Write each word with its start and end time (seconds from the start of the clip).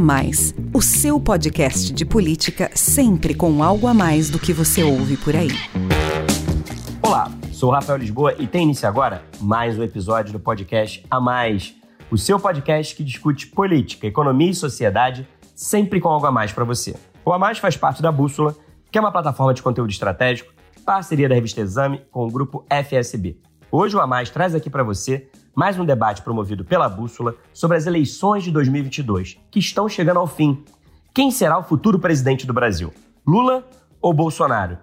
Mais, 0.00 0.54
o 0.72 0.80
seu 0.80 1.20
podcast 1.20 1.92
de 1.92 2.06
política 2.06 2.70
sempre 2.74 3.34
com 3.34 3.62
algo 3.62 3.86
a 3.86 3.92
mais 3.92 4.30
do 4.30 4.38
que 4.38 4.50
você 4.50 4.82
ouve 4.82 5.18
por 5.18 5.36
aí. 5.36 5.50
Olá, 7.02 7.30
sou 7.52 7.70
Rafael 7.70 7.98
Lisboa 7.98 8.34
e 8.38 8.46
tem 8.46 8.62
início 8.62 8.88
agora 8.88 9.22
mais 9.38 9.78
um 9.78 9.82
episódio 9.82 10.32
do 10.32 10.40
podcast 10.40 11.04
A 11.10 11.20
Mais, 11.20 11.74
o 12.10 12.16
seu 12.16 12.40
podcast 12.40 12.96
que 12.96 13.04
discute 13.04 13.48
política, 13.48 14.06
economia 14.06 14.50
e 14.50 14.54
sociedade 14.54 15.28
sempre 15.54 16.00
com 16.00 16.08
algo 16.08 16.24
a 16.24 16.32
mais 16.32 16.50
para 16.50 16.64
você. 16.64 16.96
O 17.22 17.30
A 17.30 17.38
Mais 17.38 17.58
faz 17.58 17.76
parte 17.76 18.00
da 18.00 18.10
Bússola, 18.10 18.56
que 18.90 18.96
é 18.96 19.00
uma 19.02 19.12
plataforma 19.12 19.52
de 19.52 19.62
conteúdo 19.62 19.90
estratégico, 19.90 20.50
parceria 20.82 21.28
da 21.28 21.34
revista 21.34 21.60
Exame 21.60 22.00
com 22.10 22.26
o 22.26 22.30
grupo 22.30 22.64
FSB. 22.70 23.36
Hoje 23.70 23.96
o 23.96 24.00
A 24.00 24.06
Mais 24.06 24.30
traz 24.30 24.54
aqui 24.54 24.70
para 24.70 24.82
você 24.82 25.28
mais 25.54 25.78
um 25.78 25.84
debate 25.84 26.22
promovido 26.22 26.64
pela 26.64 26.88
Bússola 26.88 27.34
sobre 27.52 27.76
as 27.76 27.86
eleições 27.86 28.44
de 28.44 28.50
2022, 28.50 29.38
que 29.50 29.58
estão 29.58 29.88
chegando 29.88 30.18
ao 30.18 30.26
fim. 30.26 30.64
Quem 31.12 31.30
será 31.30 31.58
o 31.58 31.62
futuro 31.62 31.98
presidente 31.98 32.46
do 32.46 32.52
Brasil? 32.52 32.92
Lula 33.26 33.66
ou 34.00 34.12
Bolsonaro? 34.12 34.78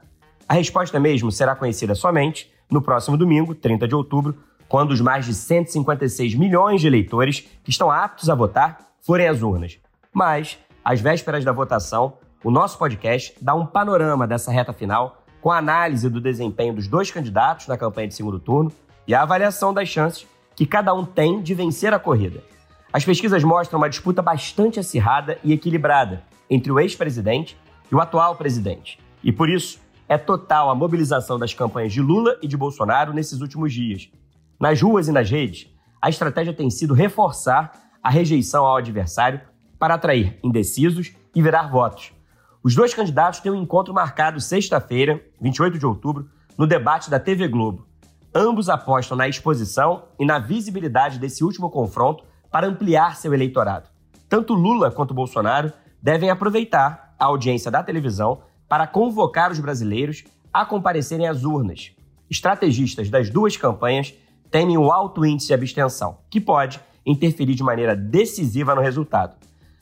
A 0.47 0.53
resposta 0.53 0.99
mesmo 0.99 1.31
será 1.31 1.55
conhecida 1.55 1.95
somente 1.95 2.51
no 2.69 2.81
próximo 2.81 3.17
domingo, 3.17 3.55
30 3.55 3.87
de 3.87 3.95
outubro, 3.95 4.35
quando 4.67 4.91
os 4.91 4.99
mais 4.99 5.25
de 5.25 5.33
156 5.33 6.35
milhões 6.35 6.81
de 6.81 6.87
eleitores 6.87 7.47
que 7.63 7.69
estão 7.69 7.89
aptos 7.89 8.29
a 8.29 8.35
votar 8.35 8.79
forem 9.01 9.27
às 9.27 9.41
urnas. 9.41 9.79
Mas, 10.13 10.57
às 10.83 10.99
vésperas 10.99 11.45
da 11.45 11.53
votação, 11.53 12.17
o 12.43 12.51
nosso 12.51 12.77
podcast 12.77 13.33
dá 13.41 13.55
um 13.55 13.65
panorama 13.65 14.27
dessa 14.27 14.51
reta 14.51 14.73
final 14.73 15.23
com 15.39 15.49
a 15.49 15.57
análise 15.57 16.09
do 16.09 16.19
desempenho 16.19 16.73
dos 16.73 16.87
dois 16.87 17.09
candidatos 17.09 17.67
na 17.67 17.77
campanha 17.77 18.09
de 18.09 18.15
segundo 18.15 18.39
turno 18.39 18.71
e 19.07 19.15
a 19.15 19.21
avaliação 19.21 19.73
das 19.73 19.87
chances 19.87 20.27
que 20.57 20.65
cada 20.65 20.91
um 20.91 21.05
tem 21.05 21.39
de 21.39 21.53
vencer 21.53 21.93
a 21.93 21.99
corrida. 21.99 22.43
As 22.91 23.05
pesquisas 23.05 23.43
mostram 23.43 23.77
uma 23.79 23.87
disputa 23.87 24.23
bastante 24.23 24.79
acirrada 24.79 25.37
e 25.43 25.53
equilibrada 25.53 26.23
entre 26.49 26.71
o 26.71 26.79
ex-presidente 26.79 27.55
e 27.91 27.93
o 27.93 28.01
atual 28.01 28.35
presidente. 28.35 28.99
E 29.23 29.31
por 29.31 29.51
isso, 29.51 29.79
é 30.09 30.17
total 30.17 30.71
a 30.71 30.75
mobilização 30.75 31.37
das 31.37 31.53
campanhas 31.53 31.93
de 31.93 32.01
Lula 32.01 32.39
e 32.41 32.47
de 32.47 32.57
Bolsonaro 32.57 33.13
nesses 33.13 33.39
últimos 33.39 33.71
dias. 33.71 34.09
Nas 34.59 34.81
ruas 34.81 35.07
e 35.07 35.11
nas 35.11 35.29
redes, 35.29 35.71
a 36.01 36.09
estratégia 36.09 36.53
tem 36.53 36.71
sido 36.71 36.95
reforçar 36.95 37.71
a 38.01 38.09
rejeição 38.09 38.65
ao 38.65 38.77
adversário 38.77 39.41
para 39.77 39.93
atrair 39.93 40.39
indecisos 40.43 41.11
e 41.35 41.41
virar 41.41 41.69
votos. 41.69 42.11
Os 42.63 42.73
dois 42.73 42.95
candidatos 42.95 43.41
têm 43.41 43.51
um 43.51 43.61
encontro 43.61 43.93
marcado 43.93 44.41
sexta-feira, 44.41 45.23
28 45.39 45.77
de 45.77 45.85
outubro, 45.85 46.27
no 46.57 46.65
debate 46.65 47.11
da 47.11 47.19
TV 47.19 47.47
Globo. 47.47 47.85
Ambos 48.39 48.69
apostam 48.69 49.17
na 49.17 49.27
exposição 49.27 50.03
e 50.19 50.23
na 50.23 50.37
visibilidade 50.37 51.17
desse 51.17 51.43
último 51.43 51.71
confronto 51.71 52.23
para 52.51 52.67
ampliar 52.67 53.15
seu 53.15 53.33
eleitorado. 53.33 53.89
Tanto 54.29 54.53
Lula 54.53 54.91
quanto 54.91 55.11
Bolsonaro 55.11 55.73
devem 55.99 56.29
aproveitar 56.29 57.15
a 57.17 57.25
audiência 57.25 57.71
da 57.71 57.81
televisão 57.81 58.43
para 58.69 58.85
convocar 58.85 59.51
os 59.51 59.59
brasileiros 59.59 60.23
a 60.53 60.63
comparecerem 60.63 61.27
às 61.27 61.43
urnas. 61.43 61.95
Estrategistas 62.29 63.09
das 63.09 63.31
duas 63.31 63.57
campanhas 63.57 64.13
temem 64.51 64.77
o 64.77 64.91
alto 64.91 65.25
índice 65.25 65.47
de 65.47 65.55
abstenção, 65.55 66.19
que 66.29 66.39
pode 66.39 66.79
interferir 67.03 67.55
de 67.55 67.63
maneira 67.63 67.95
decisiva 67.95 68.75
no 68.75 68.81
resultado. 68.81 69.35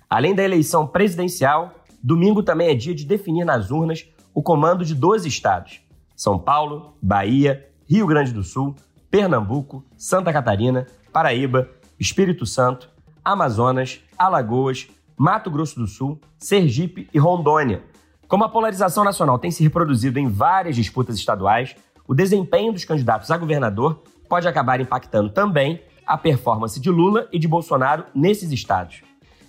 Além 0.09 0.33
da 0.33 0.45
eleição 0.45 0.87
presidencial, 0.87 1.73
domingo 2.01 2.41
também 2.41 2.69
é 2.69 2.73
dia 2.73 2.95
de 2.95 3.03
definir 3.03 3.43
nas 3.43 3.69
urnas 3.69 4.07
o 4.33 4.41
comando 4.41 4.85
de 4.85 4.95
12 4.95 5.27
estados: 5.27 5.81
São 6.15 6.39
Paulo, 6.39 6.95
Bahia, 7.01 7.69
Rio 7.87 8.07
Grande 8.07 8.33
do 8.33 8.43
Sul, 8.43 8.75
Pernambuco, 9.11 9.85
Santa 9.95 10.33
Catarina, 10.33 10.87
Paraíba, 11.13 11.69
Espírito 11.99 12.45
Santo, 12.45 12.89
Amazonas, 13.23 14.01
Alagoas, 14.17 14.87
Mato 15.15 15.51
Grosso 15.51 15.79
do 15.79 15.87
Sul, 15.87 16.19
Sergipe 16.37 17.07
e 17.13 17.19
Rondônia. 17.19 17.83
Como 18.27 18.43
a 18.43 18.49
polarização 18.49 19.03
nacional 19.03 19.37
tem 19.37 19.51
se 19.51 19.63
reproduzido 19.63 20.19
em 20.19 20.27
várias 20.27 20.75
disputas 20.75 21.15
estaduais, 21.15 21.75
o 22.07 22.15
desempenho 22.15 22.73
dos 22.73 22.83
candidatos 22.83 23.29
a 23.29 23.37
governador 23.37 24.01
pode 24.27 24.47
acabar 24.47 24.81
impactando 24.81 25.29
também 25.29 25.81
a 26.05 26.17
performance 26.17 26.79
de 26.79 26.89
Lula 26.89 27.27
e 27.31 27.39
de 27.39 27.47
Bolsonaro 27.47 28.05
nesses 28.13 28.51
estados. 28.51 29.01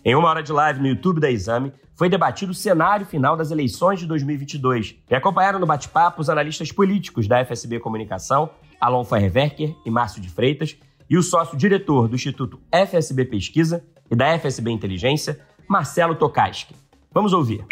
Em 0.06 0.14
uma 0.14 0.28
hora 0.28 0.40
de 0.40 0.52
live 0.52 0.78
no 0.78 0.86
YouTube 0.86 1.18
da 1.18 1.28
Exame, 1.28 1.72
foi 1.96 2.08
debatido 2.08 2.52
o 2.52 2.54
cenário 2.54 3.04
final 3.04 3.36
das 3.36 3.50
eleições 3.50 3.98
de 3.98 4.06
2022 4.06 4.94
e 5.10 5.14
acompanharam 5.16 5.58
no 5.58 5.66
bate-papo 5.66 6.20
os 6.20 6.30
analistas 6.30 6.70
políticos 6.70 7.26
da 7.26 7.44
FSB 7.44 7.80
Comunicação, 7.80 8.48
Alon 8.80 9.02
Feuerwerker 9.02 9.74
e 9.84 9.90
Márcio 9.90 10.22
de 10.22 10.30
Freitas, 10.30 10.76
e 11.10 11.18
o 11.18 11.22
sócio-diretor 11.24 12.06
do 12.06 12.14
Instituto 12.14 12.60
FSB 12.70 13.24
Pesquisa 13.24 13.84
e 14.08 14.14
da 14.14 14.38
FSB 14.38 14.70
Inteligência, 14.70 15.40
Marcelo 15.68 16.14
Tokaski. 16.14 16.76
Vamos 17.12 17.32
ouvir. 17.32 17.66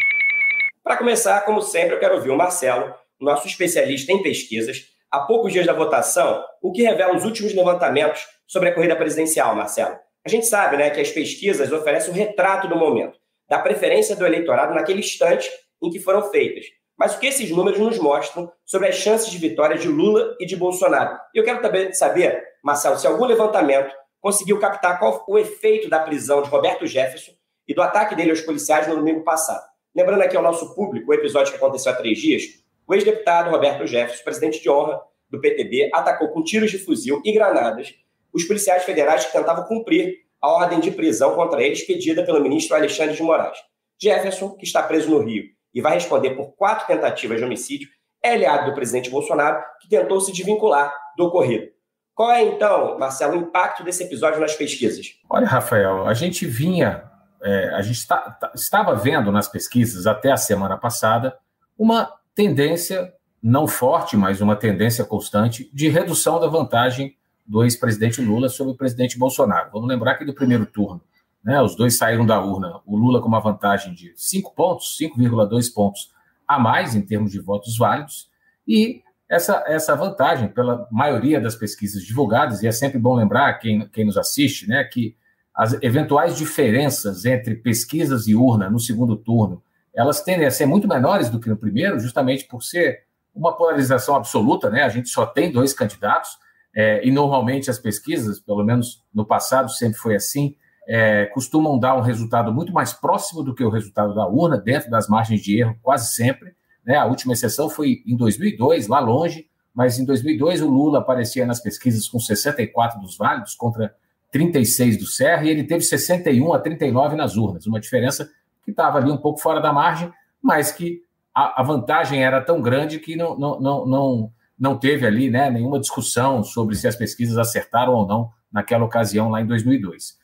Para 0.82 0.96
começar, 0.96 1.42
como 1.42 1.62
sempre, 1.62 1.94
eu 1.94 2.00
quero 2.00 2.16
ouvir 2.16 2.30
o 2.30 2.36
Marcelo, 2.36 2.92
nosso 3.20 3.46
especialista 3.46 4.10
em 4.10 4.24
pesquisas, 4.24 4.78
há 5.08 5.20
poucos 5.20 5.52
dias 5.52 5.66
da 5.66 5.72
votação, 5.72 6.42
o 6.60 6.72
que 6.72 6.82
revela 6.82 7.14
os 7.14 7.24
últimos 7.24 7.54
levantamentos 7.54 8.22
sobre 8.44 8.70
a 8.70 8.74
corrida 8.74 8.96
presidencial, 8.96 9.54
Marcelo. 9.54 10.03
A 10.24 10.28
gente 10.28 10.46
sabe 10.46 10.76
né, 10.76 10.90
que 10.90 11.00
as 11.00 11.10
pesquisas 11.10 11.70
oferecem 11.70 12.10
um 12.10 12.16
retrato 12.16 12.66
do 12.66 12.76
momento 12.76 13.18
da 13.48 13.58
preferência 13.58 14.16
do 14.16 14.24
eleitorado 14.24 14.74
naquele 14.74 15.00
instante 15.00 15.50
em 15.82 15.90
que 15.90 16.00
foram 16.00 16.22
feitas. 16.30 16.64
Mas 16.96 17.14
o 17.14 17.18
que 17.18 17.26
esses 17.26 17.50
números 17.50 17.78
nos 17.78 17.98
mostram 17.98 18.50
sobre 18.64 18.88
as 18.88 18.94
chances 18.94 19.30
de 19.30 19.36
vitória 19.36 19.76
de 19.76 19.88
Lula 19.88 20.34
e 20.40 20.46
de 20.46 20.56
Bolsonaro? 20.56 21.18
E 21.34 21.38
eu 21.38 21.44
quero 21.44 21.60
também 21.60 21.92
saber, 21.92 22.42
Marcelo, 22.62 22.98
se 22.98 23.06
algum 23.06 23.24
levantamento 23.24 23.92
conseguiu 24.20 24.58
captar 24.58 24.98
qual 24.98 25.24
o 25.28 25.38
efeito 25.38 25.90
da 25.90 25.98
prisão 25.98 26.40
de 26.40 26.48
Roberto 26.48 26.86
Jefferson 26.86 27.32
e 27.68 27.74
do 27.74 27.82
ataque 27.82 28.14
dele 28.14 28.30
aos 28.30 28.40
policiais 28.40 28.86
no 28.86 28.96
domingo 28.96 29.22
passado. 29.22 29.64
Lembrando 29.94 30.22
aqui 30.22 30.36
ao 30.36 30.42
nosso 30.42 30.74
público 30.74 31.10
o 31.10 31.14
episódio 31.14 31.52
que 31.52 31.58
aconteceu 31.58 31.92
há 31.92 31.96
três 31.96 32.18
dias, 32.18 32.42
o 32.86 32.94
ex-deputado 32.94 33.50
Roberto 33.50 33.86
Jefferson, 33.86 34.24
presidente 34.24 34.62
de 34.62 34.70
honra 34.70 35.00
do 35.28 35.40
PTB, 35.40 35.90
atacou 35.92 36.28
com 36.28 36.42
tiros 36.42 36.70
de 36.70 36.78
fuzil 36.78 37.20
e 37.24 37.32
granadas 37.32 37.94
os 38.34 38.44
policiais 38.44 38.82
federais 38.82 39.24
que 39.24 39.32
tentavam 39.32 39.64
cumprir 39.64 40.24
a 40.42 40.48
ordem 40.48 40.80
de 40.80 40.90
prisão 40.90 41.34
contra 41.34 41.62
eles 41.62 41.86
pedida 41.86 42.24
pelo 42.24 42.42
ministro 42.42 42.76
Alexandre 42.76 43.16
de 43.16 43.22
Moraes. 43.22 43.56
Jefferson, 44.00 44.50
que 44.50 44.64
está 44.64 44.82
preso 44.82 45.08
no 45.10 45.24
Rio 45.24 45.44
e 45.72 45.80
vai 45.80 45.94
responder 45.94 46.30
por 46.30 46.54
quatro 46.56 46.86
tentativas 46.86 47.38
de 47.38 47.44
homicídio, 47.44 47.88
é 48.22 48.32
aliado 48.32 48.70
do 48.70 48.74
presidente 48.74 49.08
Bolsonaro, 49.08 49.62
que 49.80 49.88
tentou 49.88 50.20
se 50.20 50.32
desvincular 50.32 50.92
do 51.16 51.26
ocorrido. 51.26 51.66
Qual 52.14 52.30
é, 52.30 52.42
então, 52.42 52.98
Marcelo, 52.98 53.34
o 53.34 53.40
impacto 53.40 53.82
desse 53.82 54.04
episódio 54.04 54.40
nas 54.40 54.54
pesquisas? 54.54 55.06
Olha, 55.28 55.46
Rafael, 55.46 56.06
a 56.06 56.14
gente 56.14 56.46
vinha, 56.46 57.10
é, 57.42 57.70
a 57.70 57.82
gente 57.82 57.96
está, 57.96 58.18
tá, 58.18 58.52
estava 58.54 58.94
vendo 58.94 59.32
nas 59.32 59.48
pesquisas 59.48 60.06
até 60.06 60.30
a 60.30 60.36
semana 60.36 60.76
passada 60.76 61.36
uma 61.76 62.12
tendência, 62.34 63.12
não 63.42 63.66
forte, 63.66 64.16
mas 64.16 64.40
uma 64.40 64.54
tendência 64.54 65.04
constante, 65.04 65.68
de 65.72 65.88
redução 65.88 66.38
da 66.38 66.46
vantagem 66.46 67.16
do 67.46 67.62
ex-presidente 67.62 68.20
Lula 68.20 68.48
sobre 68.48 68.72
o 68.72 68.76
presidente 68.76 69.18
Bolsonaro. 69.18 69.70
Vamos 69.72 69.88
lembrar 69.88 70.14
que 70.16 70.24
do 70.24 70.34
primeiro 70.34 70.66
turno, 70.66 71.00
né, 71.44 71.60
os 71.60 71.76
dois 71.76 71.96
saíram 71.96 72.24
da 72.24 72.42
urna, 72.42 72.80
o 72.86 72.96
Lula 72.96 73.20
com 73.20 73.28
uma 73.28 73.40
vantagem 73.40 73.92
de 73.92 74.12
5 74.16 74.54
pontos, 74.54 74.96
5,2 74.98 75.72
pontos 75.72 76.10
a 76.48 76.58
mais 76.58 76.94
em 76.94 77.02
termos 77.02 77.32
de 77.32 77.40
votos 77.40 77.76
válidos, 77.76 78.28
e 78.66 79.02
essa, 79.28 79.62
essa 79.66 79.94
vantagem, 79.94 80.48
pela 80.48 80.86
maioria 80.90 81.40
das 81.40 81.54
pesquisas 81.54 82.02
divulgadas, 82.02 82.62
e 82.62 82.66
é 82.66 82.72
sempre 82.72 82.98
bom 82.98 83.14
lembrar, 83.14 83.54
quem, 83.54 83.86
quem 83.88 84.04
nos 84.04 84.16
assiste, 84.16 84.68
né, 84.68 84.84
que 84.84 85.16
as 85.54 85.74
eventuais 85.82 86.36
diferenças 86.36 87.24
entre 87.24 87.54
pesquisas 87.54 88.26
e 88.26 88.34
urna 88.34 88.68
no 88.68 88.80
segundo 88.80 89.16
turno, 89.16 89.62
elas 89.94 90.22
tendem 90.22 90.46
a 90.46 90.50
ser 90.50 90.66
muito 90.66 90.88
menores 90.88 91.30
do 91.30 91.38
que 91.38 91.48
no 91.48 91.56
primeiro, 91.56 92.00
justamente 92.00 92.44
por 92.44 92.62
ser 92.62 93.04
uma 93.32 93.56
polarização 93.56 94.16
absoluta, 94.16 94.68
né? 94.68 94.82
A 94.82 94.88
gente 94.88 95.08
só 95.08 95.24
tem 95.24 95.52
dois 95.52 95.72
candidatos, 95.72 96.30
é, 96.74 97.06
e 97.06 97.10
normalmente 97.10 97.70
as 97.70 97.78
pesquisas, 97.78 98.40
pelo 98.40 98.64
menos 98.64 99.02
no 99.14 99.24
passado 99.24 99.70
sempre 99.70 99.98
foi 99.98 100.16
assim, 100.16 100.56
é, 100.86 101.26
costumam 101.26 101.78
dar 101.78 101.96
um 101.96 102.00
resultado 102.00 102.52
muito 102.52 102.72
mais 102.72 102.92
próximo 102.92 103.42
do 103.42 103.54
que 103.54 103.64
o 103.64 103.70
resultado 103.70 104.14
da 104.14 104.26
urna, 104.26 104.58
dentro 104.58 104.90
das 104.90 105.08
margens 105.08 105.40
de 105.40 105.60
erro, 105.60 105.76
quase 105.82 106.14
sempre. 106.14 106.54
Né? 106.84 106.96
A 106.96 107.06
última 107.06 107.32
exceção 107.32 107.70
foi 107.70 108.02
em 108.06 108.16
2002, 108.16 108.88
lá 108.88 109.00
longe, 109.00 109.46
mas 109.74 109.98
em 109.98 110.04
2002 110.04 110.62
o 110.62 110.68
Lula 110.68 110.98
aparecia 110.98 111.46
nas 111.46 111.60
pesquisas 111.60 112.08
com 112.08 112.18
64 112.18 113.00
dos 113.00 113.16
válidos 113.16 113.54
contra 113.54 113.94
36 114.30 114.98
do 114.98 115.06
Serra, 115.06 115.44
e 115.44 115.48
ele 115.48 115.64
teve 115.64 115.82
61 115.82 116.52
a 116.52 116.58
39 116.58 117.16
nas 117.16 117.36
urnas, 117.36 117.66
uma 117.66 117.80
diferença 117.80 118.28
que 118.64 118.72
estava 118.72 118.98
ali 118.98 119.10
um 119.10 119.16
pouco 119.16 119.40
fora 119.40 119.60
da 119.60 119.72
margem, 119.72 120.12
mas 120.42 120.72
que 120.72 121.02
a, 121.34 121.60
a 121.60 121.64
vantagem 121.64 122.24
era 122.24 122.40
tão 122.40 122.60
grande 122.60 122.98
que 122.98 123.16
não, 123.16 123.38
não, 123.38 123.60
não, 123.60 123.86
não 123.86 124.32
não 124.64 124.78
teve 124.78 125.06
ali 125.06 125.28
né, 125.28 125.50
nenhuma 125.50 125.78
discussão 125.78 126.42
sobre 126.42 126.74
se 126.74 126.88
as 126.88 126.96
pesquisas 126.96 127.36
acertaram 127.36 127.92
ou 127.92 128.06
não 128.06 128.30
naquela 128.50 128.82
ocasião, 128.82 129.28
lá 129.28 129.42
em 129.42 129.46
2002. 129.46 130.18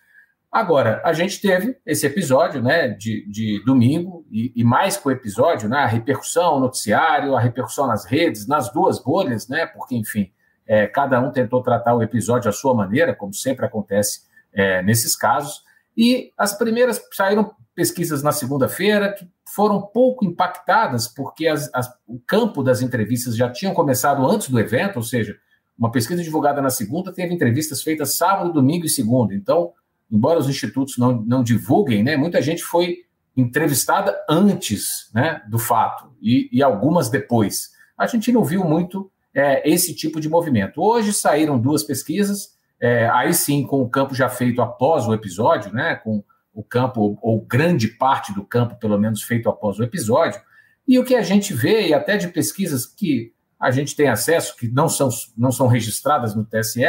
Agora, 0.50 1.02
a 1.04 1.12
gente 1.12 1.40
teve 1.42 1.76
esse 1.84 2.06
episódio 2.06 2.62
né, 2.62 2.88
de, 2.88 3.28
de 3.30 3.62
domingo, 3.64 4.24
e, 4.32 4.50
e 4.56 4.64
mais 4.64 4.96
que 4.96 5.06
o 5.06 5.10
episódio, 5.10 5.68
né, 5.68 5.78
a 5.78 5.86
repercussão 5.86 6.54
no 6.54 6.60
noticiário, 6.60 7.36
a 7.36 7.40
repercussão 7.40 7.86
nas 7.86 8.06
redes, 8.06 8.48
nas 8.48 8.72
duas 8.72 8.98
bolhas, 8.98 9.46
né, 9.46 9.66
porque, 9.66 9.94
enfim, 9.94 10.32
é, 10.66 10.86
cada 10.86 11.20
um 11.20 11.30
tentou 11.30 11.62
tratar 11.62 11.94
o 11.94 12.02
episódio 12.02 12.48
à 12.48 12.52
sua 12.52 12.74
maneira, 12.74 13.14
como 13.14 13.34
sempre 13.34 13.66
acontece 13.66 14.22
é, 14.52 14.82
nesses 14.82 15.14
casos. 15.14 15.62
E 15.96 16.32
as 16.36 16.56
primeiras 16.56 17.00
saíram 17.12 17.54
pesquisas 17.74 18.22
na 18.22 18.32
segunda-feira 18.32 19.12
que 19.12 19.28
foram 19.54 19.80
pouco 19.80 20.24
impactadas, 20.24 21.08
porque 21.08 21.46
as, 21.46 21.68
as, 21.74 21.90
o 22.06 22.18
campo 22.20 22.62
das 22.62 22.82
entrevistas 22.82 23.36
já 23.36 23.50
tinham 23.50 23.74
começado 23.74 24.24
antes 24.28 24.48
do 24.48 24.60
evento, 24.60 24.96
ou 24.96 25.02
seja, 25.02 25.36
uma 25.78 25.90
pesquisa 25.90 26.22
divulgada 26.22 26.60
na 26.60 26.70
segunda 26.70 27.12
teve 27.12 27.32
entrevistas 27.32 27.82
feitas 27.82 28.16
sábado, 28.16 28.52
domingo 28.52 28.84
e 28.84 28.88
segunda. 28.88 29.34
Então, 29.34 29.72
embora 30.10 30.38
os 30.38 30.48
institutos 30.48 30.98
não, 30.98 31.22
não 31.22 31.42
divulguem, 31.42 32.02
né, 32.02 32.16
muita 32.16 32.42
gente 32.42 32.62
foi 32.62 32.98
entrevistada 33.36 34.14
antes 34.28 35.10
né, 35.14 35.42
do 35.48 35.58
fato 35.58 36.12
e, 36.20 36.48
e 36.52 36.62
algumas 36.62 37.08
depois. 37.08 37.70
A 37.96 38.06
gente 38.06 38.30
não 38.30 38.44
viu 38.44 38.64
muito 38.64 39.10
é, 39.34 39.68
esse 39.68 39.94
tipo 39.94 40.20
de 40.20 40.28
movimento. 40.28 40.82
Hoje 40.82 41.12
saíram 41.12 41.58
duas 41.58 41.82
pesquisas, 41.82 42.58
é, 42.80 43.08
aí 43.10 43.34
sim 43.34 43.62
com 43.66 43.82
o 43.82 43.88
campo 43.88 44.14
já 44.14 44.28
feito 44.28 44.62
após 44.62 45.06
o 45.06 45.14
episódio, 45.14 45.72
né, 45.72 45.96
com 45.96 46.24
o 46.52 46.64
campo, 46.64 47.18
ou 47.22 47.40
grande 47.40 47.88
parte 47.88 48.34
do 48.34 48.44
campo, 48.44 48.76
pelo 48.76 48.98
menos, 48.98 49.22
feito 49.22 49.48
após 49.48 49.78
o 49.78 49.84
episódio. 49.84 50.40
E 50.86 50.98
o 50.98 51.04
que 51.04 51.14
a 51.14 51.22
gente 51.22 51.54
vê, 51.54 51.88
e 51.88 51.94
até 51.94 52.16
de 52.16 52.28
pesquisas 52.28 52.86
que 52.86 53.32
a 53.58 53.70
gente 53.70 53.94
tem 53.94 54.08
acesso, 54.08 54.56
que 54.56 54.68
não 54.68 54.88
são, 54.88 55.08
não 55.36 55.52
são 55.52 55.66
registradas 55.66 56.34
no 56.34 56.44
TSE, 56.44 56.82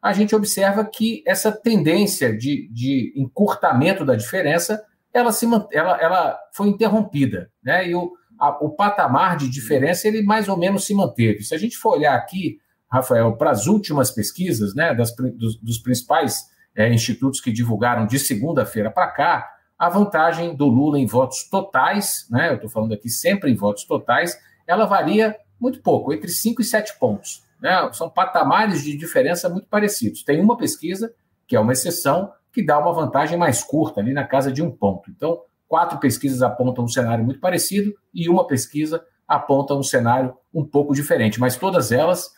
a 0.00 0.12
gente 0.12 0.34
observa 0.34 0.84
que 0.84 1.22
essa 1.26 1.52
tendência 1.52 2.36
de, 2.36 2.68
de 2.72 3.12
encurtamento 3.16 4.04
da 4.04 4.16
diferença 4.16 4.82
ela, 5.12 5.30
se, 5.30 5.46
ela, 5.72 6.00
ela 6.00 6.38
foi 6.54 6.68
interrompida. 6.68 7.50
Né? 7.62 7.90
E 7.90 7.94
o, 7.94 8.12
a, 8.38 8.64
o 8.64 8.70
patamar 8.70 9.36
de 9.36 9.48
diferença 9.48 10.08
ele 10.08 10.22
mais 10.22 10.48
ou 10.48 10.56
menos 10.56 10.84
se 10.84 10.94
manteve. 10.94 11.42
Se 11.42 11.54
a 11.54 11.58
gente 11.58 11.76
for 11.76 11.96
olhar 11.96 12.16
aqui, 12.16 12.58
Rafael, 12.92 13.34
para 13.36 13.50
as 13.50 13.66
últimas 13.66 14.10
pesquisas 14.10 14.74
né, 14.74 14.94
das, 14.94 15.14
dos, 15.16 15.56
dos 15.56 15.78
principais 15.78 16.50
é, 16.76 16.92
institutos 16.92 17.40
que 17.40 17.50
divulgaram 17.50 18.06
de 18.06 18.18
segunda-feira 18.18 18.90
para 18.90 19.06
cá, 19.06 19.48
a 19.78 19.88
vantagem 19.88 20.54
do 20.54 20.66
Lula 20.66 20.98
em 20.98 21.06
votos 21.06 21.48
totais, 21.48 22.26
né, 22.30 22.50
eu 22.50 22.56
estou 22.56 22.68
falando 22.68 22.92
aqui 22.92 23.08
sempre 23.08 23.50
em 23.50 23.54
votos 23.54 23.84
totais, 23.84 24.38
ela 24.66 24.84
varia 24.84 25.34
muito 25.58 25.80
pouco, 25.80 26.12
entre 26.12 26.28
5 26.28 26.60
e 26.60 26.64
7 26.64 26.98
pontos. 26.98 27.42
Né? 27.60 27.90
São 27.92 28.10
patamares 28.10 28.82
de 28.82 28.94
diferença 28.96 29.48
muito 29.48 29.68
parecidos. 29.68 30.22
Tem 30.22 30.40
uma 30.40 30.56
pesquisa, 30.56 31.14
que 31.46 31.56
é 31.56 31.60
uma 31.60 31.72
exceção, 31.72 32.30
que 32.52 32.64
dá 32.64 32.78
uma 32.78 32.92
vantagem 32.92 33.38
mais 33.38 33.62
curta, 33.64 34.00
ali 34.00 34.12
na 34.12 34.24
casa 34.24 34.52
de 34.52 34.62
um 34.62 34.70
ponto. 34.70 35.10
Então, 35.10 35.40
quatro 35.66 35.98
pesquisas 35.98 36.42
apontam 36.42 36.84
um 36.84 36.88
cenário 36.88 37.24
muito 37.24 37.40
parecido 37.40 37.94
e 38.12 38.28
uma 38.28 38.46
pesquisa 38.46 39.02
aponta 39.26 39.72
um 39.72 39.82
cenário 39.82 40.36
um 40.52 40.64
pouco 40.64 40.92
diferente, 40.92 41.40
mas 41.40 41.56
todas 41.56 41.90
elas 41.90 42.30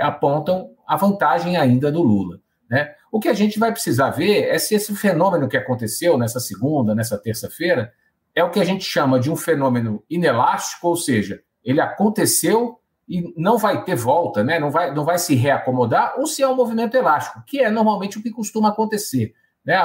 apontam 0.00 0.70
a 0.86 0.96
vantagem 0.96 1.56
ainda 1.56 1.90
do 1.90 2.02
Lula. 2.02 2.40
Né? 2.68 2.94
O 3.12 3.20
que 3.20 3.28
a 3.28 3.34
gente 3.34 3.58
vai 3.58 3.70
precisar 3.70 4.10
ver 4.10 4.48
é 4.48 4.58
se 4.58 4.74
esse 4.74 4.94
fenômeno 4.96 5.48
que 5.48 5.56
aconteceu 5.56 6.18
nessa 6.18 6.40
segunda, 6.40 6.94
nessa 6.94 7.18
terça-feira, 7.18 7.92
é 8.34 8.42
o 8.42 8.50
que 8.50 8.58
a 8.58 8.64
gente 8.64 8.84
chama 8.84 9.20
de 9.20 9.30
um 9.30 9.36
fenômeno 9.36 10.02
inelástico, 10.10 10.88
ou 10.88 10.96
seja, 10.96 11.40
ele 11.62 11.80
aconteceu 11.80 12.80
e 13.08 13.32
não 13.36 13.58
vai 13.58 13.84
ter 13.84 13.94
volta, 13.94 14.42
né? 14.42 14.58
não, 14.58 14.70
vai, 14.70 14.92
não 14.92 15.04
vai 15.04 15.18
se 15.18 15.34
reacomodar, 15.34 16.14
ou 16.18 16.26
se 16.26 16.42
é 16.42 16.48
um 16.48 16.56
movimento 16.56 16.96
elástico, 16.96 17.42
que 17.46 17.60
é 17.60 17.70
normalmente 17.70 18.18
o 18.18 18.22
que 18.22 18.30
costuma 18.30 18.70
acontecer. 18.70 19.34
Né? 19.64 19.76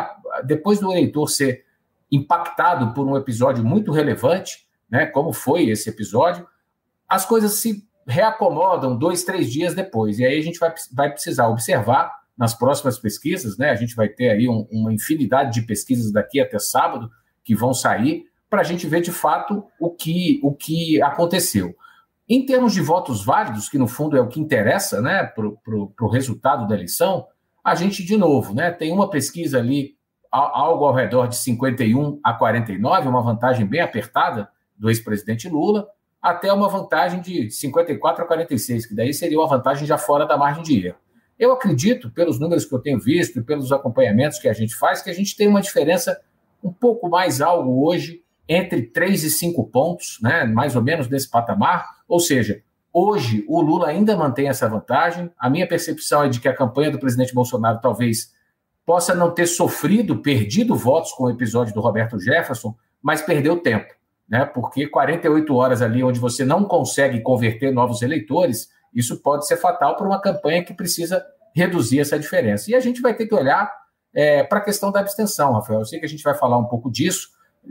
Depois 0.46 0.80
do 0.80 0.92
eleitor 0.92 1.28
ser 1.28 1.66
impactado 2.12 2.94
por 2.94 3.06
um 3.06 3.16
episódio 3.16 3.64
muito 3.64 3.92
relevante, 3.92 4.68
né? 4.90 5.06
como 5.06 5.32
foi 5.32 5.70
esse 5.70 5.90
episódio, 5.90 6.48
as 7.08 7.26
coisas 7.26 7.54
se 7.54 7.88
reacomodam 8.10 8.98
dois, 8.98 9.24
três 9.24 9.52
dias 9.52 9.76
depois. 9.76 10.20
E 10.20 10.26
aí 10.26 10.38
a 10.38 10.42
gente 10.42 10.60
vai, 10.60 10.74
vai 10.92 11.12
precisar 11.12 11.48
observar 11.48 12.12
nas 12.38 12.54
próximas 12.54 12.98
pesquisas, 12.98 13.58
né? 13.58 13.70
A 13.70 13.76
gente 13.76 13.96
vai 13.96 14.10
ter 14.10 14.30
aí 14.30 14.48
um, 14.48 14.68
uma 14.72 14.94
infinidade 14.94 15.54
de 15.54 15.66
pesquisas 15.66 16.12
daqui 16.12 16.40
até 16.40 16.58
sábado 16.58 17.10
que 17.44 17.56
vão 17.56 17.74
sair 17.74 18.26
para 18.50 18.62
a 18.62 18.64
gente 18.64 18.88
ver 18.88 19.02
de 19.02 19.12
fato 19.12 19.64
o 19.80 19.92
que, 19.92 20.40
o 20.42 20.54
que 20.54 21.02
aconteceu. 21.02 21.76
Em 22.28 22.46
termos 22.46 22.74
de 22.74 22.82
votos 22.82 23.24
válidos, 23.24 23.70
que 23.70 23.78
no 23.78 23.88
fundo 23.88 24.18
é 24.18 24.22
o 24.22 24.28
que 24.28 24.40
interessa 24.40 25.02
né, 25.02 25.24
para 25.24 25.46
o 25.46 26.10
resultado 26.10 26.68
da 26.68 26.76
eleição, 26.76 27.28
a 27.64 27.76
gente, 27.76 28.04
de 28.04 28.18
novo, 28.18 28.54
né, 28.54 28.72
tem 28.72 28.92
uma 28.92 29.10
pesquisa 29.10 29.60
ali, 29.60 29.96
algo 30.32 30.86
ao 30.86 30.94
redor 30.94 31.28
de 31.28 31.36
51 31.36 32.20
a 32.24 32.34
49, 32.34 33.08
uma 33.08 33.22
vantagem 33.22 33.66
bem 33.66 33.82
apertada 33.82 34.48
do 34.78 34.90
ex-presidente 34.90 35.50
Lula, 35.50 35.88
até 36.22 36.52
uma 36.52 36.68
vantagem 36.68 37.22
de 37.22 37.50
54 37.50 38.24
a 38.24 38.28
46, 38.28 38.88
que 38.88 38.96
daí 38.96 39.14
seria 39.14 39.40
uma 39.40 39.48
vantagem 39.48 39.88
já 39.88 39.98
fora 39.98 40.26
da 40.26 40.38
margem 40.38 40.64
de 40.64 40.88
erro. 40.88 40.98
Eu 41.38 41.54
acredito, 41.54 42.12
pelos 42.12 42.38
números 42.38 42.66
que 42.66 42.76
eu 42.76 42.80
tenho 42.80 43.00
visto 43.00 43.40
e 43.40 43.42
pelos 43.42 43.72
acompanhamentos 43.72 44.40
que 44.40 44.50
a 44.50 44.54
gente 44.54 44.76
faz, 44.76 45.02
que 45.02 45.10
a 45.10 45.14
gente 45.14 45.38
tem 45.38 45.48
uma 45.48 45.62
diferença 45.62 46.20
um 46.62 46.72
pouco 46.72 47.10
mais 47.10 47.40
algo 47.40 47.88
hoje 47.88 48.22
entre 48.48 48.82
3 48.82 49.24
e 49.24 49.30
5 49.30 49.68
pontos, 49.68 50.20
né, 50.22 50.44
mais 50.44 50.76
ou 50.76 50.82
menos 50.82 51.08
nesse 51.08 51.30
patamar. 51.30 51.88
Ou 52.08 52.20
seja, 52.20 52.62
hoje 52.92 53.46
o 53.48 53.62
Lula 53.62 53.88
ainda 53.88 54.18
mantém 54.18 54.50
essa 54.50 54.68
vantagem. 54.68 55.32
A 55.40 55.50
minha 55.50 55.68
percepção 55.68 56.24
é 56.24 56.30
de 56.30 56.42
que 56.42 56.50
a 56.50 56.56
campanha 56.56 56.92
do 56.92 57.00
presidente 57.00 57.34
Bolsonaro 57.34 57.80
talvez 57.80 58.34
possa 58.86 59.14
não 59.14 59.32
ter 59.32 59.46
sofrido, 59.46 60.18
perdido 60.18 60.76
votos 60.76 61.12
com 61.14 61.26
o 61.26 61.30
episódio 61.30 61.74
do 61.74 61.80
Roberto 61.80 62.20
Jefferson, 62.20 62.76
mas 63.02 63.22
perdeu 63.22 63.62
tempo, 63.62 63.94
né? 64.30 64.46
Porque 64.46 64.88
48 64.88 65.56
horas 65.56 65.82
ali 65.82 66.04
onde 66.04 66.20
você 66.20 66.46
não 66.46 66.64
consegue 66.64 67.22
converter 67.22 67.74
novos 67.74 68.02
eleitores, 68.02 68.70
isso 68.94 69.22
pode 69.22 69.48
ser 69.48 69.58
fatal 69.58 69.96
para 69.96 70.06
uma 70.06 70.22
campanha 70.22 70.64
que 70.64 70.74
precisa 70.74 71.26
reduzir 71.56 72.00
essa 72.00 72.20
diferença. 72.20 72.70
E 72.70 72.76
a 72.76 72.80
gente 72.80 73.02
vai 73.02 73.14
ter 73.14 73.26
que 73.26 73.34
olhar 73.34 73.72
é, 74.14 74.44
para 74.44 74.60
a 74.60 74.64
questão 74.64 74.92
da 74.92 75.00
abstenção, 75.00 75.54
Rafael. 75.54 75.80
Eu 75.80 75.86
sei 75.86 76.00
que 76.00 76.06
a 76.06 76.10
gente 76.10 76.24
vai 76.24 76.36
falar 76.36 76.58
um 76.58 76.66
pouco 76.66 76.92
disso, 76.92 77.30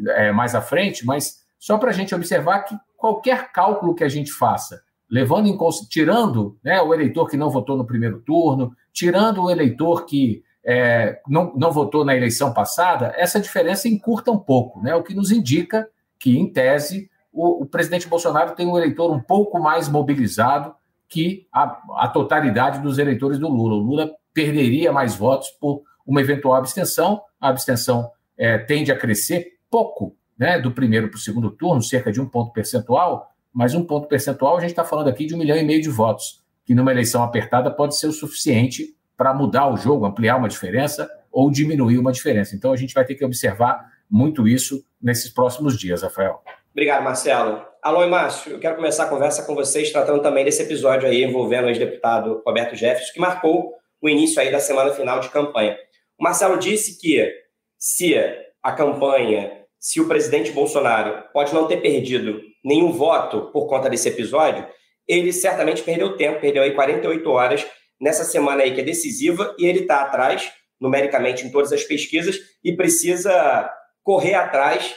é, 0.08 0.32
mais 0.32 0.55
à 0.55 0.60
frente, 0.60 1.06
mas 1.06 1.44
só 1.58 1.78
para 1.78 1.90
a 1.90 1.93
gente 1.93 2.14
observar 2.14 2.62
que 2.62 2.76
qualquer 2.96 3.52
cálculo 3.52 3.94
que 3.94 4.04
a 4.04 4.08
gente 4.08 4.32
faça, 4.32 4.82
levando 5.11 5.46
em 5.46 5.56
tirando 5.88 6.58
né, 6.62 6.81
o 6.82 6.93
eleitor 6.93 7.28
que 7.28 7.37
não 7.37 7.50
votou 7.50 7.76
no 7.76 7.87
primeiro 7.87 8.20
turno, 8.20 8.72
tirando 8.93 9.44
o 9.44 9.50
eleitor 9.50 10.04
que 10.04 10.43
é, 10.64 11.20
não, 11.26 11.52
não 11.56 11.72
votou 11.72 12.04
na 12.04 12.14
eleição 12.14 12.52
passada, 12.52 13.12
essa 13.16 13.40
diferença 13.40 13.88
encurta 13.88 14.31
um 14.31 14.38
pouco, 14.38 14.82
né, 14.82 14.94
o 14.94 15.02
que 15.02 15.14
nos 15.14 15.31
indica 15.31 15.88
que, 16.19 16.37
em 16.37 16.53
tese, 16.53 17.11
o, 17.32 17.62
o 17.62 17.67
presidente 17.67 18.09
Bolsonaro 18.09 18.55
tem 18.55 18.67
um 18.67 18.76
eleitor 18.76 19.12
um 19.12 19.20
pouco 19.20 19.61
mais 19.61 19.88
mobilizado 19.88 20.75
que 21.09 21.47
a, 21.53 21.81
a 21.97 22.09
totalidade 22.09 22.81
dos 22.81 22.99
eleitores 22.99 23.38
do 23.38 23.49
Lula. 23.49 23.75
O 23.75 23.79
Lula 23.79 24.11
perderia 24.35 24.93
mais 24.93 25.15
votos 25.15 25.49
por 25.61 25.83
uma 26.07 26.21
eventual 26.21 26.54
abstenção, 26.54 27.21
a 27.40 27.49
abstenção 27.49 28.11
é, 28.37 28.59
tende 28.59 28.90
a 28.92 28.97
crescer 28.97 29.59
pouco 29.71 30.16
né, 30.38 30.59
do 30.61 30.71
primeiro 30.71 31.09
para 31.09 31.16
o 31.16 31.21
segundo 31.21 31.50
turno, 31.50 31.83
cerca 31.83 32.12
de 32.12 32.21
um 32.21 32.26
ponto 32.26 32.52
percentual, 32.52 33.31
mas 33.52 33.75
um 33.75 33.85
ponto 33.85 34.07
percentual 34.07 34.57
a 34.57 34.61
gente 34.61 34.71
está 34.71 34.85
falando 34.85 35.09
aqui 35.09 35.26
de 35.26 35.35
um 35.35 35.38
milhão 35.38 35.57
e 35.57 35.64
meio 35.64 35.83
de 35.83 35.90
votos, 35.90 36.42
que 36.64 36.75
numa 36.75 36.92
eleição 36.92 37.23
apertada 37.23 37.71
pode 37.71 37.97
ser 37.97 38.07
o 38.07 38.12
suficiente 38.12 38.95
para 39.16 39.35
mudar 39.35 39.69
o 39.69 39.76
jogo, 39.76 40.07
ampliar 40.07 40.37
uma 40.37 40.49
diferença 40.49 41.11
ou 41.31 41.50
diminuir 41.50 41.99
uma 41.99 42.12
diferença. 42.12 42.54
Então 42.54 42.73
a 42.73 42.76
gente 42.76 42.95
vai 42.95 43.04
ter 43.04 43.14
que 43.14 43.25
observar 43.25 43.85
muito 44.11 44.47
isso 44.47 44.83
nesses 45.00 45.33
próximos 45.33 45.79
dias, 45.79 46.03
Rafael. 46.03 46.43
Obrigado, 46.73 47.03
Marcelo. 47.03 47.65
Alô, 47.83 48.07
Márcio, 48.09 48.53
eu 48.53 48.59
quero 48.59 48.77
começar 48.77 49.05
a 49.05 49.09
conversa 49.09 49.45
com 49.45 49.55
vocês 49.55 49.91
tratando 49.91 50.23
também 50.23 50.45
desse 50.45 50.62
episódio 50.62 51.09
aí 51.09 51.23
envolvendo 51.23 51.67
o 51.67 51.69
ex-deputado 51.69 52.43
Roberto 52.47 52.75
Jefferson, 52.75 53.12
que 53.12 53.21
marcou 53.21 53.73
o 54.00 54.09
início 54.09 54.41
aí 54.41 54.50
da 54.50 54.61
semana 54.61 54.93
final 54.93 55.21
de 55.21 55.29
campanha. 55.29 55.77
O 56.19 56.25
Marcelo 56.25 56.59
disse 56.59 57.00
que 57.00 57.33
se 57.79 58.15
a 58.62 58.73
campanha 58.73 59.59
se 59.81 60.00
o 60.00 60.09
presidente 60.09 60.50
Bolsonaro 60.50 61.23
pode 61.33 61.55
não 61.55 61.67
ter 61.67 61.79
perdido 61.79 62.41
nenhum 62.65 62.93
voto 62.93 63.53
por 63.53 63.67
conta 63.69 63.88
desse 63.88 64.09
episódio, 64.09 64.67
ele 65.07 65.33
certamente 65.33 65.83
perdeu 65.83 66.17
tempo, 66.17 66.41
perdeu 66.41 66.62
aí 66.62 66.75
48 66.75 67.31
horas 67.31 67.67
nessa 68.00 68.25
semana 68.25 68.62
aí 68.62 68.75
que 68.75 68.81
é 68.81 68.85
decisiva 68.85 69.55
e 69.59 69.67
ele 69.67 69.81
está 69.81 70.03
atrás, 70.03 70.50
numericamente, 70.81 71.47
em 71.47 71.50
todas 71.50 71.73
as 71.73 71.85
pesquisas 71.85 72.38
e 72.62 72.77
precisa 72.77 73.71
correr 74.09 74.33
atrás 74.33 74.95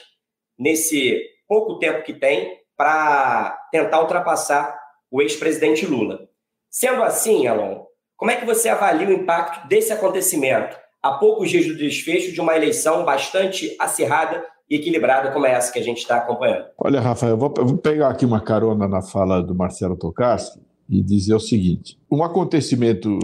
nesse 0.57 1.21
pouco 1.45 1.79
tempo 1.79 2.01
que 2.01 2.13
tem 2.13 2.49
para 2.77 3.59
tentar 3.69 3.99
ultrapassar 3.99 4.73
o 5.11 5.21
ex-presidente 5.21 5.85
Lula. 5.85 6.29
Sendo 6.69 7.03
assim, 7.03 7.45
Alon, 7.45 7.83
como 8.15 8.31
é 8.31 8.37
que 8.37 8.45
você 8.45 8.69
avalia 8.69 9.09
o 9.09 9.11
impacto 9.11 9.67
desse 9.67 9.91
acontecimento 9.91 10.77
a 11.03 11.11
poucos 11.11 11.49
dias 11.49 11.67
do 11.67 11.75
desfecho 11.75 12.31
de 12.31 12.39
uma 12.39 12.55
eleição 12.55 13.03
bastante 13.03 13.75
acirrada 13.77 14.45
e 14.69 14.77
equilibrada 14.77 15.29
como 15.33 15.45
é 15.45 15.51
essa 15.51 15.73
que 15.73 15.79
a 15.79 15.83
gente 15.83 15.97
está 15.97 16.15
acompanhando. 16.15 16.67
Olha, 16.77 17.01
Rafael, 17.01 17.33
eu 17.33 17.37
vou, 17.37 17.53
eu 17.57 17.65
vou, 17.65 17.77
pegar 17.79 18.11
aqui 18.11 18.25
uma 18.25 18.39
carona 18.39 18.87
na 18.87 19.01
fala 19.01 19.43
do 19.43 19.53
Marcelo 19.53 19.97
Tokarski 19.97 20.61
e 20.87 21.03
dizer 21.03 21.35
o 21.35 21.39
seguinte: 21.39 21.99
um 22.09 22.23
acontecimento 22.23 23.19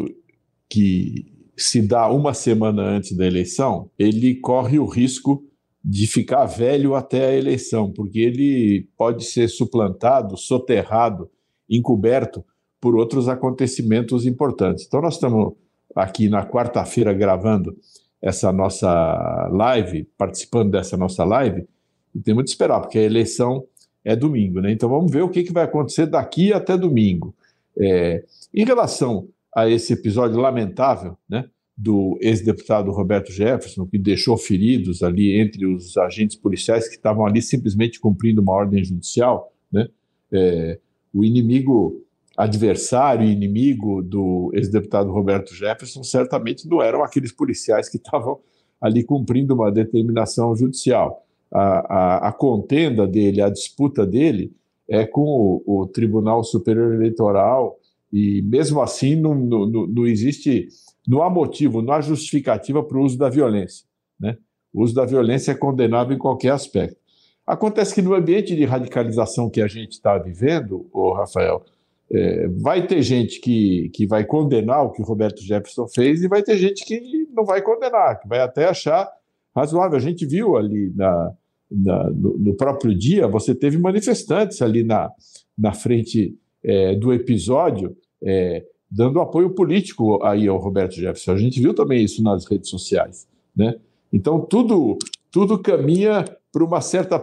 que 0.70 1.32
se 1.56 1.82
dá 1.82 2.10
uma 2.10 2.34
semana 2.34 2.82
antes 2.82 3.16
da 3.16 3.26
eleição, 3.26 3.90
ele 3.98 4.36
corre 4.36 4.80
o 4.80 4.86
risco 4.86 5.47
de 5.90 6.06
ficar 6.06 6.44
velho 6.46 6.96
até 6.96 7.28
a 7.28 7.34
eleição, 7.34 7.90
porque 7.90 8.20
ele 8.20 8.90
pode 8.98 9.24
ser 9.24 9.48
suplantado, 9.48 10.36
soterrado, 10.36 11.30
encoberto 11.70 12.44
por 12.82 12.94
outros 12.94 13.30
acontecimentos 13.30 14.26
importantes. 14.26 14.86
Então, 14.86 15.02
nós 15.02 15.14
estamos 15.14 15.54
aqui 15.96 16.28
na 16.28 16.46
quarta-feira 16.46 17.14
gravando 17.14 17.74
essa 18.22 18.52
nossa 18.52 19.48
live, 19.50 20.04
participando 20.18 20.72
dessa 20.72 20.98
nossa 20.98 21.24
live, 21.24 21.66
e 22.14 22.20
temos 22.20 22.44
de 22.44 22.50
esperar, 22.50 22.82
porque 22.82 23.00
a 23.00 23.04
eleição 23.04 23.64
é 24.04 24.14
domingo, 24.14 24.60
né? 24.60 24.74
Então 24.74 24.90
vamos 24.90 25.10
ver 25.10 25.22
o 25.22 25.30
que, 25.30 25.44
que 25.44 25.54
vai 25.54 25.64
acontecer 25.64 26.06
daqui 26.06 26.52
até 26.52 26.78
domingo. 26.78 27.34
É, 27.80 28.26
em 28.54 28.66
relação 28.66 29.30
a 29.56 29.70
esse 29.70 29.94
episódio 29.94 30.38
lamentável, 30.38 31.18
né? 31.30 31.46
Do 31.78 32.18
ex-deputado 32.20 32.92
Roberto 32.92 33.32
Jefferson, 33.32 33.86
que 33.86 34.00
deixou 34.00 34.36
feridos 34.36 35.04
ali 35.04 35.40
entre 35.40 35.66
os 35.66 35.96
agentes 35.96 36.36
policiais 36.36 36.88
que 36.88 36.96
estavam 36.96 37.26
ali 37.26 37.42
simplesmente 37.42 38.00
cumprindo 38.00 38.42
uma 38.42 38.54
ordem 38.54 38.84
judicial, 38.84 39.54
né? 39.72 39.88
É, 40.32 40.80
o 41.14 41.24
inimigo 41.24 42.04
adversário 42.38 43.26
e 43.26 43.32
inimigo 43.32 44.02
do 44.04 44.52
ex-deputado 44.54 45.12
Roberto 45.12 45.56
Jefferson 45.56 46.04
certamente 46.04 46.68
não 46.68 46.82
eram 46.82 47.04
aqueles 47.04 47.32
policiais 47.32 47.90
que 47.90 47.98
estavam 47.98 48.40
ali 48.80 49.04
cumprindo 49.04 49.56
uma 49.56 49.72
determinação 49.72 50.56
judicial. 50.56 51.26
A, 51.52 51.60
a, 51.60 52.28
a 52.28 52.32
contenda 52.32 53.08
dele, 53.08 53.42
a 53.42 53.50
disputa 53.50 54.06
dele 54.06 54.52
é 54.88 55.06
com 55.06 55.22
o, 55.22 55.64
o, 55.66 55.88
Tribunal 55.88 56.44
Superior 56.44 56.94
Eleitoral 56.94 57.80
e 58.14 58.42
mesmo 58.44 58.82
assim 58.82 59.16
não, 59.16 59.34
não, 59.34 59.88
não 59.88 60.06
existe, 60.06 60.68
não 61.08 61.24
há 61.24 61.30
motivo, 61.30 61.82
não 61.82 61.94
há 61.94 62.02
justificativa 62.02 62.84
para 62.84 62.98
o 62.98 63.04
uso 63.04 63.18
da 63.18 63.30
violência. 63.30 63.86
Né? 64.20 64.38
O 64.74 64.84
uso 64.84 64.94
da 64.94 65.06
violência 65.06 65.52
é 65.52 65.56
condenável 65.56 66.16
em 66.16 66.20
qualquer 66.20 66.52
aspecto. 66.52 66.98
Acontece 67.46 67.96
que 67.96 68.02
no 68.02 68.14
ambiente 68.14 68.54
de 68.56 68.66
radicalização 68.66 69.50
que 69.50 69.62
a 69.62 69.68
gente 69.68 69.94
está 69.94 70.18
vivendo, 70.18 70.86
o 70.92 71.14
Rafael, 71.14 71.64
é, 72.12 72.48
vai 72.50 72.86
ter 72.86 73.02
gente 73.02 73.40
que, 73.40 73.90
que 73.94 74.06
vai 74.06 74.26
condenar 74.26 74.84
o 74.84 74.92
que 74.92 75.02
o 75.02 75.06
Roberto 75.06 75.42
Jefferson 75.42 75.88
fez 75.88 76.22
e 76.22 76.28
vai 76.28 76.44
ter 76.44 76.58
gente 76.58 76.84
que 76.86 77.28
não 77.34 77.46
vai 77.46 77.62
condenar, 77.62 78.20
que 78.20 78.28
vai 78.28 78.40
até 78.40 78.66
achar 78.66 79.10
razoável. 79.56 79.98
A 79.98 80.02
gente 80.02 80.26
viu 80.26 80.58
ali 80.58 80.92
na, 80.94 81.32
na 81.72 82.10
no, 82.10 82.38
no, 82.38 82.54
próprio 82.56 82.94
dia, 82.94 83.28
você 83.28 83.56
teve 83.56 83.78
manifestantes 83.78 84.62
ali 84.62 84.84
na, 84.84 85.10
na 85.58 85.74
frente 85.74 86.38
é, 86.64 86.96
do 86.96 87.14
episódio 87.14 87.96
é, 88.22 88.64
dando 88.90 89.20
apoio 89.20 89.52
político 89.52 90.24
aí 90.24 90.48
ao 90.48 90.58
Roberto 90.58 90.96
Jefferson. 90.96 91.32
A 91.32 91.38
gente 91.38 91.60
viu 91.60 91.74
também 91.74 92.04
isso 92.04 92.24
nas 92.24 92.46
redes 92.46 92.70
sociais. 92.70 93.28
Né? 93.56 93.76
Então, 94.12 94.40
tudo, 94.40 94.98
tudo 95.32 95.60
caminha 95.60 96.26
para 96.52 96.64
uma 96.64 96.82
certa 96.82 97.20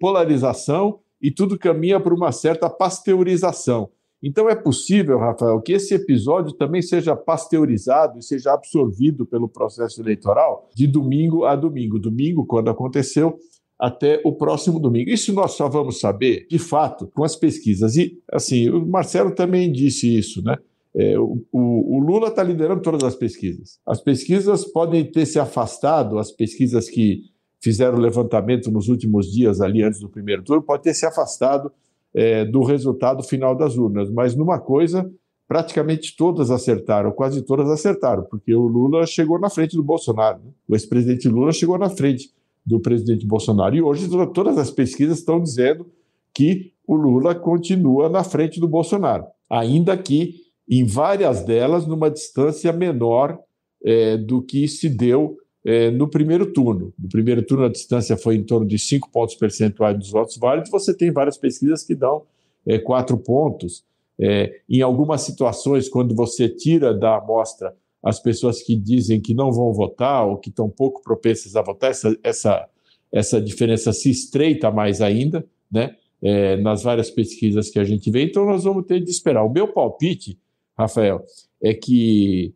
polarização 0.00 1.00
e 1.20 1.30
tudo 1.30 1.58
caminha 1.58 1.98
para 1.98 2.14
uma 2.14 2.32
certa 2.32 2.68
pasteurização. 2.70 3.88
Então 4.22 4.48
é 4.48 4.54
possível, 4.54 5.18
Rafael, 5.18 5.60
que 5.60 5.74
esse 5.74 5.94
episódio 5.94 6.54
também 6.54 6.80
seja 6.80 7.14
pasteurizado 7.14 8.18
e 8.18 8.22
seja 8.22 8.54
absorvido 8.54 9.26
pelo 9.26 9.46
processo 9.46 10.00
eleitoral 10.00 10.70
de 10.74 10.86
domingo 10.86 11.44
a 11.44 11.54
domingo. 11.54 11.98
Domingo, 11.98 12.46
quando 12.46 12.70
aconteceu, 12.70 13.38
até 13.78 14.22
o 14.24 14.32
próximo 14.32 14.80
domingo. 14.80 15.10
Isso 15.10 15.32
nós 15.34 15.52
só 15.52 15.68
vamos 15.68 16.00
saber, 16.00 16.46
de 16.48 16.58
fato, 16.58 17.06
com 17.14 17.22
as 17.22 17.36
pesquisas. 17.36 17.96
E, 17.96 18.18
assim, 18.32 18.70
o 18.70 18.86
Marcelo 18.86 19.34
também 19.34 19.70
disse 19.70 20.16
isso, 20.16 20.42
né? 20.42 20.56
É, 20.96 21.18
o, 21.18 21.44
o, 21.52 21.98
Lula 21.98 22.28
está 22.28 22.42
liderando 22.42 22.80
todas 22.80 23.02
as 23.02 23.16
pesquisas. 23.16 23.80
As 23.84 24.00
pesquisas 24.00 24.64
podem 24.64 25.04
ter 25.04 25.26
se 25.26 25.40
afastado, 25.40 26.18
as 26.18 26.30
pesquisas 26.30 26.88
que 26.88 27.24
fizeram 27.60 27.98
levantamento 27.98 28.70
nos 28.70 28.88
últimos 28.88 29.32
dias 29.32 29.60
ali 29.60 29.82
antes 29.82 29.98
do 29.98 30.08
primeiro 30.08 30.44
turno, 30.44 30.62
pode 30.62 30.84
ter 30.84 30.94
se 30.94 31.04
afastado 31.04 31.72
é, 32.14 32.44
do 32.44 32.62
resultado 32.62 33.24
final 33.24 33.56
das 33.56 33.76
urnas. 33.76 34.08
Mas 34.08 34.36
numa 34.36 34.60
coisa, 34.60 35.10
praticamente 35.48 36.14
todas 36.16 36.50
acertaram, 36.50 37.10
quase 37.10 37.42
todas 37.42 37.68
acertaram, 37.68 38.22
porque 38.24 38.54
o 38.54 38.66
Lula 38.66 39.04
chegou 39.04 39.38
na 39.40 39.50
frente 39.50 39.76
do 39.76 39.82
Bolsonaro. 39.82 40.38
Né? 40.44 40.50
O 40.68 40.74
ex-presidente 40.74 41.28
Lula 41.28 41.52
chegou 41.52 41.76
na 41.76 41.90
frente 41.90 42.30
do 42.64 42.78
presidente 42.78 43.26
Bolsonaro. 43.26 43.74
E 43.74 43.82
hoje 43.82 44.08
todas 44.32 44.56
as 44.58 44.70
pesquisas 44.70 45.18
estão 45.18 45.42
dizendo 45.42 45.86
que 46.32 46.72
o 46.86 46.94
Lula 46.94 47.34
continua 47.34 48.08
na 48.08 48.22
frente 48.22 48.60
do 48.60 48.68
Bolsonaro, 48.68 49.24
ainda 49.50 49.96
que 49.96 50.43
em 50.68 50.84
várias 50.84 51.44
delas 51.44 51.86
numa 51.86 52.10
distância 52.10 52.72
menor 52.72 53.38
é, 53.84 54.16
do 54.16 54.42
que 54.42 54.66
se 54.66 54.88
deu 54.88 55.36
é, 55.64 55.90
no 55.90 56.08
primeiro 56.08 56.52
turno. 56.52 56.92
No 56.98 57.08
primeiro 57.08 57.42
turno, 57.42 57.64
a 57.64 57.70
distância 57.70 58.16
foi 58.16 58.36
em 58.36 58.44
torno 58.44 58.66
de 58.66 58.78
5 58.78 59.10
pontos 59.10 59.34
percentuais 59.34 59.98
dos 59.98 60.10
votos 60.10 60.36
válidos. 60.36 60.70
Você 60.70 60.94
tem 60.94 61.10
várias 61.10 61.38
pesquisas 61.38 61.82
que 61.82 61.94
dão 61.94 62.22
é, 62.66 62.78
4 62.78 63.16
pontos. 63.18 63.84
É, 64.18 64.60
em 64.68 64.80
algumas 64.80 65.22
situações, 65.22 65.88
quando 65.88 66.14
você 66.14 66.48
tira 66.48 66.94
da 66.94 67.16
amostra 67.16 67.74
as 68.02 68.20
pessoas 68.20 68.62
que 68.62 68.76
dizem 68.76 69.18
que 69.20 69.32
não 69.32 69.50
vão 69.50 69.72
votar 69.72 70.26
ou 70.26 70.36
que 70.36 70.50
estão 70.50 70.68
pouco 70.68 71.02
propensas 71.02 71.56
a 71.56 71.62
votar, 71.62 71.90
essa, 71.90 72.14
essa, 72.22 72.68
essa 73.10 73.40
diferença 73.40 73.92
se 73.94 74.10
estreita 74.10 74.70
mais 74.70 75.00
ainda, 75.00 75.44
né? 75.72 75.96
É, 76.22 76.56
nas 76.56 76.82
várias 76.82 77.10
pesquisas 77.10 77.68
que 77.68 77.78
a 77.78 77.84
gente 77.84 78.10
vê. 78.10 78.24
Então, 78.24 78.46
nós 78.46 78.64
vamos 78.64 78.86
ter 78.86 78.98
de 78.98 79.10
esperar. 79.10 79.44
O 79.44 79.50
meu 79.50 79.68
palpite, 79.68 80.38
Rafael, 80.76 81.24
é 81.62 81.72
que 81.72 82.54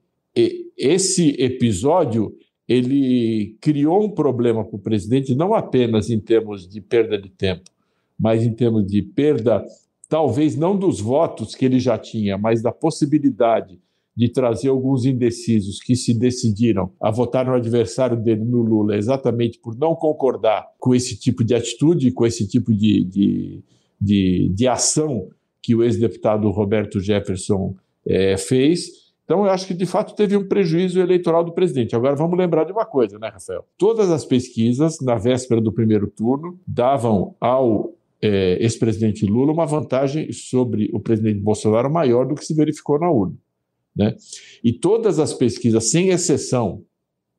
esse 0.77 1.31
episódio 1.39 2.37
ele 2.69 3.57
criou 3.61 4.05
um 4.05 4.11
problema 4.11 4.65
para 4.65 4.77
o 4.77 4.81
presidente, 4.81 5.35
não 5.35 5.55
apenas 5.55 6.11
em 6.11 6.21
termos 6.21 6.69
de 6.69 6.81
perda 6.81 7.19
de 7.21 7.31
tempo, 7.31 7.71
mas 8.19 8.43
em 8.45 8.53
termos 8.53 8.87
de 8.87 9.01
perda, 9.01 9.65
talvez 10.09 10.55
não 10.55 10.77
dos 10.77 11.01
votos 11.01 11.55
que 11.55 11.65
ele 11.65 11.81
já 11.81 11.97
tinha, 11.97 12.37
mas 12.37 12.61
da 12.61 12.71
possibilidade 12.71 13.81
de 14.15 14.29
trazer 14.29 14.69
alguns 14.69 15.05
indecisos 15.05 15.81
que 15.81 15.95
se 15.95 16.13
decidiram 16.13 16.91
a 17.01 17.09
votar 17.09 17.47
no 17.47 17.55
adversário 17.55 18.17
dele, 18.17 18.45
no 18.45 18.63
Lula, 18.63 18.97
exatamente 18.97 19.61
por 19.61 19.77
não 19.77 19.95
concordar 19.95 20.67
com 20.79 20.93
esse 20.93 21.17
tipo 21.17 21.45
de 21.45 21.55
atitude, 21.55 22.11
com 22.11 22.27
esse 22.27 22.47
tipo 22.47 22.75
de, 22.75 23.05
de, 23.05 23.63
de, 24.01 24.49
de 24.53 24.67
ação 24.67 25.29
que 25.63 25.73
o 25.73 25.85
ex-deputado 25.85 26.51
Roberto 26.51 27.01
Jefferson 27.01 27.77
é, 28.07 28.37
fez 28.37 29.09
então, 29.29 29.45
eu 29.45 29.51
acho 29.51 29.67
que 29.67 29.75
de 29.75 29.85
fato 29.85 30.15
teve 30.15 30.35
um 30.39 30.49
prejuízo 30.49 30.99
eleitoral 30.99 31.45
do 31.45 31.53
presidente. 31.53 31.95
Agora, 31.95 32.17
vamos 32.17 32.39
lembrar 32.39 32.65
de 32.65 32.73
uma 32.73 32.87
coisa, 32.87 33.19
né, 33.19 33.29
Rafael? 33.29 33.63
Todas 33.77 34.11
as 34.11 34.25
pesquisas, 34.25 35.03
na 35.03 35.17
véspera 35.17 35.61
do 35.61 35.71
primeiro 35.71 36.07
turno, 36.07 36.59
davam 36.67 37.37
ao 37.39 37.93
é, 38.23 38.57
ex-presidente 38.59 39.27
Lula 39.27 39.53
uma 39.53 39.67
vantagem 39.67 40.33
sobre 40.33 40.89
o 40.95 40.99
presidente 40.99 41.41
Bolsonaro 41.41 41.93
maior 41.93 42.27
do 42.27 42.35
que 42.35 42.43
se 42.43 42.55
verificou 42.55 42.99
na 42.99 43.11
urna. 43.11 43.37
Né? 43.95 44.17
E 44.65 44.73
todas 44.73 45.19
as 45.19 45.35
pesquisas, 45.35 45.91
sem 45.91 46.09
exceção, 46.09 46.83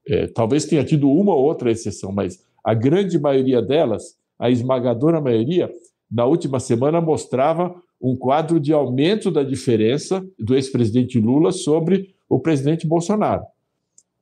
é, 0.08 0.28
talvez 0.28 0.66
tenha 0.66 0.84
tido 0.84 1.10
uma 1.10 1.34
ou 1.34 1.44
outra 1.44 1.72
exceção, 1.72 2.12
mas 2.12 2.40
a 2.64 2.76
grande 2.76 3.18
maioria 3.18 3.64
delas, 3.64 4.16
a 4.38 4.52
esmagadora 4.52 5.20
maioria, 5.20 5.72
na 6.12 6.26
última 6.26 6.60
semana 6.60 7.02
mostrava 7.02 7.74
um 8.02 8.16
quadro 8.16 8.60
de 8.60 8.72
aumento 8.72 9.30
da 9.30 9.44
diferença 9.44 10.26
do 10.38 10.56
ex-presidente 10.56 11.20
Lula 11.20 11.52
sobre 11.52 12.16
o 12.28 12.40
presidente 12.40 12.88
Bolsonaro. 12.88 13.44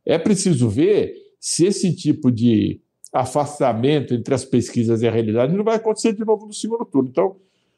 É 0.06 0.18
preciso 0.18 0.70
ver 0.70 1.14
se 1.40 1.66
esse 1.66 1.96
tipo 1.96 2.32
de 2.32 2.82
afastamento 3.14 4.14
entre 4.14 4.34
as 4.34 4.44
pesquisas 4.44 5.02
e 5.02 5.08
a 5.08 5.12
realidade 5.12 5.56
não 5.56 5.64
vai 5.64 5.76
acontecer 5.76 6.14
de 6.14 6.26
novo 6.26 6.48
no 6.48 6.54
segundo 6.54 6.86
turno. 6.86 7.10
Então, 7.10 7.36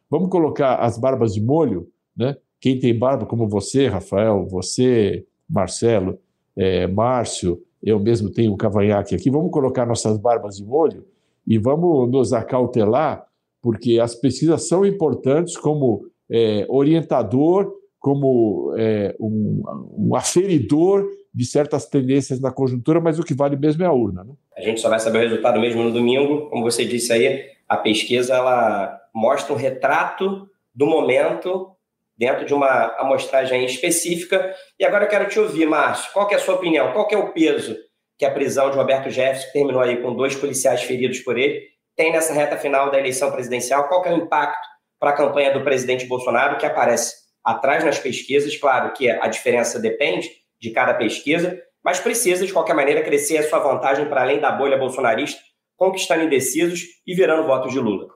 vamos 0.09 0.29
colocar 0.29 0.75
as 0.75 0.97
barbas 0.97 1.33
de 1.33 1.41
molho, 1.41 1.89
né? 2.15 2.37
Quem 2.59 2.77
tem 2.77 2.97
barba, 2.97 3.25
como 3.25 3.47
você, 3.47 3.87
Rafael, 3.87 4.45
você, 4.45 5.25
Marcelo, 5.49 6.19
é, 6.55 6.87
Márcio, 6.87 7.61
eu 7.81 7.99
mesmo 7.99 8.29
tenho 8.29 8.53
um 8.53 8.57
cavanhaque 8.57 9.15
aqui, 9.15 9.29
vamos 9.29 9.51
colocar 9.51 9.85
nossas 9.85 10.17
barbas 10.17 10.57
de 10.57 10.65
molho 10.65 11.05
e 11.47 11.57
vamos 11.57 12.09
nos 12.11 12.33
acautelar 12.33 13.25
porque 13.61 13.99
as 13.99 14.15
pesquisas 14.15 14.67
são 14.67 14.85
importantes 14.85 15.57
como 15.57 16.05
é, 16.29 16.65
orientador, 16.69 17.73
como 17.99 18.73
é, 18.77 19.15
um, 19.19 19.63
um, 19.97 20.15
aferidor 20.15 21.05
de 21.33 21.45
certas 21.45 21.85
tendências 21.85 22.39
na 22.39 22.51
conjuntura, 22.51 23.01
mas 23.01 23.19
o 23.19 23.23
que 23.23 23.33
vale 23.33 23.57
mesmo 23.57 23.83
é 23.83 23.85
a 23.85 23.91
urna. 23.91 24.23
Né? 24.23 24.33
A 24.57 24.61
gente 24.61 24.79
só 24.79 24.89
vai 24.89 24.99
saber 24.99 25.19
o 25.19 25.21
resultado 25.21 25.59
mesmo 25.59 25.83
no 25.83 25.91
domingo. 25.91 26.49
Como 26.49 26.63
você 26.63 26.85
disse 26.85 27.11
aí, 27.11 27.45
a 27.67 27.77
pesquisa 27.77 28.35
ela 28.35 28.99
mostra 29.13 29.53
um 29.53 29.57
retrato 29.57 30.47
do 30.73 30.85
momento 30.85 31.71
dentro 32.17 32.45
de 32.45 32.53
uma 32.53 32.95
amostragem 32.97 33.65
específica. 33.65 34.53
E 34.79 34.85
agora 34.85 35.05
eu 35.05 35.09
quero 35.09 35.29
te 35.29 35.39
ouvir, 35.39 35.65
Márcio. 35.65 36.11
Qual 36.13 36.29
é 36.29 36.35
a 36.35 36.39
sua 36.39 36.55
opinião? 36.55 36.91
Qual 36.91 37.07
é 37.11 37.17
o 37.17 37.31
peso 37.31 37.75
que 38.17 38.25
a 38.25 38.31
prisão 38.31 38.69
de 38.69 38.75
Roberto 38.75 39.09
Jefferson, 39.09 39.47
que 39.47 39.53
terminou 39.53 39.81
aí 39.81 40.01
com 40.01 40.13
dois 40.13 40.35
policiais 40.35 40.83
feridos 40.83 41.19
por 41.19 41.37
ele, 41.37 41.68
tem 41.99 42.13
nessa 42.13 42.31
reta 42.31 42.55
final 42.55 42.89
da 42.89 42.97
eleição 42.97 43.29
presidencial? 43.29 43.89
Qual 43.89 44.05
é 44.05 44.13
o 44.13 44.19
impacto 44.19 44.65
para 44.97 45.09
a 45.09 45.13
campanha 45.13 45.51
do 45.51 45.65
presidente 45.65 46.05
Bolsonaro, 46.05 46.57
que 46.57 46.65
aparece 46.65 47.13
atrás 47.43 47.83
nas 47.83 47.99
pesquisas? 47.99 48.55
Claro 48.55 48.93
que 48.93 49.09
a 49.09 49.27
diferença 49.27 49.77
depende 49.77 50.29
de 50.61 50.71
cada 50.71 50.93
pesquisa, 50.93 51.61
mas 51.83 51.99
precisa, 51.99 52.45
de 52.45 52.53
qualquer 52.53 52.73
maneira, 52.73 53.03
crescer 53.03 53.39
a 53.39 53.49
sua 53.49 53.59
vantagem 53.59 54.07
para 54.07 54.21
além 54.21 54.39
da 54.39 54.49
bolha 54.49 54.77
bolsonarista, 54.77 55.41
conquistando 55.75 56.23
indecisos 56.23 56.85
e 57.05 57.13
virando 57.13 57.45
votos 57.45 57.73
de 57.73 57.79
Lula. 57.81 58.07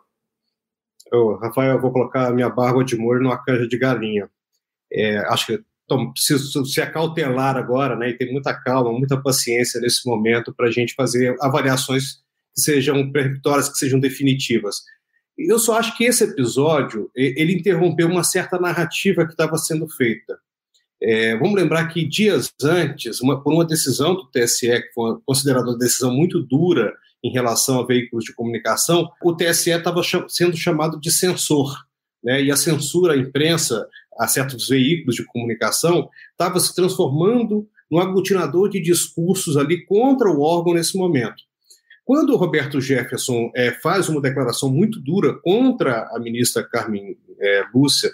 Eu, 1.12 1.36
Rafael, 1.36 1.74
eu 1.74 1.82
vou 1.82 1.92
colocar 1.92 2.28
a 2.28 2.32
minha 2.32 2.50
barba 2.50 2.86
de 2.86 2.96
molho 2.96 3.22
numa 3.22 3.44
canja 3.44 3.68
de 3.68 3.78
galinha. 3.78 4.30
É, 4.90 5.18
acho 5.28 5.48
que 5.48 5.60
preciso 6.14 6.66
se 6.66 6.82
acautelar 6.82 7.58
agora, 7.58 7.98
né, 7.98 8.12
e 8.12 8.18
ter 8.18 8.32
muita 8.32 8.54
calma, 8.54 8.94
muita 8.94 9.22
paciência 9.22 9.82
nesse 9.82 10.08
momento 10.08 10.54
para 10.56 10.68
a 10.68 10.72
gente 10.72 10.96
fazer 10.96 11.36
avaliações 11.42 12.23
que 12.54 12.62
sejam 12.62 13.12
peremptórias, 13.12 13.70
que 13.70 13.78
sejam 13.78 14.00
definitivas. 14.00 14.78
Eu 15.38 15.58
só 15.58 15.78
acho 15.78 15.98
que 15.98 16.04
esse 16.04 16.24
episódio 16.24 17.10
ele 17.16 17.54
interrompeu 17.54 18.08
uma 18.08 18.24
certa 18.24 18.60
narrativa 18.60 19.26
que 19.26 19.32
estava 19.32 19.58
sendo 19.58 19.88
feita. 19.90 20.38
É, 21.02 21.36
vamos 21.38 21.56
lembrar 21.56 21.88
que 21.88 22.08
dias 22.08 22.54
antes, 22.64 23.20
uma, 23.20 23.42
por 23.42 23.54
uma 23.54 23.66
decisão 23.66 24.16
do 24.16 24.30
TSE, 24.30 24.68
que 24.68 24.94
foi 24.94 25.18
considerada 25.26 25.70
uma 25.70 25.78
decisão 25.78 26.14
muito 26.14 26.42
dura 26.42 26.94
em 27.22 27.32
relação 27.32 27.80
a 27.80 27.86
veículos 27.86 28.24
de 28.24 28.34
comunicação, 28.34 29.10
o 29.22 29.36
TSE 29.36 29.72
estava 29.72 30.02
sendo 30.30 30.56
chamado 30.56 31.00
de 31.00 31.12
censor. 31.12 31.76
Né, 32.24 32.42
e 32.44 32.52
a 32.52 32.56
censura 32.56 33.16
à 33.16 33.18
imprensa, 33.18 33.86
a 34.18 34.28
certos 34.30 34.70
veículos 34.70 35.16
de 35.16 35.26
comunicação, 35.26 36.10
estava 36.32 36.58
se 36.58 36.74
transformando 36.74 37.68
num 37.92 38.00
aglutinador 38.00 38.70
de 38.70 38.80
discursos 38.80 39.58
ali 39.58 39.86
contra 39.86 40.32
o 40.32 40.42
órgão 40.42 40.74
nesse 40.74 40.98
momento. 40.98 41.44
Quando 42.06 42.34
o 42.34 42.38
Roberto 42.38 42.82
Jefferson 42.82 43.52
é, 43.56 43.72
faz 43.72 44.10
uma 44.10 44.22
declaração 44.22 44.70
muito 44.70 45.00
dura 45.00 45.34
contra 45.42 46.10
a 46.14 46.20
ministra 46.20 46.64
Carmen 46.64 47.18
é, 47.40 47.64
Lúcia, 47.74 48.12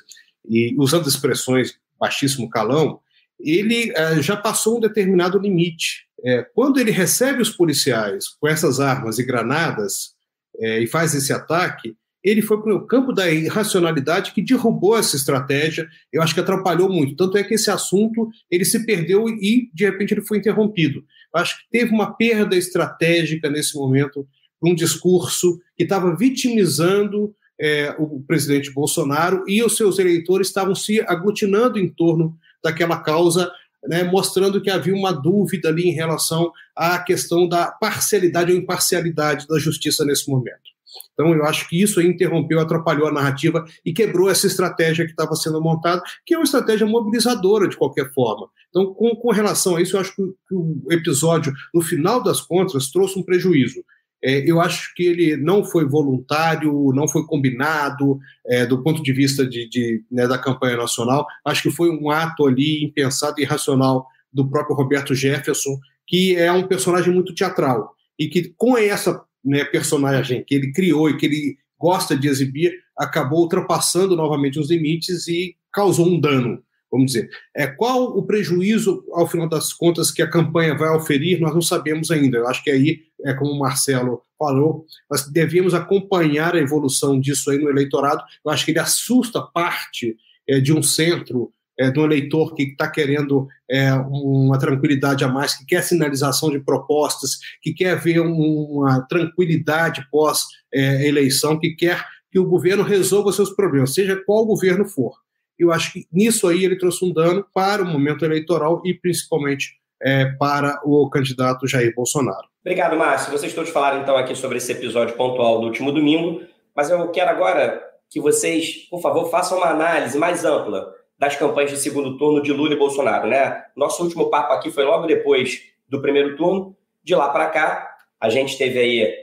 e 0.47 0.75
usando 0.77 1.07
expressões 1.07 1.75
baixíssimo 1.99 2.49
calão, 2.49 2.99
ele 3.39 3.91
é, 3.95 4.21
já 4.21 4.37
passou 4.37 4.77
um 4.77 4.81
determinado 4.81 5.37
limite. 5.39 6.07
Quando 6.53 6.81
ele 6.81 6.91
recebe 6.91 7.41
os 7.41 7.49
policiais 7.49 8.27
com 8.27 8.45
essas 8.45 8.81
armas 8.81 9.19
e 9.19 9.23
granadas 9.23 10.15
e 10.59 10.85
faz 10.85 11.15
esse 11.15 11.31
ataque, 11.31 11.95
ele 12.21 12.41
foi 12.41 12.61
para 12.61 12.75
o 12.75 12.85
campo 12.85 13.13
da 13.13 13.31
irracionalidade 13.31 14.33
que 14.33 14.41
derrubou 14.41 14.97
essa 14.97 15.15
estratégia. 15.15 15.87
Eu 16.11 16.21
acho 16.21 16.33
que 16.33 16.39
atrapalhou 16.41 16.89
muito. 16.89 17.15
Tanto 17.15 17.37
é 17.37 17.43
que 17.43 17.53
esse 17.53 17.71
assunto 17.71 18.27
ele 18.51 18.65
se 18.65 18.85
perdeu 18.85 19.29
e 19.29 19.69
de 19.73 19.85
repente 19.85 20.13
ele 20.13 20.25
foi 20.25 20.39
interrompido. 20.39 21.05
Acho 21.33 21.57
que 21.57 21.69
teve 21.69 21.91
uma 21.91 22.13
perda 22.13 22.55
estratégica 22.55 23.49
nesse 23.49 23.75
momento 23.75 24.27
um 24.61 24.75
discurso 24.75 25.59
que 25.75 25.83
estava 25.83 26.15
vitimizando 26.15 27.33
é, 27.59 27.93
o 27.97 28.21
presidente 28.21 28.71
Bolsonaro 28.71 29.43
e 29.47 29.63
os 29.63 29.75
seus 29.75 29.99
eleitores 29.99 30.47
estavam 30.47 30.75
se 30.75 31.01
aglutinando 31.01 31.77
em 31.77 31.89
torno 31.89 32.37
daquela 32.63 33.01
causa, 33.01 33.51
né, 33.87 34.03
mostrando 34.03 34.61
que 34.61 34.69
havia 34.69 34.93
uma 34.93 35.11
dúvida 35.11 35.69
ali 35.69 35.89
em 35.89 35.93
relação 35.93 36.51
à 36.75 36.99
questão 36.99 37.47
da 37.47 37.71
parcialidade 37.71 38.51
ou 38.51 38.57
imparcialidade 38.57 39.47
da 39.47 39.57
justiça 39.57 40.05
nesse 40.05 40.29
momento. 40.29 40.69
Então, 41.13 41.33
eu 41.33 41.43
acho 41.45 41.67
que 41.67 41.81
isso 41.81 42.01
interrompeu, 42.01 42.59
atrapalhou 42.59 43.07
a 43.07 43.11
narrativa 43.11 43.63
e 43.85 43.93
quebrou 43.93 44.29
essa 44.29 44.47
estratégia 44.47 45.05
que 45.05 45.11
estava 45.11 45.35
sendo 45.35 45.61
montada, 45.61 46.01
que 46.25 46.33
é 46.33 46.37
uma 46.37 46.43
estratégia 46.43 46.87
mobilizadora 46.87 47.67
de 47.67 47.77
qualquer 47.77 48.11
forma. 48.13 48.47
Então, 48.69 48.93
com, 48.93 49.15
com 49.15 49.31
relação 49.31 49.75
a 49.75 49.81
isso, 49.81 49.95
eu 49.95 50.01
acho 50.01 50.15
que, 50.15 50.23
que 50.23 50.55
o 50.55 50.83
episódio, 50.91 51.53
no 51.73 51.81
final 51.81 52.21
das 52.21 52.41
contas, 52.41 52.89
trouxe 52.91 53.19
um 53.19 53.23
prejuízo. 53.23 53.83
É, 54.23 54.49
eu 54.49 54.59
acho 54.59 54.93
que 54.95 55.03
ele 55.03 55.37
não 55.37 55.63
foi 55.63 55.85
voluntário, 55.85 56.91
não 56.93 57.07
foi 57.07 57.25
combinado 57.25 58.19
é, 58.45 58.65
do 58.65 58.83
ponto 58.83 59.01
de 59.01 59.13
vista 59.13 59.47
de, 59.47 59.67
de 59.69 60.03
né, 60.11 60.27
da 60.27 60.37
campanha 60.37 60.75
nacional. 60.75 61.25
Acho 61.45 61.63
que 61.63 61.71
foi 61.71 61.89
um 61.89 62.09
ato 62.09 62.45
ali 62.45 62.83
impensado 62.83 63.35
e 63.39 63.43
irracional 63.43 64.05
do 64.31 64.47
próprio 64.49 64.75
Roberto 64.75 65.15
Jefferson, 65.15 65.77
que 66.05 66.35
é 66.35 66.51
um 66.51 66.67
personagem 66.67 67.13
muito 67.13 67.33
teatral 67.33 67.93
e 68.19 68.27
que 68.27 68.53
com 68.57 68.77
essa 68.77 69.23
né, 69.43 69.63
personagem 69.65 70.43
que 70.45 70.55
ele 70.55 70.71
criou 70.71 71.09
e 71.09 71.17
que 71.17 71.25
ele 71.25 71.57
gosta 71.79 72.15
de 72.15 72.27
exibir, 72.27 72.73
acabou 72.97 73.41
ultrapassando 73.41 74.15
novamente 74.15 74.59
os 74.59 74.69
limites 74.69 75.27
e 75.27 75.55
causou 75.71 76.07
um 76.07 76.19
dano, 76.19 76.61
vamos 76.91 77.13
dizer. 77.13 77.29
É, 77.55 77.67
qual 77.67 78.17
o 78.17 78.25
prejuízo, 78.25 79.05
ao 79.13 79.27
final 79.27 79.47
das 79.47 79.71
contas, 79.71 80.11
que 80.11 80.21
a 80.21 80.29
campanha 80.29 80.77
vai 80.77 80.89
oferir, 80.89 81.39
nós 81.39 81.53
não 81.53 81.61
sabemos 81.61 82.11
ainda. 82.11 82.37
Eu 82.37 82.47
acho 82.47 82.63
que 82.63 82.69
aí, 82.69 82.99
é 83.23 83.33
como 83.33 83.51
o 83.51 83.59
Marcelo 83.59 84.21
falou, 84.37 84.85
nós 85.09 85.25
devíamos 85.29 85.73
acompanhar 85.73 86.55
a 86.55 86.59
evolução 86.59 87.19
disso 87.19 87.49
aí 87.49 87.57
no 87.57 87.69
eleitorado. 87.69 88.21
Eu 88.45 88.51
acho 88.51 88.65
que 88.65 88.71
ele 88.71 88.79
assusta 88.79 89.41
parte 89.41 90.17
é, 90.47 90.59
de 90.59 90.73
um 90.73 90.83
centro 90.83 91.53
é, 91.79 91.89
do 91.89 92.03
eleitor 92.03 92.53
que 92.53 92.63
está 92.63 92.91
querendo 92.91 93.47
é, 93.71 93.93
uma 93.93 94.59
tranquilidade 94.59 95.23
a 95.23 95.29
mais, 95.29 95.57
que 95.57 95.65
quer 95.65 95.81
sinalização 95.81 96.51
de 96.51 96.59
propostas, 96.59 97.39
que 97.61 97.73
quer 97.73 97.97
ver 97.97 98.19
uma 98.19 99.01
tranquilidade 99.07 100.05
pós-eleição, 100.11 101.53
é, 101.53 101.57
que 101.57 101.69
quer 101.75 102.05
que 102.29 102.37
o 102.37 102.45
governo 102.45 102.83
resolva 102.83 103.31
seus 103.31 103.49
problemas, 103.51 103.93
seja 103.93 104.21
qual 104.25 104.45
governo 104.45 104.85
for. 104.85 105.13
Eu 105.57 105.71
acho 105.71 105.93
que 105.93 106.05
nisso 106.11 106.47
aí 106.47 106.63
ele 106.63 106.77
trouxe 106.77 107.03
um 107.03 107.13
dano 107.13 107.45
para 107.53 107.81
o 107.81 107.85
momento 107.85 108.25
eleitoral 108.25 108.81
e 108.85 108.93
principalmente 108.93 109.79
é, 110.01 110.25
para 110.25 110.79
o 110.83 111.09
candidato 111.09 111.67
Jair 111.67 111.93
Bolsonaro. 111.95 112.47
Obrigado, 112.61 112.97
Márcio. 112.97 113.31
Vocês 113.31 113.53
todos 113.53 113.71
falaram 113.71 114.01
então 114.01 114.17
aqui 114.17 114.35
sobre 114.35 114.57
esse 114.57 114.71
episódio 114.71 115.15
pontual 115.15 115.61
do 115.61 115.67
último 115.67 115.91
domingo, 115.91 116.41
mas 116.75 116.89
eu 116.89 117.07
quero 117.09 117.31
agora 117.31 117.81
que 118.09 118.19
vocês, 118.19 118.87
por 118.89 119.01
favor, 119.01 119.29
façam 119.29 119.57
uma 119.57 119.67
análise 119.67 120.17
mais 120.17 120.43
ampla 120.43 120.98
das 121.19 121.35
campanhas 121.35 121.71
de 121.71 121.77
segundo 121.77 122.17
turno 122.17 122.41
de 122.41 122.53
Lula 122.53 122.73
e 122.73 122.77
Bolsonaro, 122.77 123.27
né? 123.27 123.63
Nosso 123.75 124.01
último 124.01 124.29
papo 124.29 124.53
aqui 124.53 124.71
foi 124.71 124.85
logo 124.85 125.05
depois 125.05 125.61
do 125.87 126.01
primeiro 126.01 126.37
turno. 126.37 126.75
De 127.03 127.13
lá 127.13 127.29
para 127.29 127.47
cá, 127.47 127.97
a 128.19 128.29
gente 128.29 128.57
teve 128.57 128.79
aí 128.79 129.13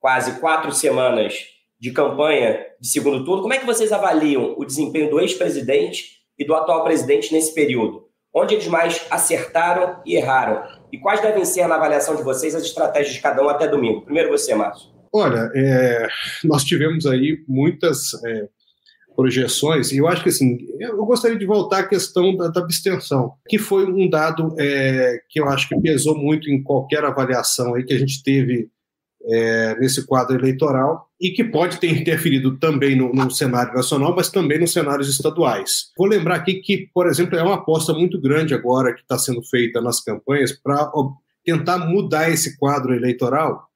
quase 0.00 0.40
quatro 0.40 0.72
semanas 0.72 1.34
de 1.78 1.92
campanha 1.92 2.58
de 2.80 2.88
segundo 2.88 3.24
turno. 3.24 3.42
Como 3.42 3.54
é 3.54 3.58
que 3.58 3.66
vocês 3.66 3.92
avaliam 3.92 4.54
o 4.58 4.64
desempenho 4.64 5.08
do 5.08 5.20
ex-presidente 5.20 6.16
e 6.36 6.44
do 6.44 6.54
atual 6.54 6.82
presidente 6.82 7.32
nesse 7.32 7.54
período? 7.54 8.06
Onde 8.34 8.54
eles 8.54 8.66
mais 8.66 9.06
acertaram 9.10 10.02
e 10.04 10.16
erraram? 10.16 10.62
E 10.92 10.98
quais 10.98 11.20
devem 11.20 11.44
ser, 11.44 11.66
na 11.68 11.76
avaliação 11.76 12.16
de 12.16 12.22
vocês, 12.22 12.54
as 12.54 12.64
estratégias 12.64 13.14
de 13.14 13.20
cada 13.20 13.42
um 13.42 13.48
até 13.48 13.68
domingo? 13.68 14.02
Primeiro 14.02 14.30
você, 14.30 14.54
Márcio. 14.54 14.90
Olha, 15.12 15.50
é, 15.54 16.08
nós 16.44 16.64
tivemos 16.64 17.06
aí 17.06 17.38
muitas 17.48 18.12
é, 18.24 18.48
projeções, 19.16 19.90
e 19.90 19.96
eu 19.96 20.06
acho 20.06 20.22
que 20.22 20.28
assim, 20.28 20.58
eu 20.78 21.04
gostaria 21.06 21.38
de 21.38 21.46
voltar 21.46 21.78
à 21.78 21.88
questão 21.88 22.36
da, 22.36 22.48
da 22.48 22.60
abstenção, 22.60 23.32
que 23.48 23.58
foi 23.58 23.90
um 23.90 24.08
dado 24.08 24.54
é, 24.58 25.18
que 25.28 25.40
eu 25.40 25.48
acho 25.48 25.68
que 25.68 25.80
pesou 25.80 26.16
muito 26.16 26.50
em 26.50 26.62
qualquer 26.62 27.04
avaliação 27.04 27.74
aí 27.74 27.84
que 27.84 27.94
a 27.94 27.98
gente 27.98 28.22
teve 28.22 28.68
é, 29.28 29.74
nesse 29.80 30.06
quadro 30.06 30.36
eleitoral 30.36 31.08
e 31.20 31.30
que 31.30 31.42
pode 31.42 31.78
ter 31.78 31.90
interferido 31.90 32.58
também 32.58 32.94
no, 32.96 33.12
no, 33.12 33.30
cenário 33.30 33.74
nacional, 33.74 34.14
mas 34.14 34.30
também 34.30 34.60
nos 34.60 34.72
cenários 34.72 35.08
estaduais. 35.08 35.90
Vou 35.96 36.06
lembrar 36.06 36.36
aqui 36.36 36.60
que, 36.60 36.88
por 36.94 37.06
exemplo, 37.06 37.36
é 37.36 37.42
uma 37.42 37.56
aposta 37.56 37.92
muito 37.92 38.20
grande 38.20 38.54
agora 38.54 38.94
que 38.94 39.00
está 39.00 39.18
sendo 39.18 39.42
feita 39.42 39.80
nas 39.80 40.00
campanhas 40.00 40.52
para 40.52 40.90
tentar 41.44 41.78
mudar 41.78 42.30
esse 42.30 42.56
quadro 42.58 42.94
eleitoral, 42.94 43.66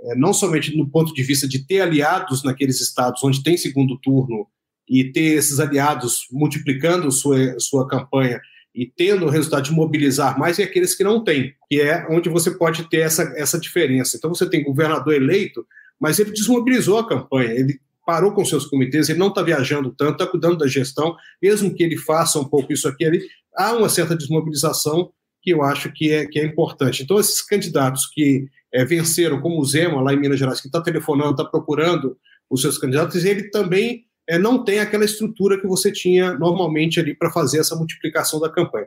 é, 0.00 0.14
não 0.14 0.32
somente 0.32 0.76
no 0.76 0.88
ponto 0.88 1.12
de 1.12 1.22
vista 1.22 1.48
de 1.48 1.66
ter 1.66 1.80
aliados 1.80 2.44
naqueles 2.44 2.80
estados 2.80 3.22
onde 3.24 3.42
tem 3.42 3.56
segundo 3.56 3.98
turno 3.98 4.46
e 4.90 5.04
ter 5.04 5.36
esses 5.36 5.60
aliados 5.60 6.26
multiplicando 6.32 7.12
sua, 7.12 7.58
sua 7.60 7.86
campanha 7.86 8.40
e 8.74 8.84
tendo 8.84 9.26
o 9.26 9.30
resultado 9.30 9.62
de 9.62 9.72
mobilizar 9.72 10.38
mais, 10.38 10.58
e 10.58 10.62
aqueles 10.62 10.94
que 10.96 11.04
não 11.04 11.22
têm, 11.22 11.54
que 11.68 11.80
é 11.80 12.06
onde 12.10 12.28
você 12.28 12.50
pode 12.50 12.88
ter 12.88 12.98
essa, 12.98 13.22
essa 13.36 13.58
diferença. 13.58 14.16
Então 14.16 14.34
você 14.34 14.48
tem 14.48 14.64
governador 14.64 15.14
eleito, 15.14 15.64
mas 15.98 16.18
ele 16.18 16.32
desmobilizou 16.32 16.98
a 16.98 17.08
campanha, 17.08 17.52
ele 17.52 17.80
parou 18.04 18.32
com 18.32 18.44
seus 18.44 18.66
comitês, 18.66 19.08
ele 19.08 19.18
não 19.18 19.28
está 19.28 19.42
viajando 19.42 19.94
tanto, 19.96 20.12
está 20.12 20.26
cuidando 20.26 20.58
da 20.58 20.66
gestão, 20.66 21.14
mesmo 21.40 21.72
que 21.72 21.82
ele 21.84 21.96
faça 21.96 22.40
um 22.40 22.44
pouco 22.44 22.72
isso 22.72 22.88
aqui, 22.88 23.04
ali, 23.04 23.22
há 23.54 23.72
uma 23.72 23.88
certa 23.88 24.16
desmobilização 24.16 25.12
que 25.42 25.50
eu 25.50 25.62
acho 25.62 25.92
que 25.92 26.10
é, 26.10 26.26
que 26.26 26.40
é 26.40 26.44
importante. 26.44 27.02
Então, 27.02 27.18
esses 27.18 27.40
candidatos 27.40 28.06
que 28.06 28.48
é, 28.72 28.84
venceram, 28.84 29.40
como 29.40 29.60
o 29.60 29.64
Zema, 29.64 30.02
lá 30.02 30.12
em 30.12 30.18
Minas 30.18 30.38
Gerais, 30.38 30.60
que 30.60 30.66
está 30.66 30.80
telefonando, 30.80 31.30
está 31.30 31.44
procurando 31.44 32.16
os 32.48 32.60
seus 32.60 32.78
candidatos, 32.78 33.24
ele 33.24 33.44
também 33.50 34.04
é, 34.30 34.38
não 34.38 34.62
tem 34.62 34.78
aquela 34.78 35.04
estrutura 35.04 35.60
que 35.60 35.66
você 35.66 35.90
tinha 35.90 36.34
normalmente 36.34 37.00
ali 37.00 37.16
para 37.16 37.32
fazer 37.32 37.58
essa 37.58 37.74
multiplicação 37.74 38.38
da 38.38 38.48
campanha. 38.48 38.86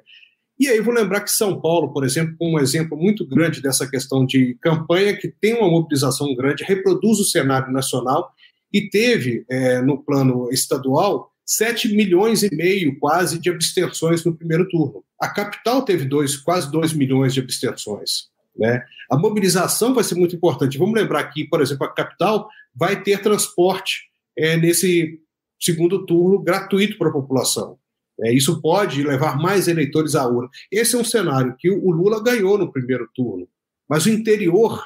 E 0.58 0.70
aí 0.70 0.80
vou 0.80 0.94
lembrar 0.94 1.20
que 1.20 1.32
São 1.32 1.60
Paulo, 1.60 1.92
por 1.92 2.06
exemplo, 2.06 2.38
um 2.40 2.58
exemplo 2.58 2.98
muito 2.98 3.28
grande 3.28 3.62
dessa 3.62 3.86
questão 3.86 4.26
de 4.26 4.58
campanha, 4.62 5.18
que 5.18 5.28
tem 5.28 5.54
uma 5.56 5.70
mobilização 5.70 6.34
grande, 6.34 6.64
reproduz 6.64 7.20
o 7.20 7.26
cenário 7.26 7.74
nacional 7.74 8.32
e 8.72 8.90
teve, 8.90 9.44
é, 9.50 9.82
no 9.82 10.02
plano 10.02 10.50
estadual, 10.50 11.30
7 11.46 11.94
milhões 11.94 12.42
e 12.42 12.56
meio 12.56 12.98
quase 12.98 13.38
de 13.38 13.50
abstenções 13.50 14.24
no 14.24 14.34
primeiro 14.34 14.66
turno. 14.70 15.04
A 15.20 15.28
capital 15.28 15.82
teve 15.82 16.06
dois, 16.06 16.38
quase 16.38 16.72
2 16.72 16.94
milhões 16.94 17.34
de 17.34 17.42
abstenções. 17.42 18.30
Né? 18.58 18.82
A 19.12 19.18
mobilização 19.18 19.94
vai 19.94 20.06
ser 20.06 20.16
muito 20.16 20.38
importante. 20.38 20.78
Vamos 20.78 20.96
lembrar 20.96 21.26
que, 21.26 21.44
por 21.44 21.62
exemplo, 21.62 21.86
a 21.86 21.94
capital 21.94 22.48
vai 22.74 23.04
ter 23.04 23.22
transporte 23.22 24.14
é, 24.38 24.56
nesse 24.58 25.20
segundo 25.64 26.06
turno 26.06 26.40
gratuito 26.40 26.98
para 26.98 27.10
a 27.10 27.14
população. 27.14 27.78
É, 28.22 28.34
isso 28.34 28.62
pode 28.62 29.04
levar 29.04 29.38
mais 29.38 29.68
eleitores 29.68 30.16
à 30.16 30.28
urna. 30.28 30.50
Esse 30.72 30.96
é 30.96 31.00
um 31.00 31.04
cenário 31.04 31.56
que 31.58 31.70
o 31.70 31.90
Lula 31.92 32.22
ganhou 32.22 32.58
no 32.58 32.72
primeiro 32.72 33.10
turno, 33.16 33.48
mas 33.90 34.06
o 34.06 34.10
interior, 34.10 34.84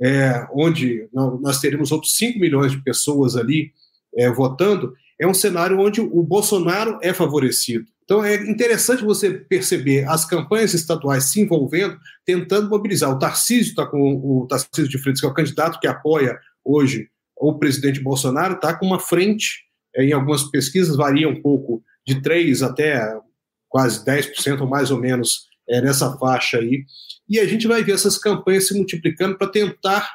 é, 0.00 0.46
onde 0.52 1.08
nós 1.12 1.58
teremos 1.58 1.90
outros 1.90 2.16
5 2.16 2.38
milhões 2.38 2.72
de 2.72 2.82
pessoas 2.82 3.36
ali 3.36 3.72
é, 4.14 4.30
votando, 4.30 4.94
é 5.18 5.26
um 5.26 5.34
cenário 5.34 5.80
onde 5.80 6.00
o 6.00 6.22
Bolsonaro 6.22 6.98
é 7.02 7.12
favorecido. 7.12 7.86
Então 8.04 8.24
é 8.24 8.36
interessante 8.48 9.02
você 9.02 9.30
perceber 9.30 10.06
as 10.08 10.24
campanhas 10.24 10.74
estaduais 10.74 11.24
se 11.24 11.40
envolvendo, 11.40 11.98
tentando 12.24 12.68
mobilizar. 12.68 13.10
O 13.10 13.18
Tarcísio 13.18 13.70
está 13.70 13.86
com 13.86 14.14
o 14.14 14.46
Tarcísio 14.46 14.88
de 14.88 14.98
Freitas, 14.98 15.20
que 15.20 15.26
é 15.26 15.30
o 15.30 15.34
candidato 15.34 15.80
que 15.80 15.88
apoia 15.88 16.38
hoje 16.64 17.08
o 17.36 17.58
presidente 17.58 18.00
Bolsonaro, 18.00 18.54
está 18.54 18.74
com 18.74 18.86
uma 18.86 18.98
frente, 18.98 19.65
em 19.96 20.12
algumas 20.12 20.44
pesquisas 20.44 20.96
varia 20.96 21.28
um 21.28 21.40
pouco, 21.40 21.82
de 22.06 22.20
3 22.20 22.62
até 22.62 23.18
quase 23.68 24.04
10% 24.04 24.60
ou 24.60 24.68
mais 24.68 24.90
ou 24.90 24.98
menos 24.98 25.46
é, 25.68 25.80
nessa 25.80 26.16
faixa 26.18 26.58
aí. 26.58 26.84
E 27.28 27.38
a 27.40 27.46
gente 27.46 27.66
vai 27.66 27.82
ver 27.82 27.92
essas 27.92 28.16
campanhas 28.16 28.68
se 28.68 28.74
multiplicando 28.74 29.36
para 29.36 29.48
tentar 29.48 30.08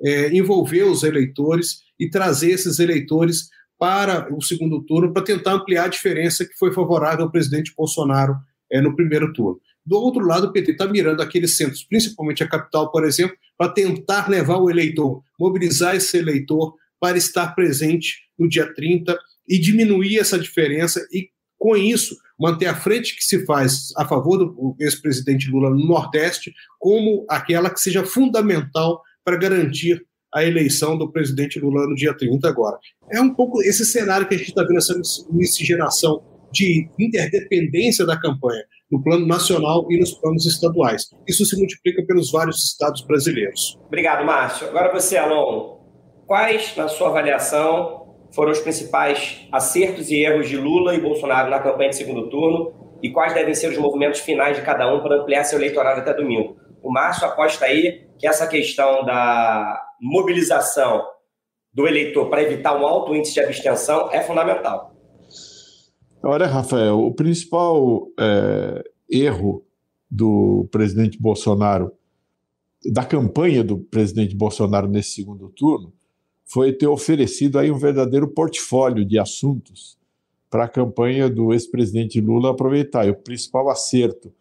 é, 0.00 0.32
envolver 0.34 0.84
os 0.84 1.02
eleitores 1.02 1.82
e 1.98 2.08
trazer 2.08 2.50
esses 2.50 2.78
eleitores 2.78 3.48
para 3.78 4.32
o 4.34 4.42
segundo 4.42 4.82
turno 4.82 5.12
para 5.12 5.22
tentar 5.22 5.52
ampliar 5.54 5.84
a 5.84 5.88
diferença 5.88 6.44
que 6.44 6.56
foi 6.58 6.72
favorável 6.72 7.24
ao 7.24 7.30
presidente 7.30 7.72
Bolsonaro 7.76 8.36
é, 8.70 8.80
no 8.80 8.94
primeiro 8.94 9.32
turno. 9.32 9.60
Do 9.86 9.96
outro 9.96 10.26
lado, 10.26 10.48
o 10.48 10.52
PT 10.52 10.72
está 10.72 10.86
mirando 10.86 11.22
aqueles 11.22 11.56
centros, 11.56 11.82
principalmente 11.82 12.42
a 12.42 12.48
capital, 12.48 12.90
por 12.90 13.04
exemplo, 13.04 13.36
para 13.56 13.72
tentar 13.72 14.28
levar 14.28 14.58
o 14.58 14.68
eleitor, 14.68 15.22
mobilizar 15.38 15.96
esse 15.96 16.18
eleitor 16.18 16.74
para 17.00 17.18
estar 17.18 17.54
presente 17.54 18.16
no 18.38 18.48
dia 18.48 18.72
30 18.72 19.18
e 19.48 19.58
diminuir 19.58 20.18
essa 20.18 20.38
diferença 20.38 21.06
e, 21.12 21.30
com 21.58 21.76
isso, 21.76 22.16
manter 22.38 22.66
a 22.66 22.74
frente 22.74 23.16
que 23.16 23.24
se 23.24 23.44
faz 23.44 23.88
a 23.96 24.06
favor 24.06 24.38
do 24.38 24.76
ex-presidente 24.78 25.50
Lula 25.50 25.70
no 25.70 25.86
Nordeste 25.86 26.54
como 26.78 27.26
aquela 27.28 27.70
que 27.70 27.80
seja 27.80 28.04
fundamental 28.04 29.02
para 29.24 29.36
garantir 29.36 30.04
a 30.32 30.44
eleição 30.44 30.96
do 30.96 31.10
presidente 31.10 31.58
Lula 31.58 31.86
no 31.86 31.94
dia 31.94 32.16
30 32.16 32.46
agora. 32.48 32.78
É 33.10 33.20
um 33.20 33.34
pouco 33.34 33.62
esse 33.62 33.84
cenário 33.84 34.28
que 34.28 34.34
a 34.34 34.38
gente 34.38 34.50
está 34.50 34.62
vendo, 34.62 34.78
essa 34.78 34.94
miscigenação 35.30 36.22
de 36.52 36.88
interdependência 36.98 38.06
da 38.06 38.18
campanha 38.18 38.62
no 38.90 39.02
plano 39.02 39.26
nacional 39.26 39.86
e 39.90 39.98
nos 39.98 40.12
planos 40.14 40.46
estaduais. 40.46 41.10
Isso 41.26 41.44
se 41.44 41.56
multiplica 41.56 42.02
pelos 42.06 42.30
vários 42.30 42.64
estados 42.64 43.02
brasileiros. 43.02 43.78
Obrigado, 43.86 44.24
Márcio. 44.24 44.68
Agora 44.68 44.92
você, 44.92 45.16
Alon. 45.16 45.77
Quais, 46.28 46.76
na 46.76 46.88
sua 46.88 47.08
avaliação, 47.08 48.14
foram 48.32 48.52
os 48.52 48.60
principais 48.60 49.48
acertos 49.50 50.10
e 50.10 50.16
erros 50.16 50.46
de 50.46 50.58
Lula 50.58 50.94
e 50.94 51.00
Bolsonaro 51.00 51.48
na 51.48 51.58
campanha 51.58 51.88
de 51.88 51.96
segundo 51.96 52.28
turno 52.28 52.98
e 53.02 53.08
quais 53.10 53.32
devem 53.32 53.54
ser 53.54 53.70
os 53.70 53.78
movimentos 53.78 54.20
finais 54.20 54.54
de 54.54 54.62
cada 54.62 54.94
um 54.94 55.00
para 55.00 55.22
ampliar 55.22 55.44
seu 55.44 55.58
eleitorado 55.58 56.02
até 56.02 56.12
domingo? 56.12 56.58
O 56.82 56.92
Márcio 56.92 57.26
aposta 57.26 57.64
aí 57.64 58.06
que 58.18 58.28
essa 58.28 58.46
questão 58.46 59.06
da 59.06 59.82
mobilização 59.98 61.02
do 61.72 61.88
eleitor 61.88 62.28
para 62.28 62.42
evitar 62.42 62.78
um 62.78 62.86
alto 62.86 63.14
índice 63.14 63.32
de 63.32 63.40
abstenção 63.40 64.10
é 64.12 64.20
fundamental. 64.20 64.94
Olha, 66.22 66.46
Rafael, 66.46 67.00
o 67.00 67.14
principal 67.14 68.06
é, 68.20 68.84
erro 69.10 69.64
do 70.10 70.68
presidente 70.70 71.18
Bolsonaro, 71.18 71.90
da 72.92 73.02
campanha 73.02 73.64
do 73.64 73.78
presidente 73.78 74.36
Bolsonaro 74.36 74.86
nesse 74.86 75.12
segundo 75.12 75.48
turno, 75.56 75.96
foi 76.48 76.72
ter 76.72 76.86
oferecido 76.86 77.58
aí 77.58 77.70
um 77.70 77.78
verdadeiro 77.78 78.26
portfólio 78.26 79.04
de 79.04 79.18
assuntos 79.18 79.98
para 80.50 80.64
a 80.64 80.68
campanha 80.68 81.28
do 81.28 81.52
ex-presidente 81.52 82.20
Lula 82.20 82.50
aproveitar. 82.50 83.06
E 83.06 83.10
o 83.10 83.14
principal 83.14 83.68
acerto 83.68 84.32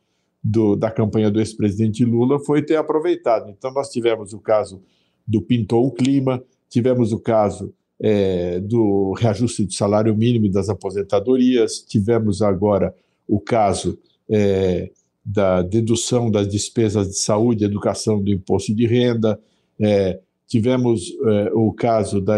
do, 0.42 0.78
da 0.78 0.90
campanha 0.90 1.30
do 1.30 1.40
ex-presidente 1.40 2.06
Lula 2.06 2.40
foi 2.40 2.64
ter 2.64 2.78
aproveitado. 2.78 3.50
Então, 3.50 3.74
nós 3.74 3.90
tivemos 3.90 4.32
o 4.32 4.40
caso 4.40 4.82
do 5.28 5.42
Pintou 5.42 5.86
o 5.86 5.92
Clima, 5.92 6.42
tivemos 6.70 7.12
o 7.12 7.20
caso 7.20 7.74
é, 8.00 8.60
do 8.62 9.12
reajuste 9.14 9.66
do 9.66 9.74
salário 9.74 10.16
mínimo 10.16 10.50
das 10.50 10.70
aposentadorias, 10.70 11.80
tivemos 11.80 12.42
agora 12.42 12.96
o 13.28 13.40
caso 13.40 14.00
é, 14.30 14.92
da 15.26 15.62
dedução 15.62 16.32
das 16.32 16.48
despesas 16.48 17.10
de 17.10 17.18
saúde 17.18 17.66
e 17.66 17.68
educação 17.68 18.24
do 18.24 18.32
imposto 18.32 18.74
de 18.74 18.88
renda, 18.88 19.38
é, 19.78 20.22
tivemos 20.48 21.12
é, 21.26 21.52
o 21.54 21.72
caso 21.74 22.22
da 22.22 22.38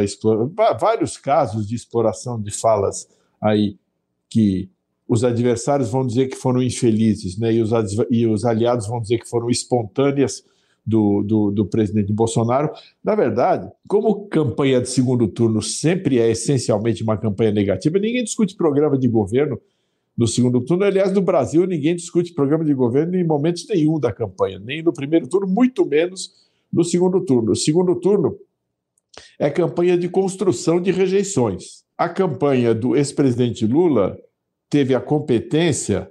vários 0.80 1.16
casos 1.18 1.68
de 1.68 1.76
exploração 1.76 2.42
de 2.42 2.52
falas 2.52 3.08
aí 3.42 3.78
que 4.28 4.70
os 5.08 5.24
adversários 5.24 5.90
vão 5.90 6.06
dizer 6.06 6.28
que 6.28 6.36
foram 6.36 6.62
infelizes, 6.62 7.38
né? 7.38 7.52
E 7.52 7.62
os, 7.62 7.72
e 8.12 8.28
os 8.28 8.46
aliados 8.46 8.88
vão 8.88 9.02
dizer 9.02 9.18
que 9.18 9.28
foram 9.28 9.50
espontâneas 9.50 10.44
do, 10.86 11.24
do, 11.24 11.52
do, 11.52 11.66
presidente 11.66 12.14
Bolsonaro. 12.14 12.72
Na 13.04 13.16
verdade, 13.16 13.68
como 13.88 14.28
campanha 14.28 14.80
de 14.80 14.90
segundo 14.90 15.28
turno 15.28 15.62
sempre 15.62 16.20
é 16.20 16.30
essencialmente 16.30 17.02
uma 17.02 17.18
campanha 17.18 17.52
negativa, 17.52 17.98
ninguém 17.98 18.24
discute 18.24 18.56
programa 18.56 18.98
de 18.98 19.08
governo 19.08 19.60
no 20.16 20.28
segundo 20.28 20.62
turno. 20.62 20.84
Aliás, 20.84 21.12
no 21.12 21.22
Brasil, 21.22 21.66
ninguém 21.66 21.96
discute 21.96 22.34
programa 22.34 22.64
de 22.64 22.74
governo 22.74 23.16
em 23.16 23.24
momentos 23.24 23.66
nenhum 23.68 24.00
da 24.00 24.12
campanha, 24.12 24.60
nem 24.60 24.84
no 24.84 24.94
primeiro 24.94 25.28
turno, 25.28 25.48
muito 25.48 25.86
menos 25.86 26.49
no 26.72 26.84
segundo 26.84 27.24
turno. 27.26 27.52
O 27.52 27.56
segundo 27.56 27.96
turno 27.96 28.38
é 29.38 29.50
campanha 29.50 29.98
de 29.98 30.08
construção 30.10 30.82
de 30.82 30.92
rejeições. 30.92 31.84
A 31.98 32.08
campanha 32.08 32.74
do 32.74 32.96
ex-presidente 32.96 33.66
Lula 33.66 34.18
teve 34.70 34.94
a 34.94 35.02
competência 35.02 36.10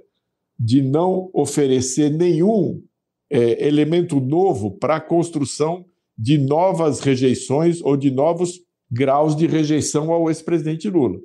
de 0.59 0.81
não 0.81 1.29
oferecer 1.33 2.09
nenhum 2.11 2.83
é, 3.29 3.65
elemento 3.65 4.19
novo 4.19 4.71
para 4.71 4.97
a 4.97 5.01
construção 5.01 5.85
de 6.17 6.37
novas 6.37 6.99
rejeições 6.99 7.81
ou 7.81 7.95
de 7.95 8.11
novos 8.11 8.59
graus 8.91 9.35
de 9.35 9.47
rejeição 9.47 10.11
ao 10.11 10.29
ex-presidente 10.29 10.89
Lula. 10.89 11.17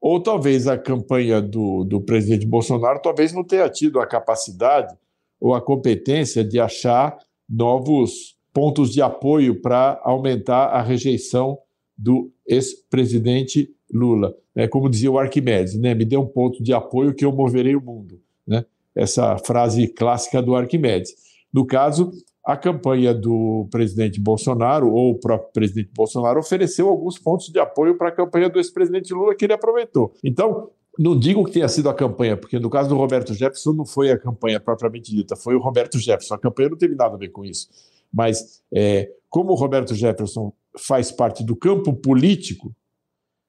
Ou 0.00 0.22
talvez 0.22 0.68
a 0.68 0.78
campanha 0.78 1.42
do, 1.42 1.82
do 1.82 2.00
presidente 2.00 2.46
Bolsonaro 2.46 3.02
talvez 3.02 3.32
não 3.32 3.42
tenha 3.42 3.68
tido 3.68 3.98
a 3.98 4.06
capacidade 4.06 4.96
ou 5.40 5.54
a 5.54 5.60
competência 5.60 6.44
de 6.44 6.60
achar 6.60 7.18
novos 7.48 8.37
pontos 8.52 8.92
de 8.92 9.02
apoio 9.02 9.60
para 9.60 10.00
aumentar 10.02 10.66
a 10.66 10.82
rejeição 10.82 11.58
do 11.96 12.30
ex-presidente 12.46 13.70
Lula. 13.92 14.34
É, 14.54 14.66
como 14.66 14.88
dizia 14.88 15.10
o 15.10 15.18
Arquimedes, 15.18 15.78
né? 15.78 15.94
me 15.94 16.04
dê 16.04 16.16
um 16.16 16.26
ponto 16.26 16.62
de 16.62 16.72
apoio 16.72 17.14
que 17.14 17.24
eu 17.24 17.32
moverei 17.32 17.76
o 17.76 17.80
mundo. 17.80 18.20
Né? 18.46 18.64
Essa 18.94 19.38
frase 19.38 19.86
clássica 19.88 20.42
do 20.42 20.54
Arquimedes. 20.54 21.14
No 21.52 21.64
caso, 21.64 22.10
a 22.44 22.56
campanha 22.56 23.14
do 23.14 23.68
presidente 23.70 24.20
Bolsonaro, 24.20 24.90
ou 24.90 25.12
o 25.12 25.18
próprio 25.18 25.52
presidente 25.52 25.90
Bolsonaro, 25.94 26.40
ofereceu 26.40 26.88
alguns 26.88 27.18
pontos 27.18 27.48
de 27.48 27.58
apoio 27.58 27.96
para 27.96 28.08
a 28.08 28.12
campanha 28.12 28.48
do 28.48 28.58
ex-presidente 28.58 29.12
Lula 29.12 29.34
que 29.34 29.44
ele 29.44 29.52
aproveitou. 29.52 30.12
Então, 30.24 30.70
não 30.98 31.16
digo 31.16 31.44
que 31.44 31.52
tenha 31.52 31.68
sido 31.68 31.88
a 31.88 31.94
campanha, 31.94 32.36
porque 32.36 32.58
no 32.58 32.68
caso 32.68 32.88
do 32.88 32.96
Roberto 32.96 33.32
Jefferson 33.32 33.72
não 33.72 33.86
foi 33.86 34.10
a 34.10 34.18
campanha 34.18 34.58
propriamente 34.58 35.14
dita, 35.14 35.36
foi 35.36 35.54
o 35.54 35.60
Roberto 35.60 35.98
Jefferson. 35.98 36.34
A 36.34 36.38
campanha 36.38 36.70
não 36.70 36.76
teve 36.76 36.96
nada 36.96 37.14
a 37.14 37.18
ver 37.18 37.28
com 37.28 37.44
isso. 37.44 37.68
Mas, 38.12 38.62
é, 38.72 39.10
como 39.28 39.52
o 39.52 39.54
Roberto 39.54 39.94
Jefferson 39.94 40.52
faz 40.76 41.10
parte 41.10 41.44
do 41.44 41.56
campo 41.56 41.94
político 41.94 42.74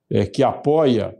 é, 0.09 0.25
que 0.25 0.43
apoia 0.43 1.15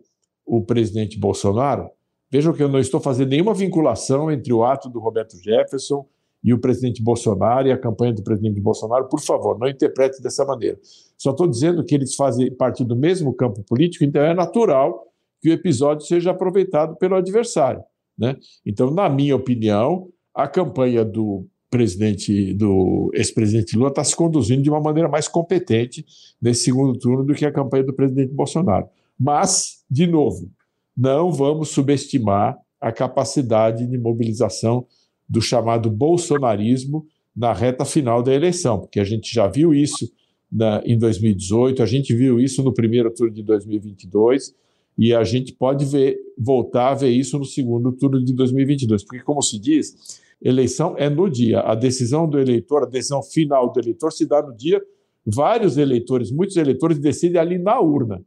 o 0.46 0.62
presidente 0.64 1.18
Bolsonaro, 1.18 1.90
vejam 2.32 2.54
que 2.54 2.64
eu 2.64 2.70
não 2.70 2.80
estou 2.80 3.00
fazendo 3.00 3.30
nenhuma 3.30 3.54
vinculação 3.54 4.32
entre 4.32 4.52
o 4.52 4.64
ato 4.64 4.90
do 4.90 5.00
Roberto 5.00 5.38
Jefferson 5.42 6.08
e 6.44 6.54
o 6.54 6.60
presidente 6.60 7.04
Bolsonaro 7.04 7.68
e 7.68 7.72
a 7.72 7.78
campanha 7.78 8.14
do 8.14 8.24
presidente 8.24 8.60
Bolsonaro. 8.60 9.08
Por 9.08 9.20
favor, 9.20 9.60
não 9.60 9.68
interprete 9.68 10.22
dessa 10.22 10.46
maneira. 10.46 10.80
Só 11.18 11.32
estou 11.32 11.48
dizendo 11.48 11.84
que 11.84 11.94
eles 11.94 12.16
fazem 12.16 12.52
parte 12.52 12.84
do 12.84 12.96
mesmo 12.96 13.34
campo 13.34 13.62
político, 13.64 14.04
então 14.04 14.22
é 14.22 14.34
natural 14.34 15.06
que 15.42 15.50
o 15.50 15.54
episódio 15.54 16.06
seja 16.06 16.32
aproveitado 16.32 16.96
pelo 16.96 17.16
adversário. 17.16 17.84
Né? 18.18 18.36
Então, 18.66 18.92
na 18.92 19.10
minha 19.10 19.36
opinião, 19.36 20.10
a 20.34 20.48
campanha 20.48 21.04
do 21.04 21.46
presidente 21.70 22.54
do 22.54 23.12
ex-presidente 23.14 23.78
Lula 23.78 23.90
está 23.90 24.04
se 24.04 24.16
conduzindo 24.16 24.64
de 24.64 24.70
uma 24.70 24.82
maneira 24.82 25.08
mais 25.08 25.28
competente 25.28 26.06
nesse 26.42 26.64
segundo 26.64 26.98
turno 26.98 27.24
do 27.24 27.34
que 27.34 27.46
a 27.46 27.52
campanha 27.52 27.84
do 27.84 27.94
presidente 27.94 28.34
Bolsonaro. 28.34 28.88
Mas, 29.20 29.84
de 29.90 30.08
novo, 30.08 30.50
não 30.98 31.32
vamos 31.32 31.70
subestimar 31.70 32.58
a 32.82 32.92
capacidade 32.92 33.86
de 33.86 33.98
mobilização 33.98 34.86
do 35.28 35.42
chamado 35.42 35.90
bolsonarismo 35.90 37.06
na 37.36 37.54
reta 37.54 37.86
final 37.86 38.24
da 38.24 38.34
eleição, 38.34 38.80
porque 38.80 39.00
a 39.00 39.04
gente 39.04 39.34
já 39.34 39.48
viu 39.48 39.74
isso 39.74 40.12
na, 40.52 40.82
em 40.86 40.98
2018, 40.98 41.84
a 41.84 41.86
gente 41.86 42.14
viu 42.14 42.40
isso 42.40 42.64
no 42.64 42.74
primeiro 42.74 43.14
turno 43.14 43.34
de 43.34 43.44
2022 43.44 44.56
e 44.98 45.14
a 45.14 45.24
gente 45.24 45.54
pode 45.54 45.86
ver, 45.86 46.18
voltar 46.38 46.90
a 46.90 46.96
ver 46.96 47.10
isso 47.10 47.38
no 47.38 47.46
segundo 47.46 47.92
turno 47.92 48.24
de 48.24 48.34
2022, 48.34 49.04
porque, 49.04 49.24
como 49.24 49.42
se 49.42 49.60
diz, 49.60 50.20
Eleição 50.42 50.96
é 50.98 51.10
no 51.10 51.30
dia. 51.30 51.60
A 51.62 51.76
decisão 51.76 52.28
do 52.28 52.40
eleitor, 52.40 52.84
a 52.84 52.86
decisão 52.86 53.22
final 53.22 53.72
do 53.72 53.80
eleitor 53.80 54.12
se 54.12 54.26
dá 54.26 54.42
no 54.42 54.56
dia. 54.56 54.82
Vários 55.26 55.78
eleitores, 55.78 56.32
muitos 56.32 56.56
eleitores 56.56 56.98
decidem 56.98 57.40
ali 57.40 57.58
na 57.58 57.80
urna, 57.80 58.24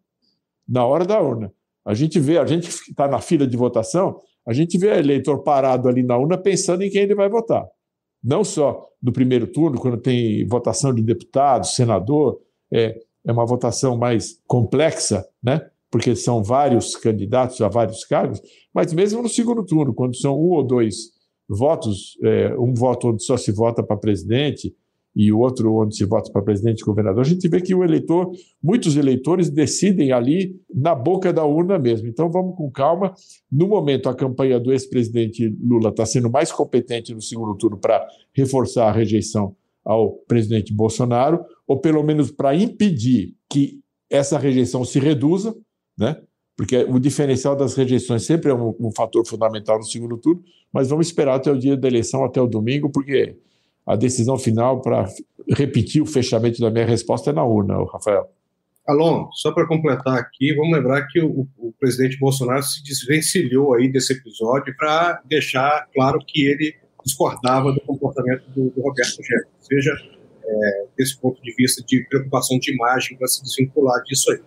na 0.69 0.87
hora 0.87 1.05
da 1.05 1.21
urna. 1.21 1.53
A 1.85 1.95
gente 1.95 2.21
vê, 2.21 2.39
a 2.39 2.47
gente 2.47 2.69
que 2.69 2.91
está 2.91 3.09
na 3.09 3.19
fila 3.19 3.47
de 3.47 3.57
votação, 3.57 4.21
a 4.47 4.53
gente 4.53 4.79
vê 4.79 4.99
eleitor 4.99 5.43
parado 5.43 5.89
ali 5.89 6.03
na 6.03 6.17
urna 6.17 6.37
pensando 6.39 6.83
em 6.83 6.91
quem 6.91 7.03
ele 7.03 7.15
vai 7.15 7.29
votar. 7.29 7.67
Não 8.23 8.45
só 8.45 8.89
no 9.03 9.13
primeiro 9.13 9.47
turno, 9.47 9.81
quando 9.81 9.97
tem 9.97 10.47
votação 10.47 10.95
de 10.95 11.03
deputado, 11.03 11.67
senador, 11.67 12.41
é, 12.73 13.01
é 13.27 13.33
uma 13.33 13.45
votação 13.45 13.97
mais 13.97 14.41
complexa, 14.47 15.27
né? 15.43 15.61
porque 15.91 16.17
são 16.17 16.43
vários 16.43 16.97
candidatos 16.97 17.61
a 17.61 17.69
vários 17.69 18.05
cargos, 18.05 18.41
mas 18.73 18.95
mesmo 18.95 19.21
no 19.21 19.29
segundo 19.29 19.65
turno, 19.65 19.93
quando 19.93 20.17
são 20.17 20.35
um 20.35 20.51
ou 20.51 20.63
dois 20.63 21.11
votos, 21.49 22.19
é, 22.23 22.55
um 22.59 22.75
voto 22.75 23.09
onde 23.09 23.25
só 23.25 23.37
se 23.37 23.53
vota 23.53 23.83
para 23.83 23.97
presidente 23.97 24.75
e 25.15 25.31
o 25.31 25.39
outro 25.39 25.75
onde 25.75 25.95
se 25.95 26.05
vota 26.05 26.33
para 26.33 26.43
presidente 26.43 26.81
e 26.81 26.85
governador, 26.85 27.21
a 27.21 27.29
gente 27.29 27.47
vê 27.47 27.61
que 27.61 27.75
o 27.75 27.85
eleitor, 27.85 28.31
muitos 28.63 28.97
eleitores 28.97 29.51
decidem 29.51 30.11
ali 30.11 30.57
na 30.75 30.95
boca 30.95 31.33
da 31.33 31.45
urna 31.45 31.79
mesmo. 31.79 32.09
Então 32.09 32.31
vamos 32.31 32.57
com 32.57 32.71
calma. 32.71 33.13
No 33.51 33.69
momento, 33.69 34.09
a 34.09 34.15
campanha 34.15 34.59
do 34.59 34.73
ex-presidente 34.73 35.55
Lula 35.63 35.91
está 35.91 36.07
sendo 36.07 36.31
mais 36.31 36.51
competente 36.51 37.15
no 37.15 37.21
segundo 37.21 37.55
turno 37.57 37.79
para 37.79 38.07
reforçar 38.33 38.89
a 38.89 38.93
rejeição 38.93 39.55
ao 39.85 40.13
presidente 40.13 40.73
Bolsonaro, 40.73 41.45
ou 41.67 41.79
pelo 41.79 42.03
menos 42.03 42.31
para 42.31 42.55
impedir 42.55 43.35
que 43.51 43.81
essa 44.09 44.39
rejeição 44.39 44.85
se 44.85 44.99
reduza, 44.99 45.55
né? 45.99 46.17
Porque 46.57 46.77
o 46.89 46.99
diferencial 46.99 47.57
das 47.57 47.75
rejeições 47.75 48.25
sempre 48.25 48.51
é 48.51 48.55
um, 48.55 48.75
um, 48.79 48.91
fator 48.93 49.27
fundamental 49.27 49.79
no 49.79 49.85
segundo 49.85 50.19
turno, 50.19 50.43
mas 50.73 50.89
vamos 50.89 51.07
esperar 51.07 51.37
até 51.37 51.51
o 51.51 51.59
dia 51.59 51.77
da 51.77 51.89
eleição, 51.89 52.25
até 52.25 52.41
o 52.41 52.47
domingo, 52.47 52.91
porque 52.91 53.37
a 53.87 53.97
decisão 53.97 54.39
final 54.39 54.81
para 54.81 55.07
repetir 55.49 56.03
o 56.03 56.07
fechamento 56.07 56.61
da 56.61 56.71
minha 56.71 56.87
resposta 56.87 57.31
é 57.31 57.33
na 57.33 57.45
urna, 57.45 57.75
Rafael. 57.93 58.31
Alon, 58.87 59.29
só 59.33 59.53
para 59.53 59.67
completar 59.67 60.19
aqui, 60.19 60.55
vamos 60.55 60.77
lembrar 60.77 61.07
que 61.07 61.21
o, 61.21 61.47
o, 61.57 61.73
presidente 61.79 62.19
Bolsonaro 62.19 62.63
se 62.63 62.83
desvencilhou 62.83 63.75
aí 63.75 63.91
desse 63.91 64.13
episódio 64.13 64.75
para 64.77 65.23
deixar 65.25 65.89
claro 65.95 66.19
que 66.27 66.47
ele 66.47 66.75
discordava 67.05 67.73
do 67.73 67.81
comportamento 67.81 68.43
do, 68.51 68.71
do 68.71 68.81
Roberto 68.83 69.23
Jefferson, 69.23 69.51
seja 69.61 69.93
é, 70.45 70.87
desse 70.99 71.17
ponto 71.19 71.41
de 71.43 71.55
vista 71.55 71.83
de 71.87 72.05
preocupação 72.09 72.59
de 72.59 72.73
imagem 72.73 73.17
para 73.17 73.29
se 73.29 73.43
desvincular 73.43 74.03
disso 74.05 74.31
aí. 74.33 74.41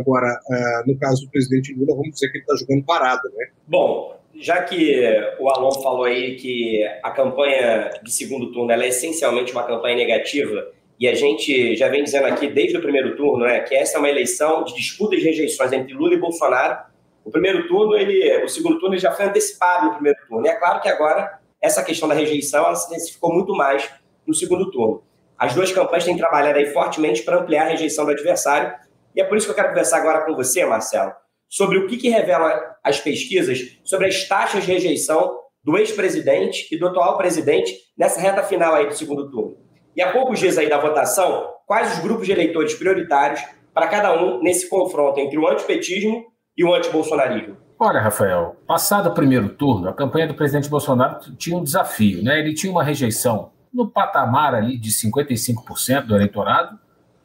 Agora, 0.00 0.40
uh, 0.48 0.90
no 0.90 0.98
caso 0.98 1.24
do 1.24 1.30
presidente 1.30 1.74
Lula, 1.74 1.94
vamos 1.94 2.12
dizer 2.12 2.30
que 2.30 2.38
ele 2.38 2.44
está 2.44 2.56
jogando 2.56 2.84
parado, 2.84 3.28
né? 3.36 3.48
Bom, 3.66 4.18
já 4.34 4.62
que 4.62 5.02
o 5.38 5.48
Alon 5.50 5.72
falou 5.82 6.04
aí 6.04 6.36
que 6.36 6.82
a 7.02 7.10
campanha 7.10 7.90
de 8.02 8.12
segundo 8.12 8.52
turno 8.52 8.72
é 8.72 8.88
essencialmente 8.88 9.52
uma 9.52 9.64
campanha 9.64 9.96
negativa, 9.96 10.68
e 11.00 11.08
a 11.08 11.14
gente 11.14 11.74
já 11.76 11.88
vem 11.88 12.04
dizendo 12.04 12.26
aqui 12.26 12.46
desde 12.46 12.76
o 12.76 12.82
primeiro 12.82 13.16
turno, 13.16 13.46
né, 13.46 13.60
que 13.60 13.74
essa 13.74 13.96
é 13.96 13.98
uma 13.98 14.10
eleição 14.10 14.62
de 14.64 14.74
disputa 14.74 15.14
e 15.14 15.20
rejeições 15.20 15.72
entre 15.72 15.94
Lula 15.94 16.12
e 16.12 16.18
Bolsonaro. 16.18 16.78
O 17.24 17.30
primeiro 17.30 17.66
turno, 17.66 17.96
ele, 17.96 18.44
o 18.44 18.48
segundo 18.48 18.78
turno 18.78 18.94
ele 18.94 19.00
já 19.00 19.10
foi 19.10 19.24
antecipado 19.24 19.86
no 19.86 19.94
primeiro 19.94 20.18
turno. 20.28 20.46
E 20.46 20.50
é 20.50 20.54
claro 20.56 20.78
que 20.82 20.90
agora 20.90 21.38
essa 21.58 21.82
questão 21.82 22.06
da 22.06 22.14
rejeição 22.14 22.66
ela 22.66 22.74
se 22.74 22.86
intensificou 22.88 23.32
muito 23.32 23.54
mais 23.54 23.90
no 24.26 24.34
segundo 24.34 24.70
turno. 24.70 25.02
As 25.38 25.54
duas 25.54 25.72
campanhas 25.72 26.04
têm 26.04 26.18
trabalhado 26.18 26.58
aí 26.58 26.66
fortemente 26.66 27.22
para 27.22 27.38
ampliar 27.38 27.62
a 27.62 27.70
rejeição 27.70 28.04
do 28.04 28.10
adversário 28.10 28.74
e 29.14 29.20
é 29.20 29.24
por 29.24 29.36
isso 29.36 29.46
que 29.46 29.52
eu 29.52 29.56
quero 29.56 29.68
conversar 29.68 29.98
agora 29.98 30.24
com 30.24 30.34
você, 30.34 30.64
Marcelo, 30.64 31.12
sobre 31.48 31.78
o 31.78 31.86
que, 31.86 31.96
que 31.96 32.08
revela 32.08 32.76
as 32.82 33.00
pesquisas 33.00 33.78
sobre 33.84 34.06
as 34.06 34.26
taxas 34.28 34.64
de 34.64 34.72
rejeição 34.72 35.38
do 35.62 35.76
ex-presidente 35.76 36.68
e 36.72 36.78
do 36.78 36.86
atual 36.86 37.18
presidente 37.18 37.74
nessa 37.96 38.20
reta 38.20 38.42
final 38.42 38.74
aí 38.74 38.86
do 38.86 38.94
segundo 38.94 39.30
turno. 39.30 39.56
E 39.94 40.00
há 40.00 40.12
poucos 40.12 40.38
dias 40.38 40.56
aí 40.56 40.68
da 40.68 40.78
votação, 40.78 41.48
quais 41.66 41.92
os 41.92 41.98
grupos 41.98 42.26
de 42.26 42.32
eleitores 42.32 42.74
prioritários 42.74 43.42
para 43.74 43.88
cada 43.88 44.20
um 44.22 44.40
nesse 44.42 44.68
confronto 44.68 45.18
entre 45.20 45.38
o 45.38 45.46
antipetismo 45.46 46.24
e 46.56 46.64
o 46.64 46.74
antibolsonarismo? 46.74 47.56
Olha, 47.78 48.00
Rafael, 48.00 48.56
passado 48.66 49.08
o 49.08 49.14
primeiro 49.14 49.48
turno, 49.50 49.88
a 49.88 49.94
campanha 49.94 50.26
do 50.26 50.34
presidente 50.34 50.68
Bolsonaro 50.68 51.18
tinha 51.36 51.56
um 51.56 51.64
desafio, 51.64 52.22
né? 52.22 52.38
Ele 52.38 52.54
tinha 52.54 52.70
uma 52.70 52.84
rejeição 52.84 53.52
no 53.72 53.90
patamar 53.90 54.54
ali 54.54 54.78
de 54.78 54.90
55% 54.90 56.06
do 56.06 56.14
eleitorado, 56.14 56.78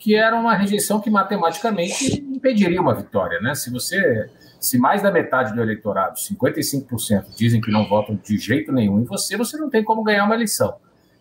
que 0.05 0.13
era 0.13 0.35
uma 0.35 0.53
rejeição 0.53 1.01
que 1.01 1.09
matematicamente 1.09 2.23
impediria 2.31 2.79
uma 2.79 2.93
vitória, 2.93 3.39
né? 3.41 3.55
Se 3.55 3.71
você, 3.71 4.29
se 4.59 4.77
mais 4.77 5.01
da 5.01 5.11
metade 5.11 5.51
do 5.55 5.59
eleitorado, 5.59 6.19
55%, 6.19 7.35
dizem 7.35 7.59
que 7.59 7.71
não 7.71 7.89
votam 7.89 8.15
de 8.23 8.37
jeito 8.37 8.71
nenhum 8.71 8.99
em 8.99 9.03
você, 9.03 9.35
você 9.35 9.57
não 9.57 9.67
tem 9.67 9.83
como 9.83 10.03
ganhar 10.03 10.25
uma 10.25 10.35
eleição. 10.35 10.75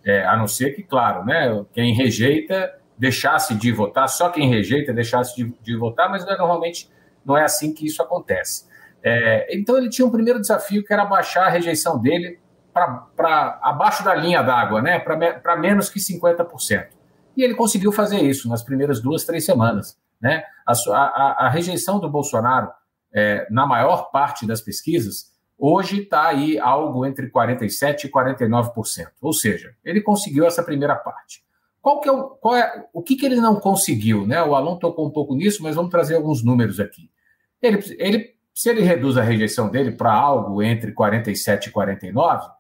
É, 0.04 0.26
a 0.26 0.36
não 0.36 0.46
ser 0.46 0.74
que, 0.74 0.82
claro, 0.82 1.24
né, 1.24 1.64
quem 1.72 1.94
rejeita 1.94 2.74
deixasse 2.98 3.54
de 3.54 3.72
votar, 3.72 4.06
só 4.06 4.28
quem 4.28 4.50
rejeita 4.50 4.92
deixasse 4.92 5.34
de, 5.34 5.50
de 5.62 5.74
votar, 5.78 6.10
mas 6.10 6.22
é, 6.28 6.36
normalmente 6.36 6.90
não 7.24 7.38
é 7.38 7.44
assim 7.44 7.72
que 7.72 7.86
isso 7.86 8.02
acontece. 8.02 8.66
É, 9.02 9.46
então 9.56 9.78
ele 9.78 9.88
tinha 9.88 10.06
um 10.06 10.10
primeiro 10.10 10.38
desafio 10.38 10.84
que 10.84 10.92
era 10.92 11.06
baixar 11.06 11.46
a 11.46 11.48
rejeição 11.48 11.98
dele 11.98 12.38
para 12.70 13.58
abaixo 13.62 14.04
da 14.04 14.14
linha 14.14 14.42
d'água, 14.42 14.82
né, 14.82 14.98
para 14.98 15.56
menos 15.56 15.88
que 15.88 15.98
50%. 15.98 16.88
E 17.36 17.42
ele 17.42 17.54
conseguiu 17.54 17.92
fazer 17.92 18.20
isso 18.20 18.48
nas 18.48 18.62
primeiras 18.62 19.00
duas, 19.00 19.24
três 19.24 19.44
semanas. 19.44 19.98
Né? 20.20 20.44
A, 20.66 20.72
a, 20.92 21.46
a 21.46 21.48
rejeição 21.48 21.98
do 21.98 22.08
Bolsonaro, 22.08 22.70
é, 23.12 23.46
na 23.50 23.66
maior 23.66 24.10
parte 24.10 24.46
das 24.46 24.60
pesquisas, 24.60 25.32
hoje 25.58 26.02
está 26.02 26.28
aí 26.28 26.58
algo 26.58 27.04
entre 27.04 27.30
47% 27.30 28.04
e 28.04 28.08
49%. 28.08 29.08
Ou 29.20 29.32
seja, 29.32 29.74
ele 29.84 30.00
conseguiu 30.00 30.46
essa 30.46 30.62
primeira 30.62 30.94
parte. 30.94 31.44
Qual 31.80 32.00
que 32.00 32.08
é 32.08 32.12
o, 32.12 32.30
qual 32.30 32.56
é, 32.56 32.86
o 32.92 33.02
que, 33.02 33.14
que 33.14 33.26
ele 33.26 33.36
não 33.36 33.56
conseguiu? 33.56 34.26
Né? 34.26 34.42
O 34.42 34.54
Alon 34.54 34.78
tocou 34.78 35.06
um 35.06 35.10
pouco 35.10 35.34
nisso, 35.34 35.62
mas 35.62 35.76
vamos 35.76 35.90
trazer 35.90 36.14
alguns 36.14 36.42
números 36.42 36.80
aqui. 36.80 37.10
Ele, 37.60 37.78
ele, 37.98 38.34
se 38.54 38.70
ele 38.70 38.80
reduz 38.82 39.16
a 39.18 39.22
rejeição 39.22 39.68
dele 39.68 39.92
para 39.92 40.12
algo 40.12 40.62
entre 40.62 40.94
47% 40.94 41.66
e 41.66 41.70
49%, 41.70 42.50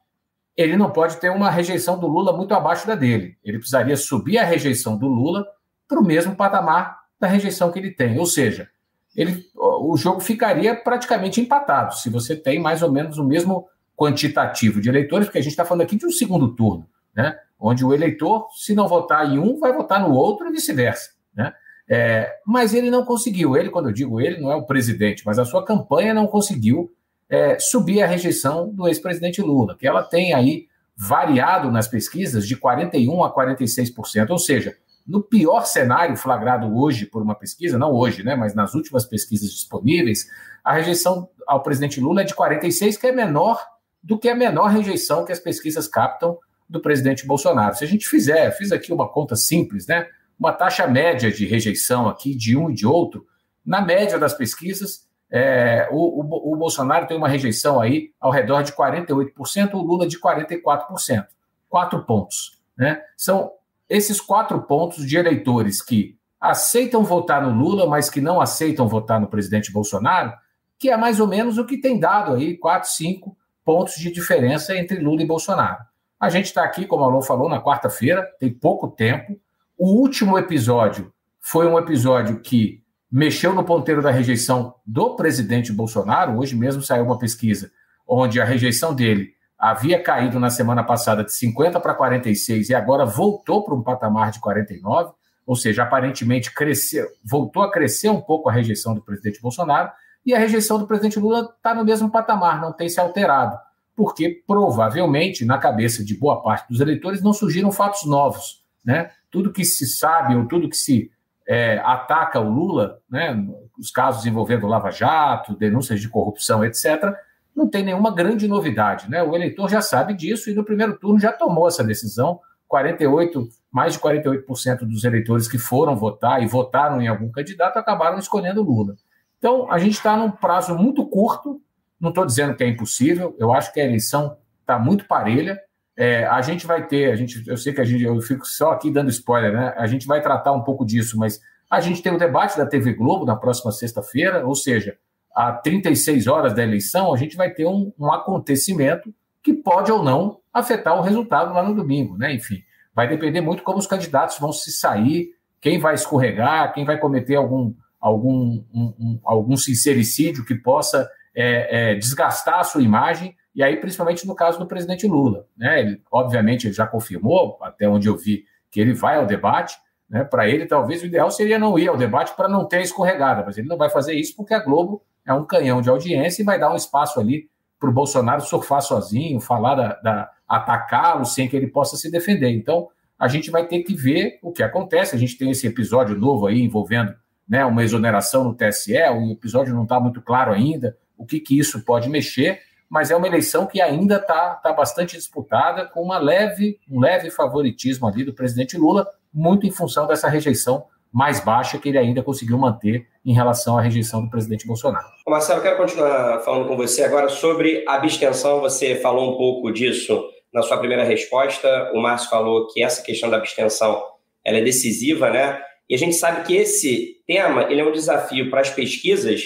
ele 0.56 0.76
não 0.76 0.90
pode 0.90 1.16
ter 1.16 1.30
uma 1.30 1.50
rejeição 1.50 1.98
do 1.98 2.06
Lula 2.06 2.36
muito 2.36 2.54
abaixo 2.54 2.86
da 2.86 2.94
dele. 2.94 3.36
Ele 3.44 3.58
precisaria 3.58 3.96
subir 3.96 4.38
a 4.38 4.44
rejeição 4.44 4.96
do 4.96 5.06
Lula 5.06 5.44
para 5.88 5.98
o 5.98 6.04
mesmo 6.04 6.36
patamar 6.36 6.98
da 7.18 7.26
rejeição 7.26 7.72
que 7.72 7.78
ele 7.78 7.90
tem. 7.90 8.18
Ou 8.18 8.26
seja, 8.26 8.68
ele, 9.16 9.44
o 9.56 9.96
jogo 9.96 10.20
ficaria 10.20 10.74
praticamente 10.74 11.40
empatado 11.40 11.94
se 11.96 12.08
você 12.08 12.36
tem 12.36 12.60
mais 12.60 12.82
ou 12.82 12.90
menos 12.90 13.18
o 13.18 13.24
mesmo 13.24 13.66
quantitativo 13.96 14.80
de 14.80 14.88
eleitores, 14.88 15.26
porque 15.26 15.38
a 15.38 15.42
gente 15.42 15.52
está 15.52 15.64
falando 15.64 15.82
aqui 15.82 15.96
de 15.96 16.06
um 16.06 16.10
segundo 16.10 16.54
turno, 16.54 16.86
né? 17.14 17.36
onde 17.58 17.84
o 17.84 17.94
eleitor, 17.94 18.48
se 18.54 18.74
não 18.74 18.88
votar 18.88 19.32
em 19.32 19.38
um, 19.38 19.58
vai 19.58 19.72
votar 19.72 20.00
no 20.00 20.14
outro 20.14 20.48
e 20.48 20.52
vice-versa. 20.52 21.10
Né? 21.34 21.52
É, 21.88 22.32
mas 22.46 22.74
ele 22.74 22.90
não 22.90 23.04
conseguiu. 23.04 23.56
Ele, 23.56 23.70
quando 23.70 23.88
eu 23.88 23.92
digo 23.92 24.20
ele, 24.20 24.40
não 24.40 24.50
é 24.50 24.56
o 24.56 24.66
presidente, 24.66 25.22
mas 25.24 25.38
a 25.38 25.44
sua 25.44 25.64
campanha 25.64 26.12
não 26.12 26.26
conseguiu 26.26 26.90
é, 27.34 27.58
subir 27.58 28.00
a 28.00 28.06
rejeição 28.06 28.72
do 28.72 28.86
ex-presidente 28.86 29.42
Lula, 29.42 29.76
que 29.76 29.88
ela 29.88 30.04
tem 30.04 30.32
aí 30.32 30.68
variado 30.96 31.68
nas 31.72 31.88
pesquisas 31.88 32.46
de 32.46 32.56
41% 32.56 33.26
a 33.26 33.34
46%, 33.34 34.30
ou 34.30 34.38
seja, 34.38 34.76
no 35.04 35.20
pior 35.20 35.66
cenário 35.66 36.16
flagrado 36.16 36.72
hoje 36.78 37.06
por 37.06 37.20
uma 37.20 37.34
pesquisa, 37.34 37.76
não 37.76 37.92
hoje, 37.92 38.22
né, 38.22 38.36
mas 38.36 38.54
nas 38.54 38.74
últimas 38.74 39.04
pesquisas 39.04 39.50
disponíveis, 39.50 40.28
a 40.62 40.74
rejeição 40.74 41.28
ao 41.44 41.60
presidente 41.60 42.00
Lula 42.00 42.20
é 42.20 42.24
de 42.24 42.34
46%, 42.34 43.00
que 43.00 43.08
é 43.08 43.12
menor 43.12 43.60
do 44.00 44.16
que 44.16 44.28
a 44.28 44.34
menor 44.34 44.68
rejeição 44.68 45.24
que 45.24 45.32
as 45.32 45.40
pesquisas 45.40 45.88
captam 45.88 46.38
do 46.68 46.80
presidente 46.80 47.26
Bolsonaro. 47.26 47.74
Se 47.74 47.84
a 47.84 47.88
gente 47.88 48.06
fizer, 48.06 48.52
fiz 48.52 48.70
aqui 48.70 48.92
uma 48.92 49.08
conta 49.08 49.34
simples, 49.34 49.88
né, 49.88 50.06
uma 50.38 50.52
taxa 50.52 50.86
média 50.86 51.32
de 51.32 51.44
rejeição 51.46 52.08
aqui 52.08 52.32
de 52.32 52.56
um 52.56 52.70
e 52.70 52.74
de 52.74 52.86
outro, 52.86 53.26
na 53.66 53.80
média 53.80 54.18
das 54.18 54.34
pesquisas, 54.34 55.04
é, 55.36 55.88
o, 55.90 56.20
o, 56.20 56.52
o, 56.52 56.56
Bolsonaro 56.56 57.08
tem 57.08 57.16
uma 57.16 57.26
rejeição 57.26 57.80
aí 57.80 58.12
ao 58.20 58.30
redor 58.30 58.62
de 58.62 58.70
48%, 58.70 59.74
o 59.74 59.82
Lula 59.82 60.06
de 60.06 60.16
44%. 60.16 61.26
Quatro 61.68 62.04
pontos. 62.04 62.62
Né? 62.78 63.02
São 63.16 63.50
esses 63.88 64.20
quatro 64.20 64.62
pontos 64.62 65.04
de 65.04 65.16
eleitores 65.16 65.82
que 65.82 66.16
aceitam 66.40 67.02
votar 67.02 67.42
no 67.42 67.50
Lula, 67.52 67.84
mas 67.84 68.08
que 68.08 68.20
não 68.20 68.40
aceitam 68.40 68.86
votar 68.86 69.20
no 69.20 69.26
presidente 69.26 69.72
Bolsonaro, 69.72 70.32
que 70.78 70.88
é 70.88 70.96
mais 70.96 71.18
ou 71.18 71.26
menos 71.26 71.58
o 71.58 71.66
que 71.66 71.80
tem 71.80 71.98
dado 71.98 72.34
aí, 72.34 72.56
quatro, 72.56 72.88
cinco 72.90 73.36
pontos 73.64 73.96
de 73.96 74.12
diferença 74.12 74.76
entre 74.76 75.00
Lula 75.00 75.22
e 75.22 75.26
Bolsonaro. 75.26 75.82
A 76.20 76.30
gente 76.30 76.46
está 76.46 76.62
aqui, 76.62 76.86
como 76.86 77.02
a 77.02 77.08
Alon 77.08 77.22
falou, 77.22 77.48
na 77.48 77.60
quarta-feira, 77.60 78.24
tem 78.38 78.54
pouco 78.54 78.86
tempo. 78.86 79.36
O 79.76 80.00
último 80.00 80.38
episódio 80.38 81.12
foi 81.40 81.66
um 81.66 81.76
episódio 81.76 82.38
que 82.38 82.83
mexeu 83.14 83.54
no 83.54 83.62
ponteiro 83.62 84.02
da 84.02 84.10
rejeição 84.10 84.74
do 84.84 85.14
presidente 85.14 85.72
Bolsonaro. 85.72 86.36
Hoje 86.36 86.56
mesmo 86.56 86.82
saiu 86.82 87.04
uma 87.04 87.16
pesquisa 87.16 87.70
onde 88.04 88.40
a 88.40 88.44
rejeição 88.44 88.92
dele 88.92 89.34
havia 89.56 90.02
caído 90.02 90.40
na 90.40 90.50
semana 90.50 90.82
passada 90.82 91.22
de 91.22 91.32
50 91.32 91.78
para 91.78 91.94
46 91.94 92.70
e 92.70 92.74
agora 92.74 93.06
voltou 93.06 93.64
para 93.64 93.72
um 93.72 93.84
patamar 93.84 94.32
de 94.32 94.40
49, 94.40 95.12
ou 95.46 95.54
seja, 95.54 95.84
aparentemente 95.84 96.52
cresceu, 96.52 97.06
voltou 97.24 97.62
a 97.62 97.70
crescer 97.70 98.08
um 98.08 98.20
pouco 98.20 98.48
a 98.48 98.52
rejeição 98.52 98.94
do 98.94 99.00
presidente 99.00 99.40
Bolsonaro 99.40 99.92
e 100.26 100.34
a 100.34 100.38
rejeição 100.38 100.76
do 100.76 100.86
presidente 100.88 101.20
Lula 101.20 101.54
está 101.56 101.72
no 101.72 101.84
mesmo 101.84 102.10
patamar, 102.10 102.60
não 102.60 102.72
tem 102.72 102.88
se 102.88 102.98
alterado, 102.98 103.56
porque 103.94 104.42
provavelmente 104.44 105.44
na 105.44 105.56
cabeça 105.56 106.04
de 106.04 106.18
boa 106.18 106.42
parte 106.42 106.68
dos 106.68 106.80
eleitores 106.80 107.22
não 107.22 107.32
surgiram 107.32 107.70
fatos 107.70 108.04
novos, 108.06 108.64
né? 108.84 109.12
Tudo 109.30 109.52
que 109.52 109.64
se 109.64 109.86
sabe 109.86 110.34
ou 110.34 110.48
tudo 110.48 110.68
que 110.68 110.76
se 110.76 111.12
é, 111.46 111.78
ataca 111.84 112.40
o 112.40 112.48
Lula, 112.48 112.98
né, 113.10 113.36
os 113.78 113.90
casos 113.90 114.24
envolvendo 114.26 114.66
Lava 114.66 114.90
Jato, 114.90 115.56
denúncias 115.56 116.00
de 116.00 116.08
corrupção, 116.08 116.64
etc., 116.64 117.14
não 117.54 117.68
tem 117.68 117.84
nenhuma 117.84 118.12
grande 118.12 118.48
novidade. 118.48 119.08
Né? 119.08 119.22
O 119.22 119.34
eleitor 119.34 119.68
já 119.68 119.80
sabe 119.80 120.14
disso 120.14 120.50
e 120.50 120.54
no 120.54 120.64
primeiro 120.64 120.98
turno 120.98 121.20
já 121.20 121.32
tomou 121.32 121.68
essa 121.68 121.84
decisão. 121.84 122.40
48, 122.66 123.48
mais 123.70 123.92
de 123.92 124.00
48% 124.00 124.78
dos 124.80 125.04
eleitores 125.04 125.46
que 125.46 125.58
foram 125.58 125.94
votar 125.94 126.42
e 126.42 126.46
votaram 126.46 127.00
em 127.00 127.06
algum 127.06 127.30
candidato 127.30 127.76
acabaram 127.76 128.18
escolhendo 128.18 128.62
Lula. 128.62 128.96
Então, 129.38 129.70
a 129.70 129.78
gente 129.78 129.92
está 129.92 130.16
num 130.16 130.30
prazo 130.30 130.74
muito 130.74 131.06
curto, 131.06 131.60
não 132.00 132.08
estou 132.08 132.26
dizendo 132.26 132.56
que 132.56 132.64
é 132.64 132.68
impossível, 132.68 133.36
eu 133.38 133.52
acho 133.52 133.72
que 133.72 133.80
a 133.80 133.84
eleição 133.84 134.36
está 134.60 134.78
muito 134.78 135.06
parelha. 135.06 135.60
É, 135.96 136.26
a 136.26 136.40
gente 136.42 136.66
vai 136.66 136.86
ter, 136.86 137.12
a 137.12 137.16
gente, 137.16 137.42
eu 137.46 137.56
sei 137.56 137.72
que 137.72 137.80
a 137.80 137.84
gente, 137.84 138.02
eu 138.02 138.20
fico 138.20 138.46
só 138.46 138.72
aqui 138.72 138.90
dando 138.90 139.10
spoiler, 139.10 139.52
né? 139.52 139.74
A 139.76 139.86
gente 139.86 140.06
vai 140.06 140.20
tratar 140.20 140.52
um 140.52 140.62
pouco 140.62 140.84
disso, 140.84 141.16
mas 141.18 141.40
a 141.70 141.80
gente 141.80 142.02
tem 142.02 142.12
o 142.12 142.18
debate 142.18 142.56
da 142.56 142.66
TV 142.66 142.92
Globo 142.94 143.24
na 143.24 143.36
próxima 143.36 143.70
sexta-feira, 143.70 144.46
ou 144.46 144.54
seja, 144.54 144.96
a 145.34 145.52
36 145.52 146.26
horas 146.26 146.54
da 146.54 146.62
eleição, 146.62 147.12
a 147.12 147.16
gente 147.16 147.36
vai 147.36 147.50
ter 147.50 147.66
um, 147.66 147.92
um 147.98 148.12
acontecimento 148.12 149.12
que 149.42 149.52
pode 149.52 149.90
ou 149.90 150.02
não 150.02 150.40
afetar 150.52 150.96
o 150.96 151.02
resultado 151.02 151.52
lá 151.52 151.62
no 151.62 151.74
domingo, 151.74 152.16
né? 152.16 152.32
Enfim, 152.32 152.62
vai 152.94 153.08
depender 153.08 153.40
muito 153.40 153.62
como 153.62 153.78
os 153.78 153.86
candidatos 153.86 154.38
vão 154.38 154.52
se 154.52 154.72
sair, 154.72 155.30
quem 155.60 155.78
vai 155.78 155.94
escorregar, 155.94 156.72
quem 156.72 156.84
vai 156.84 156.98
cometer 156.98 157.34
algum, 157.34 157.74
algum, 158.00 158.62
um, 158.72 158.94
um, 158.98 159.20
algum 159.24 159.56
sincericídio 159.56 160.44
que 160.44 160.54
possa 160.54 161.08
é, 161.34 161.92
é, 161.92 161.94
desgastar 161.94 162.60
a 162.60 162.64
sua 162.64 162.82
imagem, 162.82 163.34
e 163.54 163.62
aí 163.62 163.76
principalmente 163.76 164.26
no 164.26 164.34
caso 164.34 164.58
do 164.58 164.66
presidente 164.66 165.06
Lula. 165.06 165.46
Né? 165.56 165.80
Ele, 165.80 166.02
obviamente, 166.10 166.72
já 166.72 166.86
confirmou, 166.86 167.58
até 167.62 167.88
onde 167.88 168.08
eu 168.08 168.16
vi, 168.16 168.44
que 168.70 168.80
ele 168.80 168.92
vai 168.92 169.16
ao 169.16 169.26
debate. 169.26 169.76
Né? 170.08 170.24
Para 170.24 170.48
ele, 170.48 170.66
talvez 170.66 171.02
o 171.02 171.06
ideal 171.06 171.30
seria 171.30 171.58
não 171.58 171.78
ir 171.78 171.88
ao 171.88 171.96
debate 171.96 172.34
para 172.34 172.48
não 172.48 172.66
ter 172.66 172.82
escorregada, 172.82 173.42
mas 173.44 173.56
ele 173.56 173.68
não 173.68 173.76
vai 173.76 173.88
fazer 173.88 174.14
isso 174.14 174.34
porque 174.36 174.54
a 174.54 174.58
Globo 174.58 175.02
é 175.24 175.32
um 175.32 175.44
canhão 175.44 175.80
de 175.80 175.88
audiência 175.88 176.42
e 176.42 176.44
vai 176.44 176.58
dar 176.58 176.72
um 176.72 176.76
espaço 176.76 177.20
ali 177.20 177.48
para 177.78 177.88
o 177.88 177.92
Bolsonaro 177.92 178.40
surfar 178.40 178.82
sozinho, 178.82 179.40
falar 179.40 179.74
da, 179.74 179.94
da 180.00 180.30
atacá-lo 180.48 181.24
sem 181.24 181.48
que 181.48 181.56
ele 181.56 181.66
possa 181.66 181.96
se 181.96 182.10
defender. 182.10 182.50
Então, 182.50 182.88
a 183.18 183.28
gente 183.28 183.50
vai 183.50 183.66
ter 183.66 183.82
que 183.82 183.94
ver 183.94 184.38
o 184.42 184.52
que 184.52 184.62
acontece. 184.62 185.14
A 185.14 185.18
gente 185.18 185.38
tem 185.38 185.50
esse 185.50 185.66
episódio 185.66 186.16
novo 186.16 186.46
aí 186.46 186.60
envolvendo 186.60 187.14
né, 187.48 187.64
uma 187.64 187.84
exoneração 187.84 188.44
no 188.44 188.54
TSE, 188.54 188.96
o 189.10 189.32
episódio 189.32 189.74
não 189.74 189.84
está 189.84 190.00
muito 190.00 190.20
claro 190.20 190.52
ainda, 190.52 190.96
o 191.16 191.24
que, 191.24 191.40
que 191.40 191.58
isso 191.58 191.84
pode 191.84 192.08
mexer, 192.08 192.60
mas 192.94 193.10
é 193.10 193.16
uma 193.16 193.26
eleição 193.26 193.66
que 193.66 193.80
ainda 193.80 194.18
está 194.18 194.54
tá 194.54 194.72
bastante 194.72 195.16
disputada, 195.16 195.84
com 195.84 196.00
uma 196.00 196.16
leve, 196.16 196.78
um 196.88 197.00
leve 197.00 197.28
favoritismo 197.28 198.06
ali 198.06 198.22
do 198.22 198.32
presidente 198.32 198.78
Lula, 198.78 199.04
muito 199.32 199.66
em 199.66 199.70
função 199.72 200.06
dessa 200.06 200.28
rejeição 200.28 200.84
mais 201.12 201.40
baixa 201.40 201.76
que 201.76 201.88
ele 201.88 201.98
ainda 201.98 202.22
conseguiu 202.22 202.56
manter 202.56 203.08
em 203.26 203.34
relação 203.34 203.76
à 203.76 203.80
rejeição 203.80 204.22
do 204.22 204.30
presidente 204.30 204.64
Bolsonaro. 204.64 205.08
Marcelo, 205.26 205.60
quero 205.60 205.76
continuar 205.76 206.38
falando 206.44 206.68
com 206.68 206.76
você 206.76 207.02
agora 207.02 207.28
sobre 207.28 207.84
abstenção. 207.88 208.60
Você 208.60 208.94
falou 208.94 209.34
um 209.34 209.36
pouco 209.36 209.72
disso 209.72 210.24
na 210.52 210.62
sua 210.62 210.78
primeira 210.78 211.02
resposta. 211.02 211.90
O 211.94 212.00
Márcio 212.00 212.30
falou 212.30 212.68
que 212.68 212.80
essa 212.80 213.02
questão 213.02 213.28
da 213.28 213.38
abstenção 213.38 214.00
ela 214.44 214.58
é 214.58 214.62
decisiva, 214.62 215.30
né? 215.30 215.60
E 215.90 215.96
a 215.96 215.98
gente 215.98 216.14
sabe 216.14 216.46
que 216.46 216.54
esse 216.54 217.16
tema 217.26 217.64
ele 217.64 217.80
é 217.80 217.84
um 217.84 217.90
desafio 217.90 218.50
para 218.50 218.60
as 218.60 218.70
pesquisas, 218.70 219.42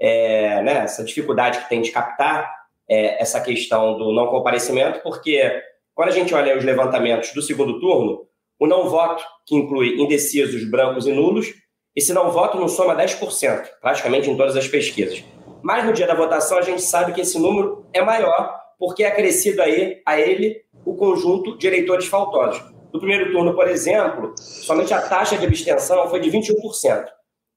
é, 0.00 0.62
né? 0.62 0.84
essa 0.84 1.02
dificuldade 1.02 1.58
que 1.58 1.68
tem 1.68 1.82
de 1.82 1.90
captar 1.90 2.55
é, 2.88 3.20
essa 3.20 3.40
questão 3.40 3.96
do 3.98 4.12
não 4.12 4.28
comparecimento, 4.28 5.00
porque 5.02 5.62
quando 5.94 6.08
a 6.08 6.12
gente 6.12 6.34
olha 6.34 6.56
os 6.56 6.64
levantamentos 6.64 7.32
do 7.32 7.42
segundo 7.42 7.80
turno, 7.80 8.26
o 8.58 8.66
não 8.66 8.88
voto, 8.88 9.24
que 9.46 9.54
inclui 9.54 10.00
indecisos, 10.00 10.68
brancos 10.68 11.06
e 11.06 11.12
nulos, 11.12 11.52
esse 11.94 12.12
não 12.12 12.30
voto 12.30 12.58
não 12.58 12.68
soma 12.68 12.94
10%, 12.94 13.66
praticamente 13.80 14.30
em 14.30 14.36
todas 14.36 14.56
as 14.56 14.68
pesquisas. 14.68 15.24
Mas 15.62 15.84
no 15.84 15.92
dia 15.92 16.06
da 16.06 16.14
votação 16.14 16.58
a 16.58 16.62
gente 16.62 16.82
sabe 16.82 17.12
que 17.12 17.20
esse 17.22 17.38
número 17.38 17.86
é 17.92 18.02
maior, 18.02 18.54
porque 18.78 19.02
é 19.02 19.08
acrescido 19.08 19.62
aí 19.62 20.00
a 20.04 20.20
ele 20.20 20.62
o 20.84 20.94
conjunto 20.94 21.56
de 21.56 21.66
eleitores 21.66 22.06
faltosos. 22.06 22.62
No 22.92 23.00
primeiro 23.00 23.32
turno, 23.32 23.54
por 23.54 23.68
exemplo, 23.68 24.34
somente 24.36 24.94
a 24.94 25.00
taxa 25.00 25.36
de 25.36 25.46
abstenção 25.46 26.08
foi 26.08 26.20
de 26.20 26.30
21%. 26.30 27.06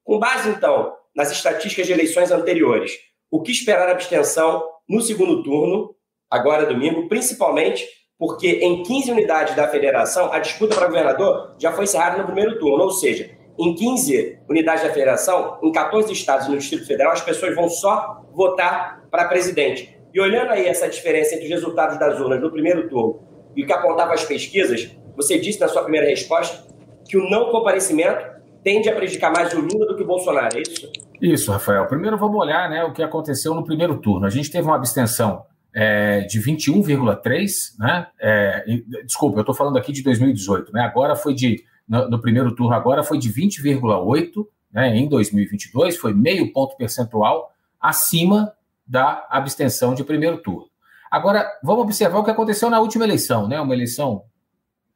Com 0.04 0.18
base, 0.18 0.50
então, 0.50 0.94
nas 1.16 1.32
estatísticas 1.32 1.86
de 1.86 1.94
eleições 1.94 2.32
anteriores, 2.32 2.94
o 3.30 3.42
que 3.42 3.52
esperar 3.52 3.90
a 3.90 3.92
abstenção 3.92 4.64
no 4.90 5.02
segundo 5.02 5.44
turno, 5.44 5.96
agora 6.30 6.66
domingo, 6.66 7.08
principalmente 7.08 7.86
porque 8.18 8.60
em 8.62 8.84
15 8.84 9.12
unidades 9.12 9.56
da 9.56 9.68
federação, 9.68 10.34
a 10.34 10.40
disputa 10.40 10.76
para 10.76 10.88
governador 10.88 11.56
já 11.58 11.72
foi 11.72 11.86
encerrada 11.86 12.18
no 12.18 12.26
primeiro 12.26 12.60
turno, 12.60 12.84
ou 12.84 12.92
seja, 12.92 13.32
em 13.58 13.74
15 13.74 14.40
unidades 14.50 14.84
da 14.84 14.90
federação, 14.90 15.58
em 15.64 15.72
14 15.72 16.12
estados 16.12 16.48
e 16.48 16.52
no 16.52 16.58
Distrito 16.58 16.86
Federal, 16.86 17.14
as 17.14 17.22
pessoas 17.22 17.56
vão 17.56 17.70
só 17.70 18.26
votar 18.34 19.08
para 19.10 19.28
presidente. 19.28 19.98
E 20.14 20.20
olhando 20.20 20.52
aí 20.52 20.66
essa 20.66 20.90
diferença 20.90 21.36
entre 21.36 21.46
os 21.46 21.52
resultados 21.52 21.98
das 21.98 22.20
urnas 22.20 22.42
no 22.42 22.52
primeiro 22.52 22.90
turno 22.90 23.22
e 23.56 23.64
o 23.64 23.66
que 23.66 23.74
apontava 23.74 24.14
as 24.14 24.26
pesquisas, 24.26 24.90
você 25.16 25.38
disse 25.38 25.60
na 25.60 25.68
sua 25.68 25.84
primeira 25.84 26.08
resposta 26.08 26.68
que 27.08 27.18
o 27.18 27.30
não 27.30 27.52
comparecimento 27.52 28.26
tende 28.64 28.90
a 28.90 28.96
prejudicar 28.96 29.32
mais 29.32 29.54
o 29.54 29.62
Lula 29.62 29.88
do 29.88 29.96
que 29.96 30.04
o 30.04 30.08
Bolsonaro, 30.08 30.58
é 30.58 30.62
isso? 30.62 30.92
Isso, 31.22 31.52
Rafael. 31.52 31.86
Primeiro 31.88 32.18
vamos 32.18 32.38
olhar 32.38 32.70
né, 32.70 32.84
o 32.84 32.94
que 32.94 33.04
aconteceu 33.04 33.54
no 33.54 33.64
primeiro 33.64 33.98
turno. 34.00 34.26
A 34.26 34.30
gente 34.30 34.50
teve 34.50 34.66
uma 34.68 34.76
abstenção 34.76 35.46
é, 35.74 36.22
de 36.22 36.42
21,3, 36.42 37.78
né? 37.78 38.08
É, 38.20 38.66
desculpa, 39.06 39.38
eu 39.38 39.42
estou 39.42 39.56
falando 39.56 39.78
aqui 39.78 39.92
de 39.92 40.02
2018, 40.04 40.72
né? 40.72 40.82
Agora 40.82 41.16
foi 41.16 41.34
de 41.34 41.64
no, 41.88 42.10
no 42.10 42.22
primeiro 42.22 42.54
turno 42.56 42.74
agora 42.74 43.04
foi 43.04 43.18
de 43.18 43.32
20,8, 43.34 44.48
né? 44.72 44.96
Em 44.96 45.08
2022 45.08 45.98
foi 45.98 46.14
meio 46.14 46.52
ponto 46.54 46.76
percentual 46.78 47.52
acima 47.80 48.54
da 48.86 49.26
abstenção 49.30 49.94
de 49.94 50.04
primeiro 50.04 50.38
turno. 50.38 50.68
Agora 51.12 51.48
vamos 51.64 51.84
observar 51.84 52.20
o 52.20 52.24
que 52.24 52.32
aconteceu 52.32 52.70
na 52.70 52.80
última 52.80 53.04
eleição, 53.06 53.48
né? 53.48 53.60
Uma 53.60 53.74
eleição 53.74 54.24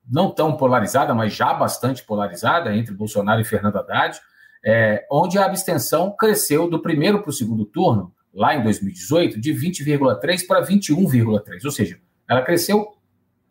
não 0.09 0.29
tão 0.31 0.57
polarizada, 0.57 1.13
mas 1.13 1.33
já 1.33 1.53
bastante 1.53 2.03
polarizada 2.03 2.75
entre 2.75 2.93
Bolsonaro 2.93 3.41
e 3.41 3.45
Fernando 3.45 3.77
Haddad, 3.77 4.19
é, 4.65 5.05
onde 5.11 5.37
a 5.37 5.45
abstenção 5.45 6.15
cresceu 6.17 6.69
do 6.69 6.81
primeiro 6.81 7.21
para 7.21 7.29
o 7.29 7.33
segundo 7.33 7.65
turno 7.65 8.13
lá 8.33 8.55
em 8.55 8.63
2018, 8.63 9.39
de 9.39 9.53
20,3% 9.53 10.47
para 10.47 10.65
21,3%. 10.65 11.65
Ou 11.65 11.71
seja, 11.71 11.99
ela 12.27 12.41
cresceu 12.41 12.87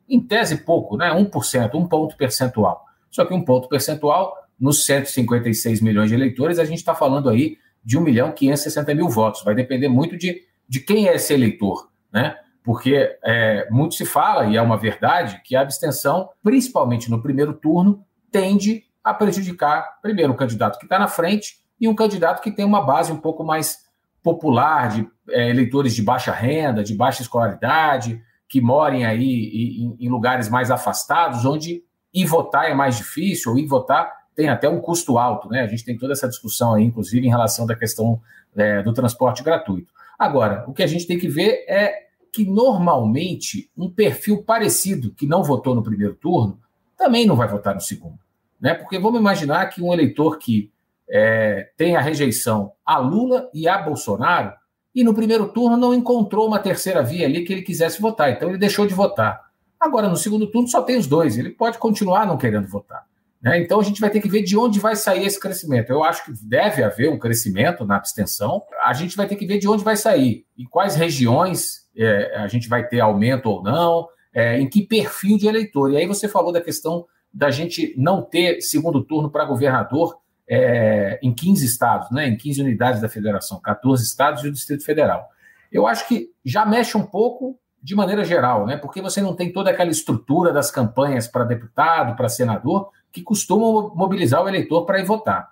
em 0.08 0.20
tese 0.20 0.58
pouco, 0.58 0.96
né? 0.96 1.10
1%, 1.10 1.74
um 1.74 1.86
ponto 1.86 2.16
percentual. 2.16 2.84
Só 3.10 3.24
que 3.24 3.34
um 3.34 3.44
ponto 3.44 3.68
percentual, 3.68 4.34
nos 4.58 4.84
156 4.84 5.80
milhões 5.80 6.08
de 6.08 6.14
eleitores, 6.14 6.58
a 6.58 6.64
gente 6.64 6.78
está 6.78 6.94
falando 6.94 7.28
aí 7.28 7.58
de 7.84 7.98
1 7.98 8.00
milhão 8.00 8.32
560 8.32 8.94
mil 8.94 9.08
votos. 9.08 9.42
Vai 9.44 9.54
depender 9.54 9.88
muito 9.88 10.16
de, 10.16 10.42
de 10.68 10.80
quem 10.80 11.08
é 11.08 11.14
esse 11.14 11.32
eleitor, 11.32 11.88
né? 12.12 12.36
Porque 12.64 13.16
é, 13.24 13.68
muito 13.70 13.94
se 13.94 14.04
fala, 14.04 14.46
e 14.46 14.56
é 14.56 14.62
uma 14.62 14.76
verdade, 14.76 15.40
que 15.44 15.56
a 15.56 15.60
abstenção, 15.60 16.30
principalmente 16.42 17.10
no 17.10 17.20
primeiro 17.20 17.52
turno, 17.52 18.04
tende 18.30 18.84
a 19.02 19.12
prejudicar, 19.12 19.98
primeiro, 20.00 20.32
o 20.32 20.36
candidato 20.36 20.78
que 20.78 20.84
está 20.84 20.98
na 20.98 21.08
frente 21.08 21.56
e 21.80 21.88
um 21.88 21.94
candidato 21.94 22.40
que 22.40 22.50
tem 22.50 22.64
uma 22.64 22.80
base 22.80 23.12
um 23.12 23.16
pouco 23.16 23.42
mais 23.42 23.78
popular 24.22 24.88
de 24.88 25.08
é, 25.30 25.50
eleitores 25.50 25.94
de 25.94 26.02
baixa 26.02 26.32
renda, 26.32 26.84
de 26.84 26.94
baixa 26.94 27.22
escolaridade, 27.22 28.22
que 28.48 28.60
morem 28.60 29.04
aí 29.04 29.80
em, 29.80 29.96
em, 30.06 30.08
lugares 30.08 30.48
mais 30.48 30.70
afastados, 30.70 31.44
onde 31.44 31.82
ir 32.14 32.26
votar 32.26 32.70
é 32.70 32.74
mais 32.74 32.96
difícil, 32.96 33.52
ou 33.52 33.58
ir 33.58 33.66
votar 33.66 34.12
tem 34.34 34.48
até 34.48 34.68
um 34.68 34.80
custo 34.80 35.18
alto, 35.18 35.48
né? 35.48 35.60
A 35.60 35.66
gente 35.66 35.84
tem 35.84 35.96
toda 35.96 36.12
essa 36.12 36.28
discussão 36.28 36.74
aí, 36.74 36.84
inclusive, 36.84 37.26
em 37.26 37.30
relação 37.30 37.66
da 37.66 37.74
questão 37.74 38.20
é, 38.56 38.82
do 38.82 38.92
transporte 38.92 39.42
gratuito. 39.42 39.92
Agora, 40.18 40.64
o 40.66 40.72
que 40.72 40.82
a 40.82 40.86
gente 40.86 41.06
tem 41.06 41.18
que 41.18 41.28
ver 41.28 41.64
é 41.68 42.06
que 42.32 42.44
normalmente 42.44 43.70
um 43.76 43.90
perfil 43.90 44.42
parecido 44.42 45.12
que 45.12 45.26
não 45.26 45.42
votou 45.42 45.74
no 45.74 45.82
primeiro 45.82 46.14
turno 46.14 46.58
também 46.96 47.26
não 47.26 47.36
vai 47.36 47.48
votar 47.48 47.74
no 47.74 47.80
segundo, 47.80 48.18
né? 48.62 48.74
Porque 48.74 48.96
vamos 48.96 49.18
imaginar 49.18 49.66
que 49.66 49.82
um 49.82 49.92
eleitor 49.92 50.38
que 50.38 50.70
é, 51.10 51.70
tem 51.76 51.96
a 51.96 52.00
rejeição 52.00 52.72
a 52.86 52.96
Lula 52.96 53.50
e 53.52 53.66
a 53.66 53.76
Bolsonaro, 53.76 54.52
e 54.94 55.02
no 55.02 55.12
primeiro 55.12 55.48
turno 55.48 55.76
não 55.76 55.92
encontrou 55.92 56.46
uma 56.46 56.60
terceira 56.60 57.02
via 57.02 57.26
ali 57.26 57.44
que 57.44 57.52
ele 57.52 57.62
quisesse 57.62 58.00
votar, 58.00 58.30
então 58.30 58.48
ele 58.48 58.58
deixou 58.58 58.86
de 58.86 58.94
votar. 58.94 59.40
Agora, 59.80 60.08
no 60.08 60.16
segundo 60.16 60.46
turno, 60.46 60.68
só 60.68 60.80
tem 60.82 60.96
os 60.96 61.08
dois, 61.08 61.36
ele 61.36 61.50
pode 61.50 61.76
continuar 61.78 62.24
não 62.24 62.36
querendo 62.36 62.68
votar. 62.68 63.04
Né? 63.42 63.60
Então 63.60 63.80
a 63.80 63.82
gente 63.82 64.00
vai 64.00 64.10
ter 64.10 64.20
que 64.20 64.28
ver 64.28 64.42
de 64.42 64.56
onde 64.56 64.78
vai 64.78 64.94
sair 64.94 65.26
esse 65.26 65.40
crescimento. 65.40 65.90
Eu 65.90 66.04
acho 66.04 66.24
que 66.24 66.32
deve 66.44 66.84
haver 66.84 67.10
um 67.10 67.18
crescimento 67.18 67.84
na 67.84 67.96
abstenção, 67.96 68.62
a 68.84 68.92
gente 68.92 69.16
vai 69.16 69.26
ter 69.26 69.34
que 69.34 69.46
ver 69.46 69.58
de 69.58 69.66
onde 69.66 69.82
vai 69.82 69.96
sair, 69.96 70.46
em 70.56 70.64
quais 70.64 70.94
regiões 70.94 71.88
é, 71.96 72.36
a 72.36 72.46
gente 72.46 72.68
vai 72.68 72.86
ter 72.86 73.00
aumento 73.00 73.46
ou 73.46 73.60
não, 73.60 74.06
é, 74.32 74.60
em 74.60 74.68
que 74.68 74.86
perfil 74.86 75.36
de 75.36 75.48
eleitor. 75.48 75.90
E 75.90 75.96
aí 75.96 76.06
você 76.06 76.28
falou 76.28 76.52
da 76.52 76.60
questão 76.60 77.06
da 77.32 77.50
gente 77.50 77.94
não 77.96 78.22
ter 78.22 78.60
segundo 78.60 79.02
turno 79.02 79.30
para 79.30 79.44
governador 79.44 80.18
é, 80.48 81.18
em 81.22 81.32
15 81.32 81.64
estados, 81.64 82.10
né, 82.10 82.28
em 82.28 82.36
15 82.36 82.62
unidades 82.62 83.00
da 83.00 83.08
federação, 83.08 83.60
14 83.60 84.04
estados 84.04 84.44
e 84.44 84.48
o 84.48 84.52
Distrito 84.52 84.84
Federal. 84.84 85.28
Eu 85.70 85.86
acho 85.86 86.06
que 86.06 86.30
já 86.44 86.66
mexe 86.66 86.96
um 86.96 87.06
pouco 87.06 87.58
de 87.82 87.94
maneira 87.94 88.22
geral, 88.22 88.66
né, 88.66 88.76
porque 88.76 89.00
você 89.00 89.22
não 89.22 89.34
tem 89.34 89.52
toda 89.52 89.70
aquela 89.70 89.90
estrutura 89.90 90.52
das 90.52 90.70
campanhas 90.70 91.26
para 91.26 91.44
deputado, 91.44 92.14
para 92.16 92.28
senador, 92.28 92.90
que 93.10 93.22
costumam 93.22 93.94
mobilizar 93.94 94.42
o 94.42 94.48
eleitor 94.48 94.84
para 94.84 95.00
ir 95.00 95.04
votar. 95.04 95.48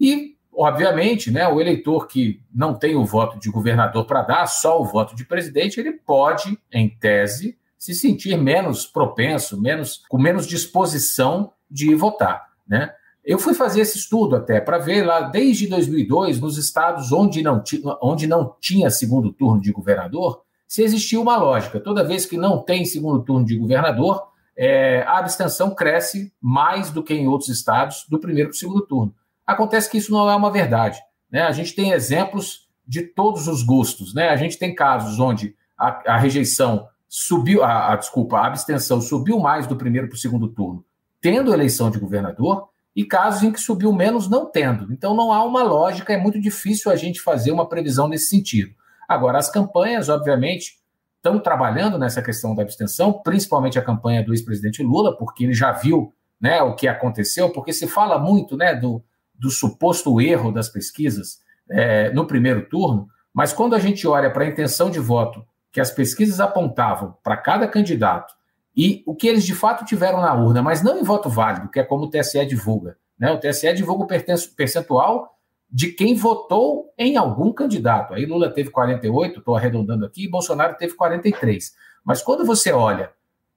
E, 0.00 0.36
obviamente, 0.52 1.30
né, 1.30 1.46
o 1.46 1.60
eleitor 1.60 2.06
que 2.06 2.42
não 2.52 2.74
tem 2.74 2.96
o 2.96 3.04
voto 3.04 3.38
de 3.38 3.50
governador 3.50 4.06
para 4.06 4.22
dar, 4.22 4.46
só 4.46 4.80
o 4.80 4.84
voto 4.84 5.14
de 5.14 5.24
presidente, 5.24 5.78
ele 5.78 5.92
pode, 5.92 6.58
em 6.72 6.88
tese, 6.88 7.58
se 7.78 7.94
sentir 7.94 8.36
menos 8.36 8.86
propenso, 8.86 9.60
menos 9.60 10.02
com 10.08 10.18
menos 10.18 10.46
disposição 10.46 11.52
de 11.70 11.94
votar, 11.94 12.48
né? 12.66 12.92
Eu 13.24 13.38
fui 13.38 13.52
fazer 13.52 13.82
esse 13.82 13.98
estudo 13.98 14.36
até 14.36 14.58
para 14.58 14.78
ver 14.78 15.02
lá 15.02 15.20
desde 15.20 15.66
2002 15.66 16.40
nos 16.40 16.56
estados 16.56 17.12
onde 17.12 17.42
não, 17.42 17.62
onde 18.00 18.26
não 18.26 18.56
tinha 18.58 18.88
segundo 18.88 19.30
turno 19.30 19.60
de 19.60 19.70
governador 19.70 20.42
se 20.66 20.82
existia 20.82 21.20
uma 21.20 21.36
lógica. 21.36 21.78
Toda 21.78 22.04
vez 22.04 22.24
que 22.24 22.38
não 22.38 22.62
tem 22.62 22.86
segundo 22.86 23.22
turno 23.22 23.44
de 23.44 23.56
governador, 23.56 24.28
é, 24.56 25.02
a 25.02 25.18
abstenção 25.18 25.74
cresce 25.74 26.32
mais 26.40 26.90
do 26.90 27.02
que 27.02 27.12
em 27.12 27.28
outros 27.28 27.50
estados 27.50 28.06
do 28.08 28.18
primeiro 28.18 28.48
para 28.48 28.56
o 28.56 28.58
segundo 28.58 28.86
turno. 28.86 29.14
Acontece 29.46 29.90
que 29.90 29.98
isso 29.98 30.10
não 30.10 30.28
é 30.30 30.34
uma 30.34 30.50
verdade. 30.50 30.98
Né? 31.30 31.42
A 31.42 31.52
gente 31.52 31.74
tem 31.74 31.92
exemplos 31.92 32.66
de 32.86 33.02
todos 33.02 33.46
os 33.46 33.62
gostos. 33.62 34.14
Né? 34.14 34.30
A 34.30 34.36
gente 34.36 34.58
tem 34.58 34.74
casos 34.74 35.20
onde 35.20 35.54
a, 35.76 36.14
a 36.14 36.16
rejeição 36.16 36.88
subiu, 37.08 37.62
a, 37.62 37.92
a, 37.92 37.96
desculpa, 37.96 38.38
a 38.38 38.46
abstenção 38.46 39.00
subiu 39.00 39.38
mais 39.38 39.66
do 39.66 39.76
primeiro 39.76 40.08
para 40.08 40.16
o 40.16 40.18
segundo 40.18 40.48
turno, 40.48 40.84
tendo 41.20 41.52
eleição 41.52 41.90
de 41.90 41.98
governador, 41.98 42.68
e 42.94 43.04
casos 43.04 43.44
em 43.44 43.52
que 43.52 43.60
subiu 43.60 43.92
menos 43.92 44.28
não 44.28 44.50
tendo. 44.50 44.92
Então 44.92 45.14
não 45.14 45.32
há 45.32 45.44
uma 45.44 45.62
lógica, 45.62 46.12
é 46.12 46.16
muito 46.16 46.40
difícil 46.40 46.90
a 46.90 46.96
gente 46.96 47.20
fazer 47.20 47.52
uma 47.52 47.68
previsão 47.68 48.08
nesse 48.08 48.28
sentido. 48.28 48.74
Agora, 49.08 49.38
as 49.38 49.48
campanhas, 49.48 50.08
obviamente, 50.08 50.78
estão 51.16 51.38
trabalhando 51.38 51.98
nessa 51.98 52.20
questão 52.20 52.54
da 52.54 52.62
abstenção, 52.62 53.12
principalmente 53.12 53.78
a 53.78 53.82
campanha 53.82 54.22
do 54.24 54.32
ex-presidente 54.32 54.82
Lula, 54.82 55.16
porque 55.16 55.44
ele 55.44 55.54
já 55.54 55.72
viu 55.72 56.12
né, 56.40 56.60
o 56.62 56.74
que 56.74 56.88
aconteceu, 56.88 57.50
porque 57.50 57.72
se 57.72 57.86
fala 57.86 58.18
muito 58.18 58.56
né, 58.56 58.74
do, 58.74 59.02
do 59.34 59.50
suposto 59.50 60.20
erro 60.20 60.52
das 60.52 60.68
pesquisas 60.68 61.38
é, 61.70 62.10
no 62.10 62.26
primeiro 62.26 62.68
turno, 62.68 63.08
mas 63.32 63.52
quando 63.52 63.74
a 63.74 63.78
gente 63.78 64.06
olha 64.06 64.30
para 64.30 64.44
a 64.44 64.48
intenção 64.48 64.90
de 64.90 64.98
voto 64.98 65.44
que 65.72 65.80
as 65.80 65.90
pesquisas 65.90 66.40
apontavam 66.40 67.16
para 67.22 67.36
cada 67.36 67.68
candidato 67.68 68.34
e 68.76 69.02
o 69.06 69.14
que 69.14 69.26
eles 69.26 69.44
de 69.44 69.54
fato 69.54 69.84
tiveram 69.84 70.20
na 70.20 70.32
urna, 70.34 70.62
mas 70.62 70.82
não 70.82 70.98
em 70.98 71.02
voto 71.02 71.28
válido, 71.28 71.68
que 71.68 71.80
é 71.80 71.84
como 71.84 72.04
o 72.04 72.10
TSE 72.10 72.44
divulga. 72.46 72.96
Né? 73.18 73.32
O 73.32 73.38
TSE 73.38 73.72
divulga 73.72 74.04
o 74.04 74.06
percentual 74.54 75.36
de 75.70 75.88
quem 75.88 76.14
votou 76.14 76.92
em 76.96 77.16
algum 77.16 77.52
candidato. 77.52 78.14
Aí 78.14 78.24
Lula 78.24 78.48
teve 78.50 78.70
48, 78.70 79.40
estou 79.40 79.56
arredondando 79.56 80.06
aqui, 80.06 80.24
e 80.24 80.30
Bolsonaro 80.30 80.76
teve 80.76 80.94
43. 80.94 81.74
Mas 82.04 82.22
quando 82.22 82.44
você 82.44 82.72
olha 82.72 83.10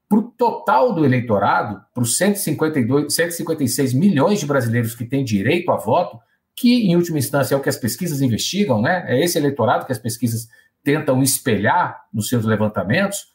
para 0.09 0.19
o 0.19 0.23
total 0.23 0.91
do 0.91 1.05
eleitorado, 1.05 1.81
para 1.93 2.03
os 2.03 2.17
156 2.17 3.93
milhões 3.93 4.39
de 4.39 4.45
brasileiros 4.45 4.93
que 4.93 5.05
têm 5.05 5.23
direito 5.23 5.71
a 5.71 5.77
voto, 5.77 6.19
que 6.53 6.87
em 6.87 6.97
última 6.97 7.17
instância 7.17 7.55
é 7.55 7.57
o 7.57 7.61
que 7.61 7.69
as 7.69 7.77
pesquisas 7.77 8.21
investigam, 8.21 8.81
né? 8.81 9.05
É 9.07 9.23
esse 9.23 9.37
eleitorado 9.37 9.85
que 9.85 9.91
as 9.91 9.97
pesquisas 9.97 10.49
tentam 10.83 11.21
espelhar 11.21 12.03
nos 12.13 12.29
seus 12.29 12.45
levantamentos. 12.45 13.31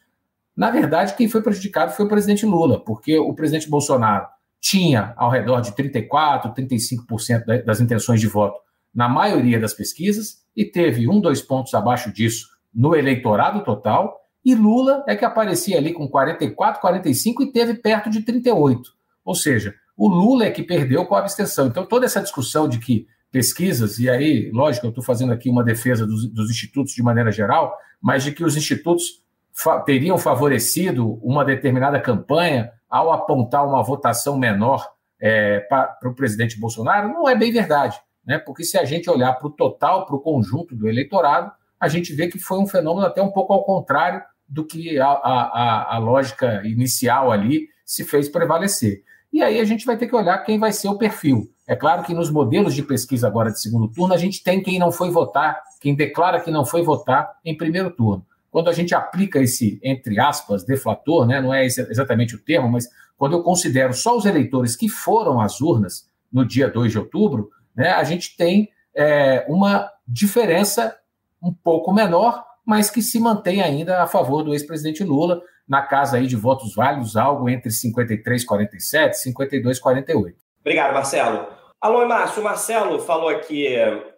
Na 0.56 0.70
verdade, 0.70 1.14
quem 1.14 1.28
foi 1.28 1.42
prejudicado 1.42 1.92
foi 1.92 2.06
o 2.06 2.08
presidente 2.08 2.46
Lula, 2.46 2.82
porque 2.84 3.18
o 3.18 3.34
presidente 3.34 3.68
Bolsonaro 3.68 4.26
tinha 4.60 5.14
ao 5.16 5.30
redor 5.30 5.60
de 5.60 5.74
34, 5.74 6.52
35% 6.52 7.64
das 7.64 7.80
intenções 7.80 8.20
de 8.20 8.26
voto 8.26 8.58
na 8.94 9.08
maioria 9.08 9.60
das 9.60 9.74
pesquisas 9.74 10.38
e 10.56 10.64
teve 10.64 11.08
um, 11.08 11.20
dois 11.20 11.42
pontos 11.42 11.74
abaixo 11.74 12.10
disso 12.10 12.48
no 12.74 12.96
eleitorado 12.96 13.62
total. 13.62 14.18
E 14.44 14.54
Lula 14.54 15.04
é 15.06 15.14
que 15.14 15.24
aparecia 15.24 15.76
ali 15.76 15.92
com 15.92 16.08
44, 16.08 16.80
45 16.80 17.42
e 17.42 17.52
teve 17.52 17.74
perto 17.74 18.08
de 18.08 18.22
38. 18.22 18.90
Ou 19.24 19.34
seja, 19.34 19.74
o 19.96 20.08
Lula 20.08 20.46
é 20.46 20.50
que 20.50 20.62
perdeu 20.62 21.04
com 21.04 21.14
a 21.14 21.20
abstenção. 21.20 21.66
Então, 21.66 21.84
toda 21.84 22.06
essa 22.06 22.22
discussão 22.22 22.68
de 22.68 22.78
que 22.78 23.06
pesquisas, 23.30 23.98
e 23.98 24.08
aí, 24.08 24.50
lógico, 24.52 24.86
eu 24.86 24.90
estou 24.90 25.04
fazendo 25.04 25.32
aqui 25.32 25.50
uma 25.50 25.64
defesa 25.64 26.06
dos, 26.06 26.26
dos, 26.28 26.50
institutos 26.50 26.94
de 26.94 27.02
maneira 27.02 27.30
geral, 27.30 27.76
mas 28.00 28.22
de 28.24 28.32
que 28.32 28.44
os 28.44 28.56
institutos 28.56 29.22
fa 29.52 29.80
teriam 29.80 30.16
favorecido 30.16 31.14
uma 31.22 31.44
determinada 31.44 32.00
campanha 32.00 32.72
ao 32.88 33.12
apontar 33.12 33.66
uma 33.66 33.82
votação 33.82 34.38
menor 34.38 34.88
é, 35.20 35.60
para 35.60 35.98
o 36.04 36.14
presidente 36.14 36.58
Bolsonaro, 36.58 37.08
não 37.08 37.28
é 37.28 37.34
bem 37.34 37.52
verdade. 37.52 37.98
Né? 38.24 38.38
Porque 38.38 38.64
se 38.64 38.78
a 38.78 38.84
gente 38.84 39.08
olhar 39.08 39.32
para 39.34 39.46
o 39.46 39.50
total, 39.50 40.06
para 40.06 40.16
o 40.16 40.20
conjunto 40.20 40.74
do 40.74 40.88
eleitorado, 40.88 41.50
a 41.78 41.88
gente 41.88 42.12
vê 42.14 42.28
que 42.28 42.38
foi 42.38 42.58
um 42.58 42.66
fenômeno 42.66 43.06
até 43.06 43.22
um 43.22 43.30
pouco 43.30 43.52
ao 43.52 43.64
contrário 43.64 44.22
do 44.48 44.64
que 44.64 44.98
a, 44.98 45.08
a, 45.08 45.96
a 45.96 45.98
lógica 45.98 46.62
inicial 46.64 47.30
ali 47.30 47.68
se 47.84 48.04
fez 48.04 48.28
prevalecer. 48.28 49.02
E 49.36 49.42
aí 49.42 49.60
a 49.60 49.64
gente 49.64 49.84
vai 49.84 49.98
ter 49.98 50.06
que 50.06 50.16
olhar 50.16 50.38
quem 50.38 50.58
vai 50.58 50.72
ser 50.72 50.88
o 50.88 50.96
perfil. 50.96 51.52
É 51.68 51.76
claro 51.76 52.02
que 52.02 52.14
nos 52.14 52.30
modelos 52.30 52.74
de 52.74 52.82
pesquisa 52.82 53.26
agora 53.26 53.50
de 53.50 53.60
segundo 53.60 53.86
turno, 53.86 54.14
a 54.14 54.16
gente 54.16 54.42
tem 54.42 54.62
quem 54.62 54.78
não 54.78 54.90
foi 54.90 55.10
votar, 55.10 55.62
quem 55.78 55.94
declara 55.94 56.40
que 56.40 56.50
não 56.50 56.64
foi 56.64 56.82
votar 56.82 57.36
em 57.44 57.54
primeiro 57.54 57.90
turno. 57.90 58.24
Quando 58.50 58.70
a 58.70 58.72
gente 58.72 58.94
aplica 58.94 59.38
esse, 59.38 59.78
entre 59.84 60.18
aspas, 60.18 60.64
deflator, 60.64 61.26
né, 61.26 61.38
não 61.38 61.52
é 61.52 61.66
exatamente 61.66 62.34
o 62.34 62.38
termo, 62.38 62.66
mas 62.66 62.88
quando 63.18 63.34
eu 63.34 63.42
considero 63.42 63.92
só 63.92 64.16
os 64.16 64.24
eleitores 64.24 64.74
que 64.74 64.88
foram 64.88 65.38
às 65.38 65.60
urnas 65.60 66.08
no 66.32 66.42
dia 66.42 66.70
2 66.70 66.92
de 66.92 66.98
outubro, 66.98 67.50
né, 67.76 67.90
a 67.90 68.04
gente 68.04 68.38
tem 68.38 68.70
é, 68.96 69.44
uma 69.50 69.90
diferença 70.08 70.96
um 71.42 71.52
pouco 71.52 71.92
menor, 71.92 72.42
mas 72.64 72.88
que 72.88 73.02
se 73.02 73.20
mantém 73.20 73.60
ainda 73.60 74.02
a 74.02 74.06
favor 74.06 74.42
do 74.42 74.54
ex-presidente 74.54 75.04
Lula, 75.04 75.42
na 75.68 75.82
casa 75.82 76.16
aí 76.16 76.26
de 76.26 76.36
votos 76.36 76.74
válidos, 76.74 77.16
algo 77.16 77.48
entre 77.48 77.70
53 77.70 78.44
47 78.44 79.18
52 79.18 79.78
48. 79.78 80.38
Obrigado, 80.60 80.94
Marcelo. 80.94 81.46
Alô, 81.80 82.06
Márcio. 82.06 82.40
O 82.40 82.44
Marcelo 82.44 82.98
falou 83.00 83.28
aqui, 83.28 83.68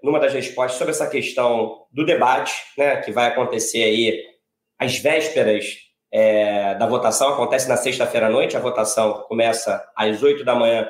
numa 0.03 0.20
das 0.20 0.32
respostas, 0.32 0.78
sobre 0.78 0.92
essa 0.92 1.09
questão 1.09 1.86
do 1.92 2.05
debate, 2.05 2.55
né, 2.76 2.96
que 2.99 3.11
vai 3.11 3.26
acontecer 3.26 3.82
aí 3.82 4.22
às 4.78 4.99
vésperas 4.99 5.66
é, 6.12 6.74
da 6.76 6.86
votação. 6.86 7.30
Acontece 7.30 7.68
na 7.68 7.76
sexta-feira 7.76 8.26
à 8.26 8.30
noite, 8.30 8.57
a 8.57 8.61
votação 8.61 9.24
começa 9.28 9.84
às 9.96 10.22
8 10.22 10.44
da 10.44 10.55
manhã 10.55 10.88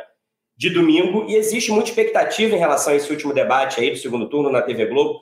de 0.57 0.71
domingo, 0.71 1.25
e 1.29 1.37
existe 1.37 1.71
muita 1.71 1.89
expectativa 1.89 2.55
em 2.55 2.59
relação 2.59 2.93
a 2.93 2.97
esse 2.97 3.11
último 3.11 3.33
debate 3.33 3.81
aí 3.81 3.91
do 3.91 3.97
segundo 3.97 4.29
turno 4.29 4.51
na 4.51 4.61
TV 4.61 4.87
Globo. 4.87 5.21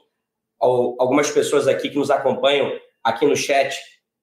Algumas 0.59 1.31
pessoas 1.31 1.69
aqui 1.69 1.91
que 1.91 1.97
nos 1.97 2.11
acompanham 2.11 2.73
aqui 3.05 3.27
no 3.27 3.37
chat 3.37 3.79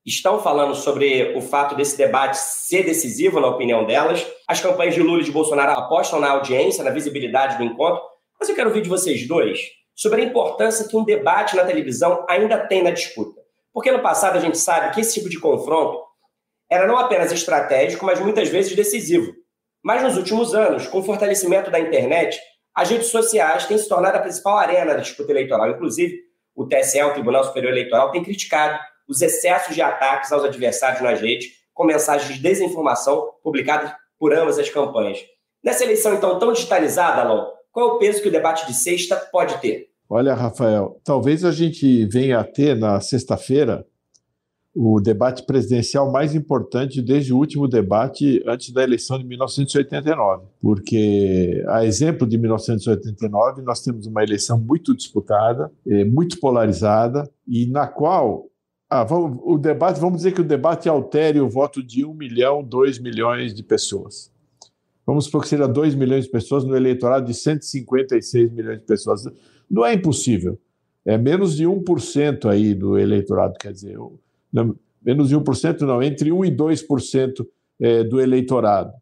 estão 0.05 0.41
falando 0.41 0.75
sobre 0.75 1.33
o 1.35 1.41
fato 1.41 1.75
desse 1.75 1.97
debate 1.97 2.37
ser 2.37 2.83
decisivo, 2.83 3.39
na 3.39 3.47
opinião 3.47 3.85
delas. 3.85 4.25
As 4.47 4.59
campanhas 4.59 4.95
de 4.95 5.01
Lula 5.01 5.21
e 5.21 5.25
de 5.25 5.31
Bolsonaro 5.31 5.71
apostam 5.71 6.19
na 6.19 6.31
audiência, 6.31 6.83
na 6.83 6.91
visibilidade 6.91 7.57
do 7.57 7.63
encontro. 7.63 8.01
Mas 8.39 8.49
eu 8.49 8.55
quero 8.55 8.69
ouvir 8.69 8.81
de 8.81 8.89
vocês 8.89 9.27
dois 9.27 9.59
sobre 9.95 10.21
a 10.21 10.25
importância 10.25 10.87
que 10.87 10.97
um 10.97 11.05
debate 11.05 11.55
na 11.55 11.63
televisão 11.63 12.25
ainda 12.27 12.57
tem 12.67 12.83
na 12.83 12.91
disputa. 12.91 13.39
Porque 13.71 13.91
no 13.91 14.01
passado 14.01 14.37
a 14.37 14.41
gente 14.41 14.57
sabe 14.57 14.93
que 14.93 15.01
esse 15.01 15.13
tipo 15.13 15.29
de 15.29 15.39
confronto 15.39 15.99
era 16.69 16.87
não 16.87 16.97
apenas 16.97 17.31
estratégico, 17.31 18.05
mas 18.05 18.19
muitas 18.19 18.49
vezes 18.49 18.75
decisivo. 18.75 19.33
Mas 19.83 20.01
nos 20.01 20.17
últimos 20.17 20.53
anos, 20.55 20.87
com 20.87 20.99
o 20.99 21.03
fortalecimento 21.03 21.69
da 21.69 21.79
internet, 21.79 22.39
as 22.73 22.89
redes 22.89 23.07
sociais 23.07 23.67
têm 23.67 23.77
se 23.77 23.87
tornado 23.87 24.17
a 24.17 24.21
principal 24.21 24.57
arena 24.57 24.93
da 24.93 24.99
disputa 24.99 25.31
eleitoral. 25.31 25.69
Inclusive, 25.69 26.17
o 26.55 26.67
TSE, 26.67 27.01
o 27.03 27.13
Tribunal 27.13 27.43
Superior 27.43 27.71
Eleitoral, 27.71 28.11
tem 28.11 28.23
criticado 28.23 28.79
os 29.13 29.21
excessos 29.21 29.75
de 29.75 29.81
ataques 29.81 30.31
aos 30.31 30.43
adversários 30.43 31.01
nas 31.01 31.21
redes, 31.21 31.51
com 31.71 31.85
mensagens 31.85 32.35
de 32.35 32.41
desinformação 32.41 33.29
publicadas 33.43 33.91
por 34.17 34.33
ambas 34.33 34.57
as 34.57 34.69
campanhas. 34.69 35.19
Nessa 35.63 35.83
eleição, 35.83 36.15
então, 36.15 36.39
tão 36.39 36.51
digitalizada, 36.51 37.21
Alon, 37.21 37.45
qual 37.71 37.89
é 37.89 37.93
o 37.93 37.97
peso 37.99 38.21
que 38.21 38.27
o 38.27 38.31
debate 38.31 38.65
de 38.65 38.73
sexta 38.73 39.15
pode 39.15 39.59
ter? 39.61 39.87
Olha, 40.09 40.33
Rafael, 40.33 40.99
talvez 41.03 41.45
a 41.45 41.51
gente 41.51 42.05
venha 42.07 42.39
a 42.39 42.43
ter 42.43 42.75
na 42.75 42.99
sexta-feira 42.99 43.85
o 44.75 44.99
debate 44.99 45.45
presidencial 45.45 46.11
mais 46.11 46.33
importante 46.33 47.01
desde 47.01 47.31
o 47.31 47.37
último 47.37 47.67
debate 47.67 48.43
antes 48.47 48.71
da 48.71 48.83
eleição 48.83 49.19
de 49.19 49.25
1989, 49.25 50.45
porque 50.59 51.63
a 51.67 51.85
exemplo 51.85 52.27
de 52.27 52.37
1989 52.39 53.61
nós 53.61 53.81
temos 53.81 54.07
uma 54.07 54.23
eleição 54.23 54.59
muito 54.59 54.95
disputada, 54.95 55.71
eh, 55.87 56.03
muito 56.05 56.39
polarizada 56.39 57.29
e 57.47 57.67
na 57.67 57.87
qual 57.87 58.47
ah, 58.93 59.03
vamos, 59.03 59.39
o 59.43 59.57
debate, 59.57 59.99
vamos 59.99 60.17
dizer 60.17 60.33
que 60.33 60.41
o 60.41 60.43
debate 60.43 60.87
altere 60.87 61.39
o 61.39 61.49
voto 61.49 61.81
de 61.81 62.05
1 62.05 62.13
milhão, 62.13 62.63
2 62.63 62.99
milhões 62.99 63.51
de 63.51 63.63
pessoas. 63.63 64.31
Vamos 65.03 65.25
supor 65.25 65.41
que 65.41 65.47
seja 65.47 65.67
2 65.67 65.95
milhões 65.95 66.25
de 66.25 66.29
pessoas 66.29 66.63
no 66.63 66.75
eleitorado 66.75 67.25
de 67.25 67.33
156 67.33 68.51
milhões 68.51 68.77
de 68.77 68.85
pessoas. 68.85 69.23
Não 69.69 69.83
é 69.83 69.95
impossível. 69.95 70.59
É 71.03 71.17
menos 71.17 71.55
de 71.55 71.65
1% 71.65 72.45
aí 72.47 72.75
do 72.75 72.95
eleitorado, 72.95 73.55
quer 73.59 73.73
dizer, 73.73 73.97
não, 74.51 74.75
menos 75.03 75.29
de 75.29 75.35
1% 75.35 75.81
não, 75.81 76.03
entre 76.03 76.31
1 76.31 76.45
e 76.45 76.51
2% 76.51 77.47
é, 77.79 78.03
do 78.03 78.21
eleitorado. 78.21 78.93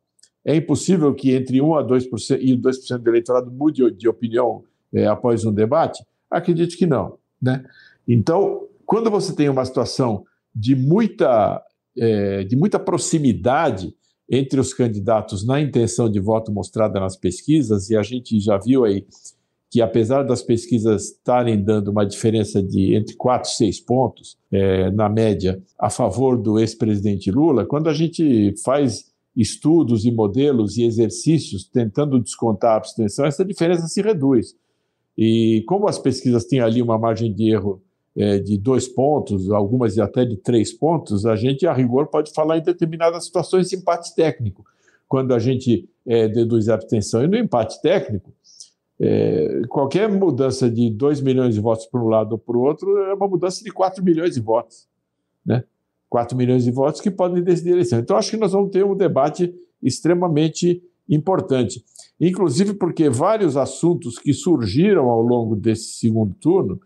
É 0.46 0.56
impossível 0.56 1.14
que 1.14 1.34
entre 1.34 1.62
1 1.62 1.76
a 1.76 1.84
2% 1.86 2.40
e 2.40 2.56
2% 2.56 2.98
do 2.98 3.10
eleitorado 3.10 3.52
mude 3.52 3.92
de 3.92 4.08
opinião 4.08 4.64
é, 4.94 5.06
após 5.06 5.44
um 5.44 5.52
debate? 5.52 6.02
Acredito 6.30 6.78
que 6.78 6.88
não. 6.88 7.18
Né? 7.42 7.62
Então, 8.08 8.70
quando 8.92 9.10
você 9.10 9.34
tem 9.34 9.48
uma 9.48 9.64
situação 9.64 10.26
de 10.54 10.76
muita, 10.76 11.64
é, 11.98 12.44
de 12.44 12.58
muita 12.58 12.78
proximidade 12.78 13.96
entre 14.30 14.60
os 14.60 14.74
candidatos 14.74 15.48
na 15.48 15.62
intenção 15.62 16.12
de 16.12 16.20
voto 16.20 16.52
mostrada 16.52 17.00
nas 17.00 17.16
pesquisas, 17.16 17.90
e 17.90 17.96
a 17.96 18.04
gente 18.04 18.38
já 18.42 18.58
viu 18.58 18.84
aí 18.84 19.06
que, 19.70 19.82
apesar 19.82 20.24
das 20.24 20.42
pesquisas 20.42 21.06
estarem 21.06 21.64
dando 21.64 21.88
uma 21.90 22.06
diferença 22.06 22.62
de 22.62 22.94
entre 22.94 23.16
4 23.16 23.50
e 23.50 23.54
6 23.54 23.80
pontos, 23.80 24.38
é, 24.52 24.92
na 24.92 25.08
média, 25.08 25.64
a 25.80 25.90
favor 25.90 26.38
do 26.38 26.60
ex-presidente 26.60 27.32
Lula, 27.32 27.66
quando 27.66 27.88
a 27.88 27.94
gente 27.94 28.54
faz 28.62 29.10
estudos 29.34 30.04
e 30.04 30.12
modelos 30.12 30.76
e 30.76 30.84
exercícios 30.84 31.64
tentando 31.64 32.20
descontar 32.20 32.74
a 32.74 32.76
abstenção, 32.76 33.26
essa 33.26 33.46
diferença 33.46 33.88
se 33.88 34.02
reduz. 34.02 34.54
E 35.18 35.64
como 35.66 35.88
as 35.88 35.98
pesquisas 35.98 36.44
têm 36.44 36.60
ali 36.60 36.82
uma 36.82 37.00
margem 37.00 37.34
de 37.34 37.54
erro 37.54 37.82
é, 38.16 38.40
de 38.40 38.58
dois 38.58 38.88
pontos, 38.88 39.50
algumas 39.52 39.98
até 39.98 40.26
de 40.26 40.38
três 40.38 40.74
pontos, 40.74 41.26
a 41.26 41.36
gente, 41.36 41.66
a 41.66 41.74
rigor, 41.74 42.08
pode 42.08 42.32
falar 42.34 42.58
em 42.58 42.62
determinadas 42.62 43.26
situações 43.26 43.70
de 43.70 43.78
empate 43.78 44.14
técnico, 44.16 44.66
quando 45.08 45.34
a 45.34 45.40
gente 45.40 45.90
é, 46.06 46.28
deduz 46.28 46.70
a 46.70 46.74
abstenção. 46.74 47.24
E 47.24 47.28
no 47.28 47.38
empate 47.38 47.82
técnico, 47.82 48.34
é, 49.00 49.62
qualquer 49.68 50.10
mudança 50.10 50.70
de 50.70 50.90
2 50.90 51.22
milhões 51.22 51.56
de 51.56 51.62
votos 51.62 51.86
para 51.86 52.02
um 52.02 52.08
lado 52.08 52.34
ou 52.34 52.38
para 52.38 52.58
o 52.58 52.62
outro 52.62 52.98
é 52.98 53.14
uma 53.14 53.28
mudança 53.28 53.64
de 53.64 53.72
4 53.72 54.04
milhões 54.04 54.36
de 54.36 54.42
votos. 54.42 54.88
Né? 55.46 55.64
4 56.10 56.38
milhões 56.38 56.64
de 56.64 56.72
votos 56.72 57.02
que 57.02 57.10
podem 57.10 57.42
decidir 57.42 57.72
a 57.72 57.74
eleição. 57.74 58.00
Então, 58.00 58.18
acho 58.18 58.30
que 58.30 58.38
nós 58.38 58.52
vamos 58.52 58.70
ter 58.70 58.86
um 58.86 58.96
debate 58.96 59.54
extremamente 59.82 60.84
importante. 61.10 61.84
Inclusive 62.20 62.76
porque 62.76 63.10
vários 63.10 63.58
assuntos 63.58 64.20
que 64.20 64.34
surgiram 64.34 65.10
ao 65.10 65.22
longo 65.22 65.56
desse 65.56 65.94
segundo 65.94 66.36
turno 66.36 66.80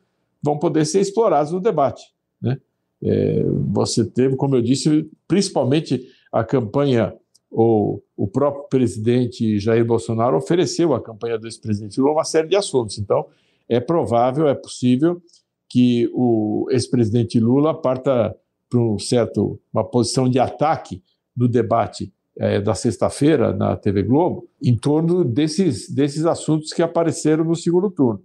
vão 0.46 0.60
poder 0.60 0.86
ser 0.86 1.02
explorados 1.02 1.52
no 1.52 1.60
debate. 1.60 2.04
Né? 2.40 2.60
É, 3.04 3.44
você 3.72 4.06
teve, 4.06 4.36
como 4.36 4.56
eu 4.56 4.62
disse, 4.62 5.10
principalmente 5.28 6.08
a 6.32 6.44
campanha, 6.44 7.16
ou 7.50 8.04
o 8.16 8.28
próprio 8.28 8.68
presidente 8.70 9.60
Jair 9.60 9.84
Bolsonaro 9.84 10.38
ofereceu 10.38 10.94
à 10.94 11.02
campanha 11.02 11.40
do 11.40 11.48
ex-presidente 11.48 12.00
Lula 12.00 12.14
uma 12.14 12.24
série 12.24 12.48
de 12.48 12.56
assuntos. 12.56 13.00
Então, 13.00 13.26
é 13.68 13.80
provável, 13.80 14.48
é 14.48 14.54
possível 14.54 15.20
que 15.68 16.10
o 16.14 16.68
ex-presidente 16.70 17.40
Lula 17.40 17.74
parta 17.74 18.36
para 18.70 18.80
um 18.80 19.00
certo, 19.00 19.60
uma 19.74 19.84
posição 19.84 20.30
de 20.30 20.38
ataque 20.38 21.02
no 21.36 21.48
debate 21.48 22.14
é, 22.38 22.60
da 22.62 22.76
sexta-feira 22.76 23.54
na 23.54 23.76
TV 23.76 24.04
Globo, 24.04 24.48
em 24.62 24.76
torno 24.76 25.24
desses, 25.24 25.90
desses 25.90 26.26
assuntos 26.26 26.72
que 26.72 26.84
apareceram 26.84 27.44
no 27.44 27.56
segundo 27.56 27.90
turno. 27.90 28.22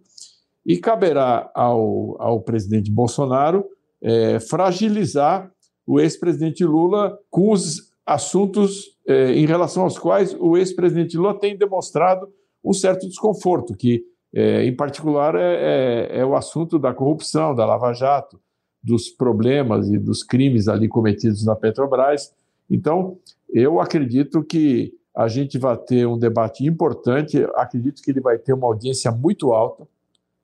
E 0.64 0.76
caberá 0.76 1.50
ao, 1.54 2.20
ao 2.20 2.40
presidente 2.40 2.90
Bolsonaro 2.90 3.64
é, 4.02 4.38
fragilizar 4.40 5.50
o 5.86 5.98
ex-presidente 5.98 6.64
Lula 6.64 7.18
com 7.30 7.52
os 7.52 7.90
assuntos 8.06 8.96
é, 9.06 9.32
em 9.32 9.46
relação 9.46 9.84
aos 9.84 9.98
quais 9.98 10.34
o 10.38 10.56
ex-presidente 10.56 11.16
Lula 11.16 11.38
tem 11.38 11.56
demonstrado 11.56 12.28
um 12.64 12.72
certo 12.72 13.08
desconforto, 13.08 13.74
que, 13.74 14.04
é, 14.34 14.64
em 14.64 14.74
particular, 14.74 15.34
é, 15.34 16.08
é, 16.12 16.20
é, 16.20 16.24
o 16.24 16.34
assunto 16.34 16.78
da 16.78 16.92
corrupção, 16.92 17.54
da 17.54 17.64
Lava 17.64 17.92
Jato, 17.92 18.40
dos 18.82 19.08
problemas 19.08 19.90
e 19.90 19.98
dos 19.98 20.22
crimes 20.22 20.68
ali 20.68 20.88
cometidos 20.88 21.44
na 21.44 21.56
Petrobras. 21.56 22.32
Então, 22.68 23.18
eu 23.52 23.80
acredito 23.80 24.42
que 24.42 24.92
a 25.14 25.28
gente 25.28 25.58
vai 25.58 25.76
ter 25.76 26.06
um 26.06 26.18
debate 26.18 26.64
importante, 26.66 27.44
acredito 27.54 28.02
que 28.02 28.10
ele 28.10 28.20
vai 28.20 28.38
ter 28.38 28.52
uma 28.52 28.66
audiência 28.66 29.10
muito 29.10 29.52
alta, 29.52 29.86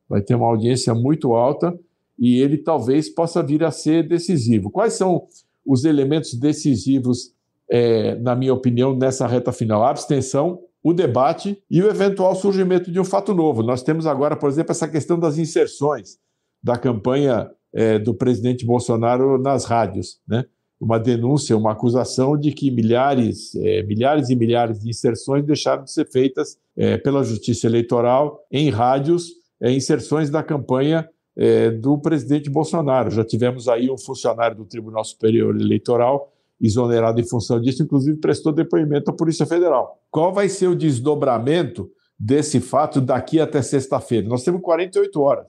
vai 0.08 0.22
ter 0.22 0.34
uma 0.34 0.46
audiência 0.46 0.94
muito 0.94 1.34
alta 1.34 1.78
e 2.18 2.40
ele 2.40 2.58
talvez 2.58 3.08
possa 3.08 3.42
vir 3.42 3.62
a 3.64 3.70
ser 3.70 4.06
decisivo. 4.06 4.70
Quais 4.70 4.94
são 4.94 5.26
os 5.64 5.84
elementos 5.84 6.34
decisivos, 6.34 7.32
é, 7.70 8.14
na 8.16 8.34
minha 8.34 8.54
opinião, 8.54 8.96
nessa 8.96 9.26
reta 9.26 9.52
final? 9.52 9.82
A 9.82 9.90
abstenção, 9.90 10.60
o 10.82 10.92
debate 10.92 11.60
e 11.70 11.82
o 11.82 11.88
eventual 11.88 12.34
surgimento 12.34 12.90
de 12.90 13.00
um 13.00 13.04
fato 13.04 13.34
novo. 13.34 13.62
Nós 13.62 13.82
temos 13.82 14.06
agora, 14.06 14.36
por 14.36 14.48
exemplo, 14.48 14.72
essa 14.72 14.88
questão 14.88 15.18
das 15.18 15.36
inserções 15.36 16.18
da 16.62 16.78
campanha 16.78 17.50
é, 17.72 17.98
do 17.98 18.14
presidente 18.14 18.64
Bolsonaro 18.64 19.38
nas 19.38 19.64
rádios, 19.64 20.18
né? 20.26 20.44
Uma 20.78 20.98
denúncia, 20.98 21.56
uma 21.56 21.72
acusação 21.72 22.36
de 22.36 22.52
que 22.52 22.70
milhares, 22.70 23.54
é, 23.54 23.82
milhares 23.82 24.28
e 24.28 24.36
milhares 24.36 24.80
de 24.80 24.90
inserções 24.90 25.44
deixaram 25.44 25.84
de 25.84 25.90
ser 25.90 26.06
feitas 26.10 26.58
é, 26.76 26.98
pela 26.98 27.24
Justiça 27.24 27.66
Eleitoral 27.66 28.44
em 28.52 28.68
rádios 28.68 29.30
é, 29.60 29.72
inserções 29.72 30.30
da 30.30 30.42
campanha 30.42 31.08
é, 31.36 31.70
do 31.70 31.98
presidente 31.98 32.48
Bolsonaro. 32.48 33.10
Já 33.10 33.24
tivemos 33.24 33.68
aí 33.68 33.90
um 33.90 33.98
funcionário 33.98 34.56
do 34.56 34.64
Tribunal 34.64 35.04
Superior 35.04 35.54
Eleitoral 35.54 36.32
exonerado 36.60 37.20
em 37.20 37.28
função 37.28 37.60
disso, 37.60 37.82
inclusive 37.82 38.16
prestou 38.18 38.52
depoimento 38.52 39.10
à 39.10 39.14
Polícia 39.14 39.44
Federal. 39.44 40.00
Qual 40.10 40.32
vai 40.32 40.48
ser 40.48 40.68
o 40.68 40.74
desdobramento 40.74 41.90
desse 42.18 42.60
fato 42.60 43.00
daqui 43.00 43.38
até 43.38 43.60
sexta-feira? 43.60 44.26
Nós 44.26 44.42
temos 44.42 44.62
48 44.62 45.20
horas. 45.20 45.46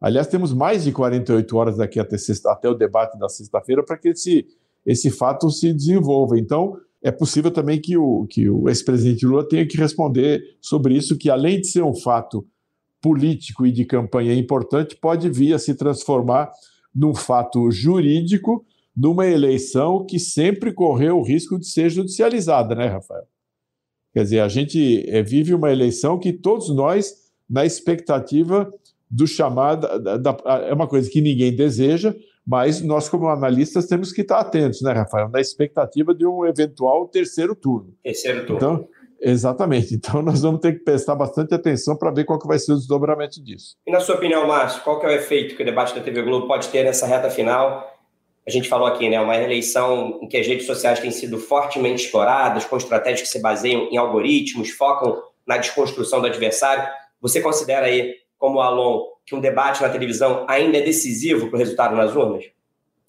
Aliás, 0.00 0.26
temos 0.26 0.52
mais 0.52 0.84
de 0.84 0.90
48 0.90 1.56
horas 1.56 1.76
daqui 1.76 2.00
até, 2.00 2.18
sexta, 2.18 2.50
até 2.50 2.68
o 2.68 2.74
debate 2.74 3.18
da 3.18 3.28
sexta-feira 3.28 3.84
para 3.84 3.96
que 3.96 4.08
esse, 4.08 4.46
esse 4.84 5.10
fato 5.10 5.48
se 5.50 5.72
desenvolva. 5.72 6.38
Então, 6.38 6.76
é 7.02 7.12
possível 7.12 7.50
também 7.50 7.80
que 7.80 7.96
o, 7.96 8.26
que 8.28 8.48
o 8.48 8.68
ex-presidente 8.68 9.26
Lula 9.26 9.46
tenha 9.46 9.66
que 9.66 9.76
responder 9.76 10.42
sobre 10.60 10.94
isso, 10.96 11.16
que 11.16 11.30
além 11.30 11.60
de 11.60 11.68
ser 11.68 11.82
um 11.82 11.94
fato 11.94 12.44
político 13.02 13.66
e 13.66 13.72
de 13.72 13.84
campanha 13.84 14.32
importante 14.34 14.96
pode 14.96 15.28
vir 15.28 15.52
a 15.52 15.58
se 15.58 15.74
transformar 15.74 16.50
num 16.94 17.14
fato 17.14 17.70
jurídico 17.70 18.64
numa 18.96 19.26
eleição 19.26 20.04
que 20.06 20.18
sempre 20.18 20.72
correu 20.72 21.18
o 21.18 21.22
risco 21.22 21.58
de 21.58 21.66
ser 21.66 21.90
judicializada, 21.90 22.74
né, 22.74 22.86
Rafael? 22.86 23.24
Quer 24.12 24.22
dizer, 24.24 24.40
a 24.40 24.48
gente 24.48 25.08
eh, 25.08 25.22
vive 25.22 25.54
uma 25.54 25.72
eleição 25.72 26.18
que 26.18 26.32
todos 26.32 26.68
nós, 26.68 27.14
na 27.48 27.64
expectativa 27.64 28.70
do 29.10 29.26
chamado, 29.26 29.98
da, 29.98 30.16
da, 30.18 30.36
é 30.68 30.74
uma 30.74 30.86
coisa 30.86 31.10
que 31.10 31.22
ninguém 31.22 31.54
deseja, 31.56 32.14
mas 32.46 32.82
nós, 32.82 33.08
como 33.08 33.28
analistas, 33.28 33.86
temos 33.86 34.12
que 34.12 34.20
estar 34.20 34.40
atentos, 34.40 34.82
né, 34.82 34.92
Rafael, 34.92 35.30
na 35.30 35.40
expectativa 35.40 36.14
de 36.14 36.26
um 36.26 36.44
eventual 36.44 37.08
terceiro 37.08 37.54
turno. 37.54 37.94
Terceiro 38.02 38.46
turno. 38.46 38.56
Então, 38.56 38.88
Exatamente. 39.22 39.94
Então 40.02 40.20
nós 40.20 40.42
vamos 40.42 40.60
ter 40.60 40.72
que 40.72 40.84
prestar 40.84 41.14
bastante 41.14 41.54
atenção 41.54 41.96
para 41.96 42.10
ver 42.10 42.24
qual 42.24 42.38
que 42.38 42.46
vai 42.46 42.58
ser 42.58 42.72
o 42.72 42.76
desdobramento 42.76 43.42
disso. 43.42 43.76
E 43.86 43.90
na 43.92 44.00
sua 44.00 44.16
opinião, 44.16 44.46
Márcio, 44.46 44.82
qual 44.82 44.98
que 44.98 45.06
é 45.06 45.10
o 45.10 45.12
efeito 45.12 45.54
que 45.54 45.62
o 45.62 45.64
debate 45.64 45.94
da 45.94 46.00
TV 46.00 46.22
Globo 46.22 46.48
pode 46.48 46.68
ter 46.68 46.82
nessa 46.82 47.06
reta 47.06 47.30
final? 47.30 47.88
A 48.46 48.50
gente 48.50 48.68
falou 48.68 48.88
aqui, 48.88 49.08
né, 49.08 49.20
uma 49.20 49.36
eleição 49.36 50.18
em 50.20 50.26
que 50.26 50.36
as 50.36 50.46
redes 50.46 50.66
sociais 50.66 50.98
têm 50.98 51.12
sido 51.12 51.38
fortemente 51.38 52.04
exploradas, 52.04 52.64
com 52.64 52.76
estratégias 52.76 53.22
que 53.22 53.28
se 53.28 53.40
baseiam 53.40 53.88
em 53.92 53.96
algoritmos, 53.96 54.70
focam 54.70 55.22
na 55.46 55.56
desconstrução 55.56 56.20
do 56.20 56.26
adversário. 56.26 56.84
Você 57.20 57.40
considera 57.40 57.86
aí, 57.86 58.16
como 58.36 58.60
Alon, 58.60 59.04
que 59.24 59.36
um 59.36 59.40
debate 59.40 59.80
na 59.80 59.88
televisão 59.88 60.44
ainda 60.48 60.78
é 60.78 60.82
decisivo 60.82 61.48
para 61.48 61.56
o 61.56 61.58
resultado 61.58 61.94
nas 61.94 62.16
urnas? 62.16 62.44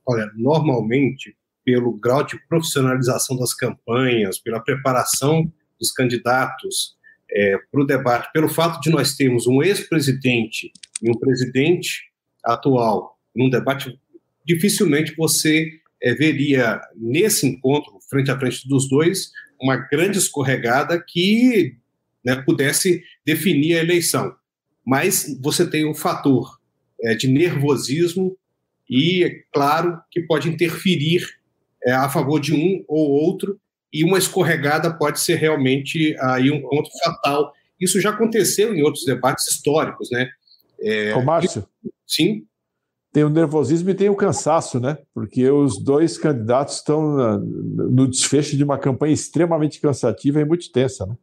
Olha, 0.06 0.30
normalmente, 0.36 1.36
pelo 1.66 1.94
grau 1.94 2.24
de 2.24 2.38
profissionalização 2.48 3.36
das 3.36 3.54
campanhas, 3.54 4.38
pela 4.38 4.60
preparação 4.60 5.52
dos 5.80 5.92
candidatos 5.92 6.96
é, 7.32 7.58
para 7.72 7.82
o 7.82 7.86
debate, 7.86 8.32
pelo 8.32 8.48
fato 8.48 8.80
de 8.82 8.90
nós 8.90 9.16
termos 9.16 9.48
um 9.48 9.62
ex-presidente 9.62 10.72
e 11.02 11.10
um 11.10 11.18
presidente 11.18 12.04
atual 12.44 13.18
num 13.36 13.50
debate, 13.50 14.00
dificilmente 14.46 15.16
você 15.16 15.72
é, 16.02 16.14
veria 16.14 16.80
nesse 16.96 17.48
encontro, 17.48 17.98
frente 18.10 18.30
a 18.30 18.40
frente 18.40 18.68
dos 18.68 18.88
dois, 18.88 19.32
uma 19.60 19.78
grande 19.78 20.18
escorregada 20.18 21.04
que 21.06 21.78
né, 22.24 22.36
pudesse 22.44 23.04
definir 23.26 23.78
a 23.78 23.84
eleição. 23.84 24.36
Mas 24.86 25.38
você 25.42 25.68
tem 25.68 25.90
um 25.90 25.96
fator 25.96 26.60
é, 27.02 27.16
de 27.16 27.28
nervosismo 27.28 28.38
e, 28.90 29.24
é 29.24 29.44
claro, 29.52 30.00
que 30.12 30.22
pode 30.22 30.50
interferir 30.50 31.26
é, 31.86 31.92
a 31.92 32.10
favor 32.10 32.40
de 32.40 32.54
um 32.54 32.84
ou 32.88 33.10
outro 33.10 33.60
e 33.94 34.04
uma 34.04 34.18
escorregada 34.18 34.92
pode 34.92 35.20
ser 35.20 35.36
realmente 35.36 36.16
aí 36.20 36.50
um 36.50 36.62
ponto 36.62 36.90
fatal. 37.04 37.54
Isso 37.80 38.02
já 38.02 38.10
aconteceu 38.10 38.74
em 38.74 38.82
outros 38.82 39.06
debates 39.06 39.48
históricos, 39.48 40.10
né? 40.12 40.30
É, 40.82 41.16
Ô, 41.16 41.22
Márcio. 41.22 41.68
Sim. 42.08 42.46
Tem 43.14 43.24
o 43.24 43.30
nervosismo 43.30 43.92
e 43.92 43.94
tem 43.94 44.10
o 44.10 44.16
cansaço, 44.16 44.80
né? 44.80 44.98
Porque 45.14 45.48
os 45.48 45.78
dois 45.78 46.18
candidatos 46.18 46.78
estão 46.78 47.40
no 47.40 48.08
desfecho 48.08 48.58
de 48.58 48.64
uma 48.64 48.80
campanha 48.80 49.14
extremamente 49.14 49.80
cansativa 49.80 50.42
e 50.42 50.46
muito 50.46 50.72
tensa, 50.72 51.06
né? 51.06 51.16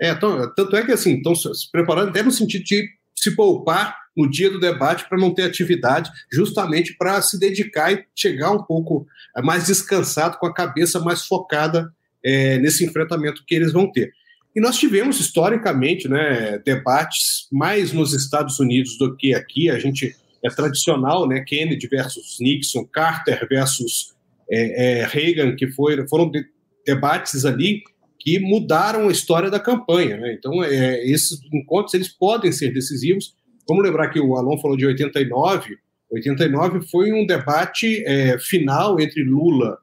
É, 0.00 0.10
então, 0.10 0.52
tanto 0.54 0.76
é 0.76 0.84
que 0.84 0.92
assim, 0.92 1.16
estão 1.16 1.34
se 1.34 1.70
preparando 1.70 2.10
até 2.10 2.22
no 2.22 2.30
sentido 2.32 2.64
de 2.64 2.88
se 3.14 3.34
poupar 3.34 3.96
no 4.16 4.28
dia 4.28 4.50
do 4.50 4.58
debate 4.58 5.08
para 5.08 5.18
não 5.18 5.32
ter 5.32 5.42
atividade, 5.42 6.10
justamente 6.32 6.96
para 6.96 7.20
se 7.22 7.38
dedicar 7.38 7.92
e 7.92 8.04
chegar 8.14 8.50
um 8.50 8.62
pouco 8.62 9.06
mais 9.42 9.66
descansado, 9.66 10.38
com 10.38 10.46
a 10.46 10.54
cabeça 10.54 10.98
mais 11.00 11.24
focada 11.24 11.92
é, 12.24 12.58
nesse 12.58 12.84
enfrentamento 12.84 13.44
que 13.46 13.54
eles 13.54 13.72
vão 13.72 13.90
ter. 13.90 14.12
E 14.54 14.60
nós 14.60 14.76
tivemos 14.76 15.20
historicamente 15.20 16.08
né, 16.08 16.60
debates 16.64 17.46
mais 17.52 17.92
nos 17.92 18.12
Estados 18.12 18.58
Unidos 18.58 18.98
do 18.98 19.16
que 19.16 19.34
aqui. 19.34 19.70
A 19.70 19.78
gente 19.78 20.16
é 20.44 20.48
tradicional, 20.48 21.28
né? 21.28 21.40
Kennedy 21.40 21.86
versus 21.86 22.38
Nixon, 22.40 22.84
Carter 22.84 23.46
versus 23.48 24.14
é, 24.50 25.00
é, 25.00 25.06
Reagan, 25.06 25.54
que 25.54 25.70
foi, 25.70 26.06
foram 26.08 26.30
de, 26.30 26.44
debates 26.86 27.44
ali 27.44 27.82
que 28.18 28.38
mudaram 28.38 29.08
a 29.08 29.12
história 29.12 29.50
da 29.50 29.60
campanha. 29.60 30.16
Né? 30.16 30.34
Então, 30.38 30.64
é, 30.64 31.04
esses 31.06 31.38
encontros 31.52 31.94
eles 31.94 32.08
podem 32.08 32.50
ser 32.50 32.72
decisivos. 32.72 33.34
Vamos 33.68 33.84
lembrar 33.84 34.08
que 34.08 34.18
o 34.18 34.36
Alon 34.36 34.58
falou 34.58 34.76
de 34.76 34.86
89. 34.86 35.76
89 36.10 36.80
foi 36.88 37.12
um 37.12 37.26
debate 37.26 38.02
é, 38.04 38.38
final 38.38 38.98
entre 38.98 39.22
Lula 39.22 39.78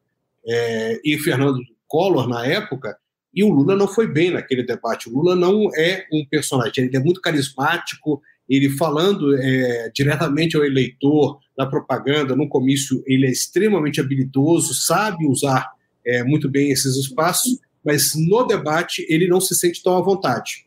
é, 0.47 0.99
e 1.03 1.17
Fernando 1.19 1.59
Collor 1.95 2.27
na 2.27 2.45
época, 2.45 2.97
e 3.33 3.41
o 3.41 3.49
Lula 3.49 3.73
não 3.73 3.87
foi 3.87 4.05
bem 4.05 4.31
naquele 4.31 4.63
debate. 4.63 5.07
O 5.07 5.13
Lula 5.13 5.33
não 5.33 5.69
é 5.77 6.05
um 6.11 6.25
personagem, 6.29 6.83
ele 6.83 6.97
é 6.97 6.99
muito 6.99 7.21
carismático, 7.21 8.21
ele 8.49 8.69
falando 8.69 9.33
é, 9.37 9.89
diretamente 9.95 10.57
ao 10.57 10.65
eleitor, 10.65 11.39
na 11.57 11.65
propaganda, 11.65 12.35
no 12.35 12.49
comício, 12.49 13.01
ele 13.07 13.25
é 13.25 13.31
extremamente 13.31 14.01
habilidoso, 14.01 14.73
sabe 14.73 15.25
usar 15.25 15.71
é, 16.05 16.21
muito 16.21 16.49
bem 16.49 16.69
esses 16.69 16.97
espaços, 16.97 17.59
mas 17.83 18.11
no 18.13 18.43
debate 18.43 19.05
ele 19.07 19.25
não 19.25 19.39
se 19.39 19.55
sente 19.55 19.81
tão 19.81 19.95
à 19.95 20.01
vontade. 20.01 20.65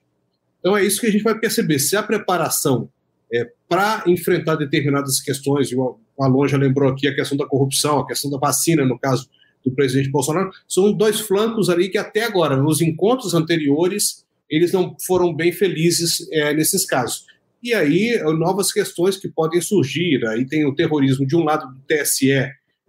Então 0.61 0.74
é 0.74 0.83
isso 0.83 0.99
que 0.99 1.09
a 1.09 1.12
gente 1.12 1.22
vai 1.24 1.39
perceber. 1.39 1.79
Se 1.79 1.95
a 1.95 2.03
preparação 2.03 2.89
é, 3.31 3.47
para 3.68 4.03
enfrentar 4.07 4.57
determinadas 4.57 5.20
questões, 5.20 5.70
o 5.74 5.99
Alon 6.18 6.49
já 6.49 6.57
lembrou 6.57 6.91
aqui 6.91 7.07
a 7.07 7.14
questão 7.14 7.37
da 7.37 7.47
corrupção, 7.47 7.99
a 7.99 8.07
questão 8.07 8.31
da 8.31 8.39
vacina, 8.39 8.83
no 8.83 8.99
caso 8.99 9.29
do 9.64 9.72
presidente 9.72 10.11
Bolsonaro, 10.11 10.50
são 10.66 10.92
dois 10.92 11.20
flancos 11.20 11.68
ali 11.68 11.88
que 11.88 11.98
até 11.98 12.24
agora, 12.24 12.56
nos 12.56 12.80
encontros 12.80 13.34
anteriores, 13.34 14.24
eles 14.48 14.72
não 14.72 14.96
foram 15.06 15.34
bem 15.34 15.52
felizes 15.52 16.26
é, 16.32 16.54
nesses 16.54 16.86
casos. 16.86 17.26
E 17.62 17.74
aí, 17.74 18.18
novas 18.38 18.72
questões 18.72 19.16
que 19.16 19.28
podem 19.28 19.61
surgir. 19.61 20.24
Aí 20.28 20.46
tem 20.46 20.64
o 20.64 20.74
terrorismo 20.74 21.26
de 21.26 21.36
um 21.36 21.42
lado 21.42 21.66
do 21.66 21.80
TSE, 21.86 22.30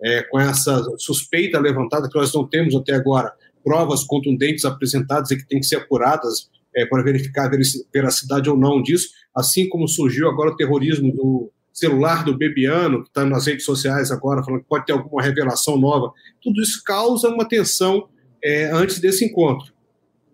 é, 0.01 0.22
com 0.30 0.39
essa 0.39 0.82
suspeita 0.97 1.59
levantada, 1.59 2.07
que 2.07 2.17
nós 2.17 2.34
não 2.34 2.47
temos 2.47 2.76
até 2.76 2.93
agora 2.93 3.34
provas 3.63 4.03
contundentes 4.03 4.63
apresentadas 4.63 5.32
e 5.32 5.38
que 5.38 5.47
têm 5.47 5.59
que 5.59 5.65
ser 5.65 5.78
apuradas 5.78 6.49
é, 6.76 6.86
para 6.86 7.03
verificar 7.03 7.47
a 7.47 7.57
veracidade 7.91 8.49
ou 8.49 8.57
não 8.57 8.82
disso, 8.82 9.09
assim 9.36 9.67
como 9.67 9.88
surgiu 9.88 10.30
agora 10.30 10.51
o 10.51 10.55
terrorismo 10.55 11.11
do 11.11 11.51
celular 11.80 12.24
do 12.24 12.38
Bebiano, 12.38 13.04
que 13.04 13.10
está 13.10 13.26
nas 13.26 13.48
redes 13.48 13.66
sociais 13.66 14.12
agora, 14.12 14.44
falando 14.44 14.62
que 14.62 14.68
pode 14.68 14.86
ter 14.86 14.94
alguma 14.94 15.22
revelação 15.22 15.78
nova. 15.78 16.12
Tudo 16.42 16.62
isso 16.62 16.84
causa 16.84 17.30
uma 17.30 17.48
tensão 17.48 18.08
é, 18.44 18.66
antes 18.72 19.00
desse 19.00 19.26
encontro. 19.26 19.74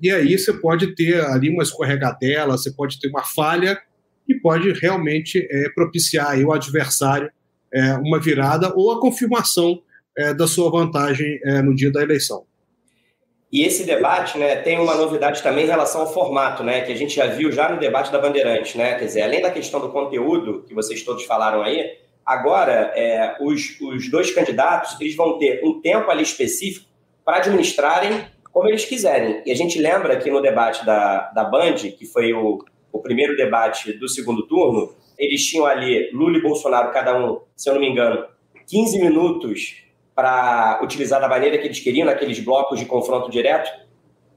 E 0.02 0.12
aí 0.12 0.38
você 0.38 0.54
pode 0.54 0.94
ter 0.96 1.24
ali 1.24 1.50
uma 1.50 1.64
escorregadela, 1.64 2.58
você 2.58 2.72
pode 2.72 3.00
ter 3.00 3.08
uma 3.08 3.24
falha 3.24 3.80
que 4.26 4.36
pode 4.36 4.72
realmente 4.74 5.48
é, 5.50 5.70
propiciar 5.70 6.32
aí 6.32 6.44
o 6.44 6.52
adversário 6.52 7.32
é, 7.74 7.94
uma 7.96 8.20
virada 8.20 8.74
ou 8.76 8.92
a 8.92 9.00
confirmação 9.00 9.82
é, 10.18 10.34
da 10.34 10.48
sua 10.48 10.70
vantagem 10.72 11.40
é, 11.44 11.62
no 11.62 11.76
dia 11.76 11.92
da 11.92 12.02
eleição. 12.02 12.46
E 13.52 13.64
esse 13.64 13.86
debate 13.86 14.38
né, 14.38 14.56
tem 14.58 14.80
uma 14.80 14.96
novidade 14.96 15.42
também 15.42 15.66
em 15.66 15.70
relação 15.70 16.02
ao 16.02 16.12
formato, 16.12 16.64
né, 16.64 16.82
que 16.82 16.92
a 16.92 16.96
gente 16.96 17.16
já 17.16 17.28
viu 17.28 17.52
já 17.52 17.70
no 17.70 17.80
debate 17.80 18.12
da 18.12 18.20
Bandeirante. 18.20 18.78
Né? 18.78 18.96
Quer 18.96 19.06
dizer, 19.06 19.22
além 19.22 19.42
da 19.42 19.52
questão 19.52 19.80
do 19.80 19.90
conteúdo, 19.90 20.64
que 20.68 20.74
vocês 20.74 21.04
todos 21.04 21.24
falaram 21.26 21.62
aí, 21.62 21.98
agora 22.26 22.92
é, 22.96 23.38
os, 23.40 23.80
os 23.80 24.10
dois 24.10 24.32
candidatos 24.32 25.00
eles 25.00 25.16
vão 25.16 25.38
ter 25.38 25.62
um 25.64 25.80
tempo 25.80 26.10
ali 26.10 26.24
específico 26.24 26.88
para 27.24 27.38
administrarem 27.38 28.26
como 28.52 28.68
eles 28.68 28.86
quiserem. 28.86 29.42
E 29.46 29.52
a 29.52 29.56
gente 29.56 29.80
lembra 29.80 30.18
que 30.18 30.32
no 30.32 30.42
debate 30.42 30.86
da, 30.86 31.30
da 31.32 31.44
Band, 31.44 31.76
que 31.76 32.06
foi 32.06 32.34
o, 32.34 32.64
o 32.92 33.00
primeiro 33.00 33.36
debate 33.36 33.94
do 33.94 34.08
segundo 34.08 34.48
turno, 34.48 34.96
eles 35.18 35.46
tinham 35.46 35.66
ali 35.66 36.10
Lula 36.12 36.38
e 36.38 36.42
Bolsonaro, 36.42 36.92
cada 36.92 37.18
um, 37.18 37.42
se 37.56 37.70
eu 37.70 37.74
não 37.74 37.82
me 37.82 37.90
engano, 37.90 38.26
15 38.68 39.00
minutos 39.00 39.85
para 40.16 40.80
utilizar 40.82 41.20
da 41.20 41.28
maneira 41.28 41.58
que 41.58 41.68
eles 41.68 41.80
queriam, 41.80 42.06
naqueles 42.06 42.40
blocos 42.40 42.80
de 42.80 42.86
confronto 42.86 43.30
direto. 43.30 43.70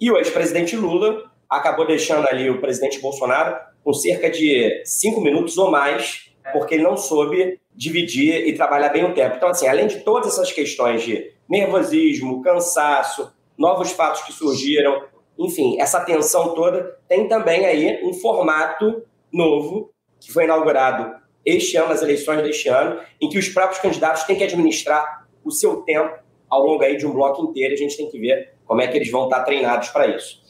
E 0.01 0.11
o 0.11 0.19
ex-presidente 0.19 0.77
Lula 0.77 1.31
acabou 1.49 1.87
deixando 1.87 2.27
ali 2.29 2.51
o 2.51 2.61
presidente 2.61 3.01
Bolsonaro 3.01 3.57
com 3.85 3.93
cerca 3.93 4.29
de 4.29 4.83
cinco 4.85 5.21
minutos 5.21 5.57
ou 5.57 5.71
mais, 5.71 6.31
porque 6.53 6.75
ele 6.75 6.83
não 6.83 6.97
soube 6.97 7.61
dividir 7.75 8.47
e 8.47 8.53
trabalhar 8.55 8.89
bem 8.89 9.05
o 9.05 9.15
tempo. 9.15 9.37
Então, 9.37 9.49
assim, 9.49 9.69
além 9.69 9.87
de 9.87 10.01
todas 10.01 10.33
essas 10.33 10.53
questões 10.53 11.03
de 11.03 11.33
nervosismo, 11.49 12.43
cansaço, 12.43 13.33
novos 13.57 13.93
fatos 13.93 14.23
que 14.23 14.33
surgiram, 14.33 15.05
enfim, 15.39 15.81
essa 15.81 16.01
tensão 16.01 16.55
toda, 16.55 16.99
tem 17.09 17.29
também 17.29 17.65
aí 17.65 18.05
um 18.05 18.13
formato 18.13 19.03
novo 19.33 19.93
que 20.21 20.33
foi 20.33 20.45
inaugurado 20.45 21.15
este 21.45 21.77
ano, 21.77 21.89
nas 21.89 22.03
eleições 22.03 22.43
deste 22.43 22.69
ano, 22.69 23.01
em 23.21 23.29
que 23.29 23.39
os 23.39 23.49
próprios 23.49 23.81
candidatos 23.81 24.25
têm 24.25 24.37
que 24.37 24.45
administrar 24.45 25.28
o 25.49 25.53
seu 25.53 25.83
tempo 25.83 26.19
ao 26.49 26.63
longo 26.65 26.83
aí 26.83 26.97
de 26.97 27.07
um 27.07 27.13
bloco 27.13 27.43
inteiro. 27.43 27.75
A 27.75 27.77
gente 27.77 27.97
tem 27.97 28.09
que 28.09 28.19
ver 28.19 28.55
como 28.65 28.81
é 28.81 28.87
que 28.87 28.97
eles 28.97 29.11
vão 29.11 29.25
estar 29.25 29.43
treinados 29.43 29.89
para 29.89 30.07
isso. 30.07 30.41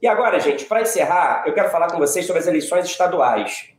E 0.00 0.06
agora, 0.06 0.38
gente, 0.38 0.64
para 0.64 0.82
encerrar, 0.82 1.44
eu 1.46 1.54
quero 1.54 1.70
falar 1.70 1.88
com 1.88 1.98
vocês 1.98 2.26
sobre 2.26 2.40
as 2.40 2.46
eleições 2.46 2.84
estaduais. 2.86 3.70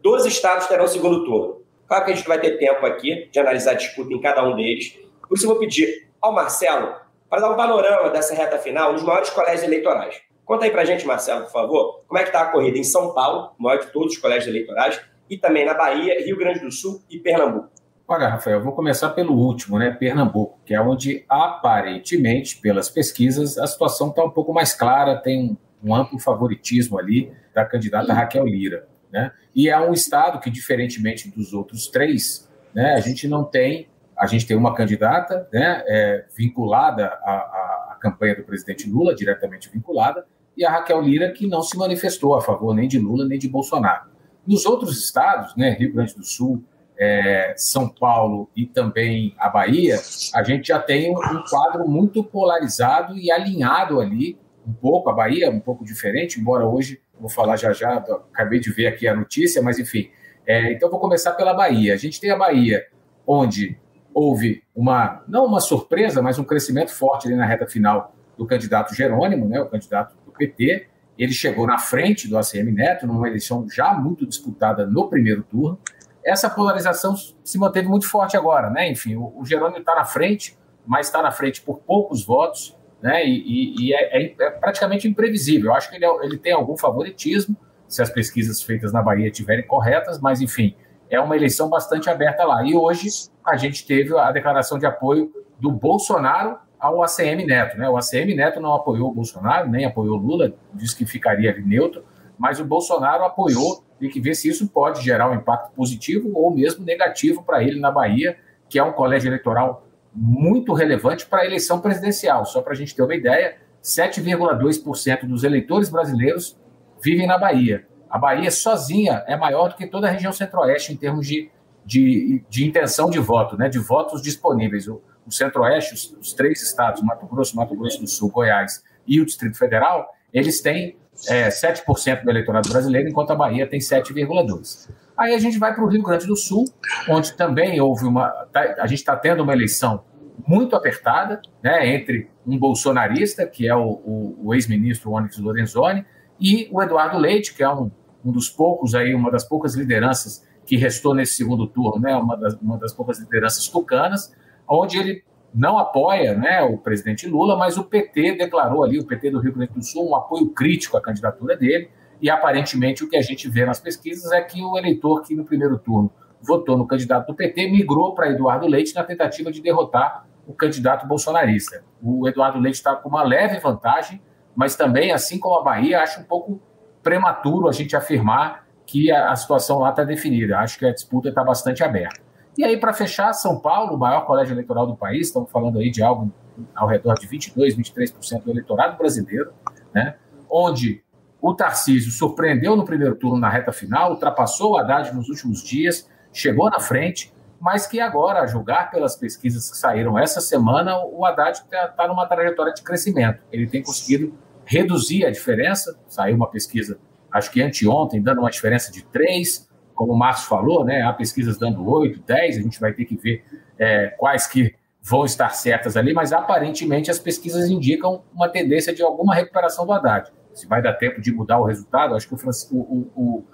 Doze 0.00 0.28
estados 0.28 0.66
terão 0.66 0.86
segundo 0.86 1.24
turno. 1.24 1.62
Claro 1.86 2.04
que 2.04 2.12
a 2.12 2.14
gente 2.14 2.28
vai 2.28 2.40
ter 2.40 2.58
tempo 2.58 2.84
aqui 2.86 3.28
de 3.30 3.38
analisar 3.40 3.72
a 3.72 3.74
disputa 3.74 4.12
em 4.12 4.20
cada 4.20 4.42
um 4.44 4.54
deles. 4.54 4.98
Por 5.28 5.36
isso, 5.36 5.44
eu 5.44 5.50
vou 5.50 5.58
pedir 5.58 6.08
ao 6.20 6.32
Marcelo 6.32 6.94
para 7.28 7.40
dar 7.40 7.50
um 7.50 7.56
panorama 7.56 8.10
dessa 8.10 8.34
reta 8.34 8.58
final 8.58 8.92
nos 8.92 9.02
maiores 9.02 9.30
colégios 9.30 9.64
eleitorais. 9.64 10.20
Conta 10.44 10.66
aí 10.66 10.70
para 10.70 10.82
a 10.82 10.84
gente, 10.84 11.06
Marcelo, 11.06 11.44
por 11.44 11.52
favor, 11.52 12.04
como 12.06 12.18
é 12.18 12.22
que 12.22 12.28
está 12.28 12.42
a 12.42 12.46
corrida 12.46 12.78
em 12.78 12.84
São 12.84 13.14
Paulo, 13.14 13.54
maior 13.58 13.78
de 13.78 13.86
todos 13.86 14.14
os 14.14 14.18
colégios 14.18 14.46
eleitorais, 14.46 15.00
e 15.28 15.38
também 15.38 15.64
na 15.64 15.74
Bahia, 15.74 16.22
Rio 16.24 16.36
Grande 16.36 16.60
do 16.60 16.70
Sul 16.70 17.02
e 17.08 17.18
Pernambuco. 17.18 17.70
Olha, 18.06 18.28
Rafael, 18.28 18.62
vou 18.62 18.74
começar 18.74 19.08
pelo 19.10 19.32
último, 19.34 19.78
né? 19.78 19.90
Pernambuco, 19.90 20.58
que 20.66 20.74
é 20.74 20.80
onde 20.80 21.24
aparentemente, 21.26 22.58
pelas 22.58 22.90
pesquisas, 22.90 23.56
a 23.56 23.66
situação 23.66 24.10
está 24.10 24.22
um 24.22 24.30
pouco 24.30 24.52
mais 24.52 24.74
clara, 24.74 25.16
tem 25.16 25.56
um 25.82 25.94
amplo 25.94 26.18
favoritismo 26.18 26.98
ali 26.98 27.32
da 27.54 27.64
candidata 27.64 28.12
Raquel 28.12 28.44
Lira, 28.44 28.86
né? 29.10 29.32
E 29.54 29.70
é 29.70 29.80
um 29.80 29.94
estado 29.94 30.38
que, 30.38 30.50
diferentemente 30.50 31.30
dos 31.30 31.54
outros 31.54 31.88
três, 31.88 32.46
né? 32.74 32.92
A 32.92 33.00
gente 33.00 33.26
não 33.26 33.42
tem, 33.42 33.88
a 34.18 34.26
gente 34.26 34.46
tem 34.46 34.54
uma 34.54 34.74
candidata, 34.74 35.48
né? 35.50 35.82
É, 35.86 36.26
vinculada 36.36 37.06
à, 37.06 37.92
à 37.92 37.98
campanha 37.98 38.36
do 38.36 38.44
presidente 38.44 38.86
Lula, 38.86 39.14
diretamente 39.14 39.70
vinculada, 39.70 40.26
e 40.54 40.62
a 40.62 40.70
Raquel 40.70 41.00
Lira, 41.00 41.32
que 41.32 41.46
não 41.46 41.62
se 41.62 41.74
manifestou 41.78 42.34
a 42.34 42.42
favor 42.42 42.74
nem 42.74 42.86
de 42.86 42.98
Lula 42.98 43.24
nem 43.24 43.38
de 43.38 43.48
Bolsonaro. 43.48 44.10
Nos 44.46 44.66
outros 44.66 45.02
estados, 45.02 45.56
né, 45.56 45.70
Rio 45.70 45.94
Grande 45.94 46.14
do 46.14 46.22
Sul, 46.22 46.62
é, 46.98 47.54
São 47.56 47.88
Paulo 47.88 48.48
e 48.54 48.66
também 48.66 49.34
a 49.38 49.48
Bahia, 49.48 49.96
a 50.34 50.42
gente 50.42 50.68
já 50.68 50.78
tem 50.78 51.10
um 51.10 51.42
quadro 51.48 51.88
muito 51.88 52.22
polarizado 52.22 53.16
e 53.16 53.30
alinhado 53.30 54.00
ali, 54.00 54.38
um 54.66 54.72
pouco, 54.72 55.10
a 55.10 55.12
Bahia 55.12 55.50
um 55.50 55.60
pouco 55.60 55.84
diferente, 55.84 56.40
embora 56.40 56.66
hoje, 56.66 57.00
vou 57.18 57.28
falar 57.28 57.56
já 57.56 57.72
já, 57.72 57.96
acabei 57.96 58.60
de 58.60 58.70
ver 58.70 58.86
aqui 58.86 59.06
a 59.06 59.14
notícia, 59.14 59.62
mas 59.62 59.78
enfim. 59.78 60.10
É, 60.46 60.72
então 60.72 60.90
vou 60.90 61.00
começar 61.00 61.32
pela 61.32 61.54
Bahia. 61.54 61.94
A 61.94 61.96
gente 61.96 62.20
tem 62.20 62.30
a 62.30 62.36
Bahia, 62.36 62.86
onde 63.26 63.78
houve 64.12 64.62
uma, 64.74 65.22
não 65.26 65.44
uma 65.46 65.60
surpresa, 65.60 66.22
mas 66.22 66.38
um 66.38 66.44
crescimento 66.44 66.92
forte 66.94 67.26
ali 67.26 67.36
na 67.36 67.44
reta 67.44 67.66
final 67.66 68.14
do 68.36 68.46
candidato 68.46 68.94
Jerônimo, 68.94 69.48
né, 69.48 69.60
o 69.60 69.66
candidato 69.66 70.14
do 70.24 70.32
PT. 70.32 70.86
Ele 71.16 71.32
chegou 71.32 71.66
na 71.66 71.78
frente 71.78 72.28
do 72.28 72.36
ACM 72.36 72.72
Neto, 72.72 73.06
numa 73.06 73.28
eleição 73.28 73.68
já 73.68 73.94
muito 73.94 74.26
disputada 74.26 74.86
no 74.86 75.08
primeiro 75.08 75.42
turno 75.42 75.78
essa 76.24 76.48
polarização 76.48 77.14
se 77.16 77.58
manteve 77.58 77.86
muito 77.86 78.08
forte 78.08 78.36
agora, 78.36 78.70
né? 78.70 78.90
Enfim, 78.90 79.16
o, 79.16 79.32
o 79.36 79.44
Jerônimo 79.44 79.78
está 79.78 79.94
na 79.94 80.04
frente, 80.04 80.56
mas 80.86 81.06
está 81.06 81.22
na 81.22 81.30
frente 81.30 81.60
por 81.60 81.78
poucos 81.78 82.24
votos, 82.24 82.76
né? 83.02 83.24
E, 83.26 83.30
e, 83.30 83.88
e 83.88 83.94
é, 83.94 84.22
é, 84.22 84.34
é, 84.40 84.50
praticamente 84.50 85.06
imprevisível. 85.06 85.70
Eu 85.70 85.74
acho 85.74 85.90
que 85.90 85.96
ele, 85.96 86.06
é, 86.06 86.24
ele 86.24 86.38
tem 86.38 86.52
algum 86.52 86.76
favoritismo, 86.76 87.56
se 87.86 88.00
as 88.00 88.10
pesquisas 88.10 88.62
feitas 88.62 88.92
na 88.92 89.02
Bahia 89.02 89.28
estiverem 89.28 89.66
corretas, 89.66 90.18
mas 90.18 90.40
enfim, 90.40 90.74
é 91.10 91.20
uma 91.20 91.36
eleição 91.36 91.68
bastante 91.68 92.08
aberta 92.08 92.44
lá. 92.44 92.64
E 92.64 92.74
hoje 92.74 93.08
a 93.44 93.56
gente 93.56 93.86
teve 93.86 94.16
a 94.16 94.32
declaração 94.32 94.78
de 94.78 94.86
apoio 94.86 95.30
do 95.60 95.70
Bolsonaro 95.70 96.58
ao 96.80 97.02
ACM 97.02 97.46
Neto, 97.46 97.78
né? 97.78 97.88
O 97.88 97.96
ACM 97.96 98.34
Neto 98.34 98.60
não 98.60 98.74
apoiou 98.74 99.10
o 99.10 99.14
Bolsonaro, 99.14 99.68
nem 99.68 99.84
apoiou 99.84 100.16
Lula, 100.16 100.52
disse 100.72 100.96
que 100.96 101.06
ficaria 101.06 101.54
neutro, 101.64 102.04
mas 102.38 102.58
o 102.58 102.64
Bolsonaro 102.64 103.24
apoiou 103.24 103.84
tem 104.04 104.10
que 104.10 104.20
ver 104.20 104.34
se 104.34 104.50
isso 104.50 104.68
pode 104.68 105.02
gerar 105.02 105.30
um 105.30 105.34
impacto 105.34 105.72
positivo 105.74 106.30
ou 106.34 106.54
mesmo 106.54 106.84
negativo 106.84 107.42
para 107.42 107.62
ele 107.62 107.80
na 107.80 107.90
Bahia, 107.90 108.36
que 108.68 108.78
é 108.78 108.82
um 108.82 108.92
colégio 108.92 109.28
eleitoral 109.28 109.86
muito 110.14 110.74
relevante 110.74 111.24
para 111.24 111.40
a 111.40 111.46
eleição 111.46 111.80
presidencial. 111.80 112.44
Só 112.44 112.60
para 112.60 112.74
a 112.74 112.76
gente 112.76 112.94
ter 112.94 113.02
uma 113.02 113.14
ideia, 113.14 113.56
7,2% 113.82 115.24
dos 115.24 115.42
eleitores 115.42 115.88
brasileiros 115.88 116.58
vivem 117.02 117.26
na 117.26 117.38
Bahia. 117.38 117.86
A 118.10 118.18
Bahia 118.18 118.50
sozinha 118.50 119.24
é 119.26 119.38
maior 119.38 119.70
do 119.70 119.76
que 119.76 119.86
toda 119.86 120.06
a 120.06 120.10
região 120.10 120.32
centro-oeste 120.32 120.92
em 120.92 120.96
termos 120.96 121.26
de, 121.26 121.50
de, 121.84 122.44
de, 122.48 122.66
intenção 122.66 123.08
de 123.08 123.18
voto, 123.18 123.56
né, 123.56 123.70
de 123.70 123.78
votos 123.78 124.20
disponíveis. 124.20 124.86
O, 124.86 125.00
o 125.26 125.32
centro-oeste, 125.32 125.94
os, 125.94 126.16
os, 126.20 126.34
três 126.34 126.62
estados, 126.62 127.02
Mato 127.02 127.26
Grosso, 127.26 127.56
Mato 127.56 127.74
Grosso 127.74 128.02
do 128.02 128.06
Sul, 128.06 128.30
Goiás 128.30 128.84
e 129.06 129.18
o 129.18 129.24
Distrito 129.24 129.56
Federal, 129.56 130.06
eles 130.30 130.60
têm 130.60 130.96
é, 131.28 131.48
7% 131.48 132.22
do 132.22 132.30
eleitorado 132.30 132.68
brasileiro, 132.68 133.08
enquanto 133.08 133.30
a 133.30 133.34
Bahia 133.34 133.66
tem 133.66 133.80
7,2%. 133.80 134.90
Aí 135.16 135.32
a 135.34 135.38
gente 135.38 135.58
vai 135.58 135.72
para 135.72 135.84
o 135.84 135.86
Rio 135.86 136.02
Grande 136.02 136.26
do 136.26 136.36
Sul, 136.36 136.64
onde 137.08 137.34
também 137.34 137.80
houve 137.80 138.04
uma. 138.04 138.28
Tá, 138.52 138.74
a 138.80 138.86
gente 138.86 138.98
está 138.98 139.14
tendo 139.16 139.42
uma 139.42 139.52
eleição 139.52 140.02
muito 140.46 140.74
apertada 140.74 141.40
né, 141.62 141.94
entre 141.94 142.28
um 142.46 142.58
bolsonarista, 142.58 143.46
que 143.46 143.68
é 143.68 143.74
o, 143.74 144.00
o, 144.04 144.38
o 144.42 144.54
ex-ministro 144.54 145.12
Onyx 145.12 145.38
Lorenzoni, 145.38 146.04
e 146.40 146.68
o 146.72 146.82
Eduardo 146.82 147.16
Leite, 147.16 147.54
que 147.54 147.62
é 147.62 147.70
um, 147.72 147.90
um 148.24 148.32
dos 148.32 148.48
poucos 148.50 148.94
aí, 148.94 149.14
uma 149.14 149.30
das 149.30 149.44
poucas 149.44 149.74
lideranças 149.74 150.44
que 150.66 150.76
restou 150.76 151.14
nesse 151.14 151.34
segundo 151.34 151.66
turno, 151.66 152.00
né, 152.00 152.16
uma, 152.16 152.36
das, 152.36 152.54
uma 152.54 152.78
das 152.78 152.92
poucas 152.92 153.18
lideranças 153.20 153.68
tucanas, 153.68 154.34
onde 154.68 154.98
ele 154.98 155.22
não 155.54 155.78
apoia 155.78 156.34
né, 156.34 156.62
o 156.62 156.76
presidente 156.76 157.28
Lula, 157.28 157.56
mas 157.56 157.78
o 157.78 157.84
PT 157.84 158.36
declarou 158.36 158.82
ali, 158.82 158.98
o 158.98 159.06
PT 159.06 159.30
do 159.30 159.38
Rio 159.38 159.54
Grande 159.54 159.72
do 159.72 159.82
Sul, 159.82 160.10
um 160.10 160.16
apoio 160.16 160.48
crítico 160.48 160.96
à 160.96 161.00
candidatura 161.00 161.56
dele, 161.56 161.88
e 162.20 162.28
aparentemente 162.28 163.04
o 163.04 163.08
que 163.08 163.16
a 163.16 163.22
gente 163.22 163.48
vê 163.48 163.64
nas 163.64 163.78
pesquisas 163.78 164.32
é 164.32 164.40
que 164.42 164.60
o 164.62 164.76
eleitor 164.76 165.22
que 165.22 165.34
no 165.36 165.44
primeiro 165.44 165.78
turno 165.78 166.10
votou 166.40 166.76
no 166.76 166.86
candidato 166.86 167.28
do 167.28 167.34
PT 167.34 167.70
migrou 167.70 168.14
para 168.14 168.30
Eduardo 168.30 168.66
Leite 168.66 168.94
na 168.94 169.04
tentativa 169.04 169.52
de 169.52 169.62
derrotar 169.62 170.26
o 170.46 170.52
candidato 170.52 171.06
bolsonarista. 171.06 171.84
O 172.02 172.28
Eduardo 172.28 172.58
Leite 172.58 172.76
está 172.76 172.96
com 172.96 173.08
uma 173.08 173.22
leve 173.22 173.58
vantagem, 173.60 174.20
mas 174.54 174.76
também, 174.76 175.12
assim 175.12 175.38
como 175.38 175.58
a 175.58 175.62
Bahia, 175.62 176.00
acho 176.00 176.20
um 176.20 176.24
pouco 176.24 176.60
prematuro 177.02 177.68
a 177.68 177.72
gente 177.72 177.96
afirmar 177.96 178.66
que 178.86 179.10
a, 179.10 179.30
a 179.30 179.36
situação 179.36 179.78
lá 179.78 179.90
está 179.90 180.04
definida. 180.04 180.58
Acho 180.58 180.78
que 180.78 180.86
a 180.86 180.92
disputa 180.92 181.28
está 181.28 181.42
bastante 181.42 181.82
aberta. 181.82 182.23
E 182.56 182.64
aí, 182.64 182.76
para 182.76 182.92
fechar, 182.92 183.32
São 183.32 183.58
Paulo, 183.58 183.94
o 183.94 183.98
maior 183.98 184.24
colégio 184.26 184.54
eleitoral 184.54 184.86
do 184.86 184.96
país, 184.96 185.26
estamos 185.26 185.50
falando 185.50 185.78
aí 185.78 185.90
de 185.90 186.02
algo 186.02 186.32
ao 186.74 186.86
redor 186.86 187.14
de 187.14 187.26
22%, 187.26 187.76
23% 187.76 188.42
do 188.44 188.50
eleitorado 188.50 188.96
brasileiro, 188.96 189.52
né? 189.92 190.14
onde 190.48 191.02
o 191.40 191.52
Tarcísio 191.52 192.12
surpreendeu 192.12 192.76
no 192.76 192.84
primeiro 192.84 193.16
turno 193.16 193.38
na 193.38 193.48
reta 193.48 193.72
final, 193.72 194.12
ultrapassou 194.12 194.72
o 194.72 194.78
Haddad 194.78 195.12
nos 195.14 195.28
últimos 195.28 195.62
dias, 195.62 196.08
chegou 196.32 196.70
na 196.70 196.78
frente, 196.78 197.34
mas 197.60 197.86
que 197.86 198.00
agora, 198.00 198.40
a 198.40 198.46
julgar 198.46 198.90
pelas 198.90 199.16
pesquisas 199.16 199.70
que 199.70 199.76
saíram 199.76 200.18
essa 200.18 200.40
semana, 200.40 200.96
o 201.04 201.24
Haddad 201.24 201.58
está 201.58 201.88
tá 201.88 202.08
numa 202.08 202.26
trajetória 202.26 202.72
de 202.72 202.82
crescimento. 202.82 203.42
Ele 203.50 203.66
tem 203.66 203.82
conseguido 203.82 204.32
reduzir 204.64 205.26
a 205.26 205.30
diferença, 205.30 205.98
saiu 206.06 206.36
uma 206.36 206.48
pesquisa, 206.48 206.98
acho 207.32 207.50
que 207.50 207.60
anteontem, 207.60 208.22
dando 208.22 208.40
uma 208.40 208.50
diferença 208.50 208.92
de 208.92 209.04
3, 209.04 209.68
como 209.94 210.12
o 210.12 210.18
Márcio 210.18 210.48
falou, 210.48 210.84
né, 210.84 211.02
há 211.02 211.12
pesquisas 211.12 211.56
dando 211.56 211.88
8, 211.88 212.20
10, 212.26 212.58
a 212.58 212.62
gente 212.62 212.80
vai 212.80 212.92
ter 212.92 213.04
que 213.04 213.16
ver 213.16 213.44
é, 213.78 214.08
quais 214.18 214.46
que 214.46 214.74
vão 215.00 215.24
estar 215.24 215.50
certas 215.50 215.96
ali, 215.96 216.14
mas 216.14 216.32
aparentemente 216.32 217.10
as 217.10 217.18
pesquisas 217.18 217.68
indicam 217.68 218.22
uma 218.34 218.48
tendência 218.48 218.94
de 218.94 219.02
alguma 219.02 219.34
recuperação 219.34 219.84
do 219.86 219.92
Haddad. 219.92 220.32
Se 220.54 220.66
vai 220.66 220.80
dar 220.80 220.94
tempo 220.94 221.20
de 221.20 221.32
mudar 221.32 221.58
o 221.58 221.64
resultado, 221.64 222.14
acho 222.14 222.26
que 222.26 222.34
o, 222.34 222.38
o, 222.72 223.10
o, 223.14 223.44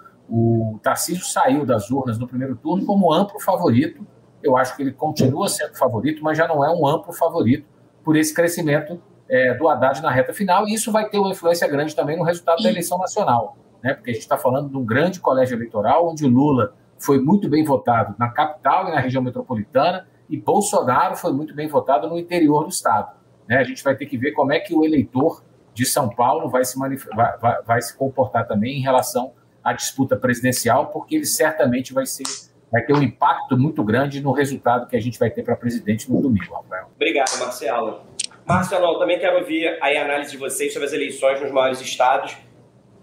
o 0.75 0.79
Tarcísio 0.83 1.25
saiu 1.25 1.67
das 1.67 1.91
urnas 1.91 2.19
no 2.19 2.29
primeiro 2.29 2.55
turno 2.57 2.87
como 2.87 3.13
amplo 3.13 3.41
favorito. 3.41 4.07
Eu 4.43 4.57
acho 4.57 4.77
que 4.77 4.83
ele 4.83 4.93
continua 4.93 5.49
sendo 5.49 5.77
favorito, 5.77 6.23
mas 6.23 6.39
já 6.39 6.47
não 6.47 6.65
é 6.65 6.71
um 6.71 6.87
amplo 6.87 7.13
favorito 7.13 7.67
por 8.05 8.17
esse 8.17 8.33
crescimento 8.33 9.03
é, 9.29 9.55
do 9.55 9.69
Haddad 9.69 10.01
na 10.03 10.11
reta 10.11 10.33
final, 10.33 10.69
e 10.69 10.75
isso 10.75 10.93
vai 10.93 11.09
ter 11.09 11.19
uma 11.19 11.31
influência 11.31 11.67
grande 11.67 11.95
também 11.97 12.17
no 12.17 12.25
resultado 12.25 12.63
da 12.63 12.69
eleição 12.69 12.99
nacional 12.99 13.57
né? 13.83 13.95
porque 13.95 14.11
a 14.11 14.15
gente 14.15 14.23
está 14.23 14.37
falando 14.37 14.69
de 14.69 14.77
um 14.77 14.85
grande 14.85 15.21
colégio 15.21 15.57
eleitoral 15.57 16.09
onde 16.09 16.27
Lula 16.27 16.75
foi 16.99 17.19
muito 17.19 17.49
bem 17.49 17.65
votado 17.65 18.15
na 18.19 18.29
capital 18.29 18.89
e 18.89 18.91
na 18.91 19.01
região 19.01 19.23
metropolitana 19.23 20.07
e 20.29 20.37
Bolsonaro 20.37 21.17
foi 21.17 21.33
muito 21.33 21.55
bem 21.55 21.67
votado 21.67 22.09
no 22.09 22.19
interior 22.19 22.65
do 22.65 22.71
estado. 22.71 23.17
Né? 23.49 23.57
A 23.57 23.65
gente 23.65 23.83
vai 23.83 23.97
ter 23.97 24.07
que 24.07 24.17
ver 24.17 24.33
como 24.33 24.53
é 24.53 24.61
que 24.61 24.75
o 24.75 24.85
eleitor 24.85 25.43
de 25.75 25.85
São 25.87 26.09
Paulo 26.09 26.49
vai 26.49 26.65
se, 26.65 26.79
vai, 26.79 26.97
vai, 27.39 27.63
vai 27.63 27.83
se 27.83 27.97
comportar 27.97 28.47
também 28.47 28.79
em 28.79 28.83
relação 28.83 29.33
à 29.63 29.73
disputa 29.73 30.17
presidencial, 30.17 30.87
porque 30.87 31.17
ele 31.17 31.27
certamente 31.27 31.93
vai 31.93 32.07
ser 32.07 32.25
vai 32.71 32.83
ter 32.83 32.93
um 32.93 33.03
impacto 33.03 33.59
muito 33.59 33.83
grande 33.83 34.21
no 34.21 34.31
resultado 34.31 34.87
que 34.87 34.97
a 34.97 35.01
gente 35.01 35.19
vai 35.19 35.29
ter 35.29 35.43
para 35.43 35.57
presidente 35.57 36.09
no 36.09 36.23
domingo, 36.23 36.55
Rafael. 36.55 36.89
Obrigado, 36.95 37.37
Marcelo. 37.41 38.01
Marcelo, 38.47 38.99
também 38.99 39.19
quero 39.19 39.39
ouvir 39.39 39.77
a 39.83 39.87
análise 40.03 40.31
de 40.31 40.37
vocês 40.37 40.73
sobre 40.73 40.87
as 40.87 40.93
eleições 40.93 41.41
nos 41.41 41.51
maiores 41.51 41.81
estados 41.81 42.37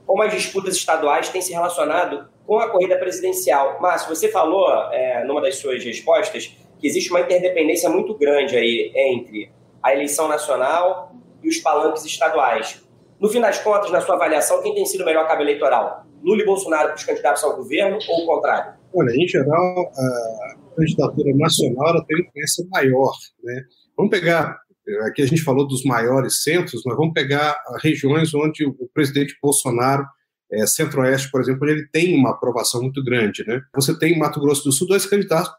como 0.07 0.23
as 0.23 0.31
disputas 0.33 0.75
estaduais 0.75 1.27
têm 1.27 1.41
se 1.41 1.51
relacionado 1.51 2.29
com 2.45 2.57
a 2.57 2.69
corrida 2.69 2.97
presidencial. 2.97 3.79
Márcio, 3.81 4.15
você 4.15 4.29
falou, 4.29 4.71
é, 4.93 5.25
numa 5.25 5.41
das 5.41 5.57
suas 5.57 5.83
respostas, 5.83 6.57
que 6.79 6.87
existe 6.87 7.11
uma 7.11 7.19
interdependência 7.19 7.89
muito 7.89 8.17
grande 8.17 8.55
aí 8.55 8.91
entre 8.95 9.51
a 9.83 9.93
eleição 9.93 10.29
nacional 10.29 11.11
e 11.43 11.49
os 11.49 11.57
palanques 11.57 12.05
estaduais. 12.05 12.81
No 13.19 13.27
fim 13.27 13.41
das 13.41 13.59
contas, 13.59 13.91
na 13.91 13.99
sua 13.99 14.15
avaliação, 14.15 14.61
quem 14.61 14.73
tem 14.73 14.85
sido 14.85 15.01
o 15.01 15.05
melhor 15.05 15.27
cabo 15.27 15.41
eleitoral? 15.41 16.05
Lula 16.23 16.41
e 16.41 16.45
Bolsonaro 16.45 16.89
para 16.89 16.95
os 16.95 17.03
candidatos 17.03 17.43
ao 17.43 17.55
governo 17.55 17.99
ou 18.07 18.23
o 18.23 18.25
contrário? 18.25 18.73
Olha, 18.93 19.11
em 19.11 19.27
geral, 19.27 19.91
a 19.97 20.75
candidatura 20.75 21.35
nacional 21.35 22.05
tem 22.05 22.21
influência 22.21 22.65
maior. 22.71 23.11
Né? 23.43 23.63
Vamos 23.97 24.11
pegar 24.11 24.59
Aqui 25.05 25.21
a 25.21 25.25
gente 25.25 25.41
falou 25.41 25.67
dos 25.67 25.83
maiores 25.83 26.43
centros, 26.43 26.81
mas 26.85 26.95
vamos 26.95 27.13
pegar 27.13 27.57
regiões 27.81 28.33
onde 28.33 28.65
o 28.65 28.89
presidente 28.93 29.37
Bolsonaro, 29.41 30.05
é, 30.51 30.65
Centro-Oeste, 30.65 31.29
por 31.29 31.41
exemplo, 31.41 31.67
ele 31.67 31.85
tem 31.87 32.15
uma 32.15 32.31
aprovação 32.31 32.81
muito 32.81 33.03
grande. 33.03 33.45
Né? 33.45 33.61
Você 33.75 33.97
tem 33.97 34.13
em 34.13 34.19
Mato 34.19 34.39
Grosso 34.39 34.63
do 34.63 34.71
Sul 34.71 34.87
dois 34.87 35.05
candidatos 35.05 35.53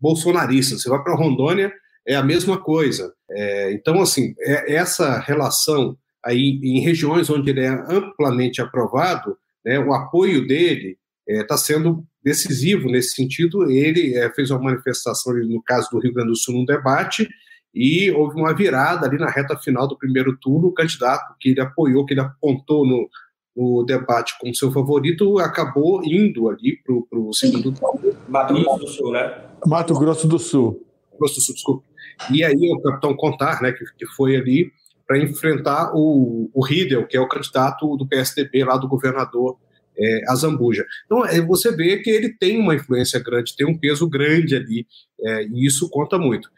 bolsonaristas. 0.00 0.82
Você 0.82 0.88
vai 0.88 1.02
para 1.02 1.14
Rondônia, 1.14 1.72
é 2.06 2.16
a 2.16 2.22
mesma 2.22 2.60
coisa. 2.60 3.12
É, 3.30 3.72
então, 3.72 4.00
assim, 4.00 4.34
é, 4.40 4.74
essa 4.74 5.18
relação 5.20 5.96
aí 6.24 6.60
em 6.62 6.80
regiões 6.80 7.30
onde 7.30 7.50
ele 7.50 7.60
é 7.60 7.68
amplamente 7.68 8.60
aprovado, 8.60 9.36
né, 9.64 9.78
o 9.78 9.92
apoio 9.92 10.46
dele 10.46 10.96
está 11.26 11.54
é, 11.54 11.58
sendo 11.58 12.04
decisivo 12.22 12.88
nesse 12.88 13.14
sentido. 13.14 13.70
Ele 13.70 14.16
é, 14.16 14.32
fez 14.32 14.50
uma 14.50 14.60
manifestação, 14.60 15.34
no 15.34 15.62
caso 15.62 15.88
do 15.90 16.00
Rio 16.00 16.12
Grande 16.12 16.30
do 16.30 16.36
Sul, 16.36 16.54
num 16.54 16.64
debate, 16.64 17.28
e 17.74 18.10
houve 18.10 18.38
uma 18.38 18.54
virada 18.54 19.06
ali 19.06 19.18
na 19.18 19.30
reta 19.30 19.56
final 19.56 19.88
do 19.88 19.96
primeiro 19.96 20.36
turno. 20.36 20.68
O 20.68 20.74
candidato 20.74 21.34
que 21.40 21.50
ele 21.50 21.60
apoiou, 21.60 22.04
que 22.04 22.14
ele 22.14 22.20
apontou 22.20 22.86
no, 22.86 23.08
no 23.56 23.84
debate 23.84 24.34
como 24.38 24.54
seu 24.54 24.70
favorito, 24.70 25.38
acabou 25.38 26.02
indo 26.04 26.48
ali 26.48 26.78
para 26.82 27.18
o 27.18 27.32
segundo 27.32 27.72
turno. 27.72 28.16
Mato 28.28 28.54
Grosso 28.54 28.78
do 28.78 28.88
Sul, 28.88 29.12
né? 29.12 29.44
Mato 29.66 29.94
Grosso 29.94 30.28
do 30.28 30.38
Sul. 30.38 30.86
Grosso 31.18 31.36
do 31.36 31.40
Sul, 31.40 31.54
desculpa. 31.54 31.84
E 32.30 32.44
aí 32.44 32.70
o 32.70 32.80
capitão 32.82 33.16
Contar, 33.16 33.62
né, 33.62 33.72
que, 33.72 33.84
que 33.96 34.06
foi 34.06 34.36
ali 34.36 34.70
para 35.06 35.18
enfrentar 35.18 35.92
o, 35.94 36.50
o 36.52 36.64
Riedel, 36.64 37.06
que 37.06 37.16
é 37.16 37.20
o 37.20 37.28
candidato 37.28 37.96
do 37.96 38.06
PSDB 38.06 38.64
lá 38.64 38.76
do 38.76 38.88
governador 38.88 39.56
é, 39.98 40.30
Azambuja. 40.30 40.86
Então, 41.04 41.24
é, 41.26 41.40
você 41.40 41.74
vê 41.74 41.98
que 41.98 42.10
ele 42.10 42.30
tem 42.30 42.58
uma 42.58 42.74
influência 42.74 43.20
grande, 43.20 43.56
tem 43.56 43.66
um 43.66 43.76
peso 43.76 44.08
grande 44.08 44.56
ali, 44.56 44.86
é, 45.20 45.44
e 45.44 45.66
isso 45.66 45.88
conta 45.90 46.18
muito. 46.18 46.48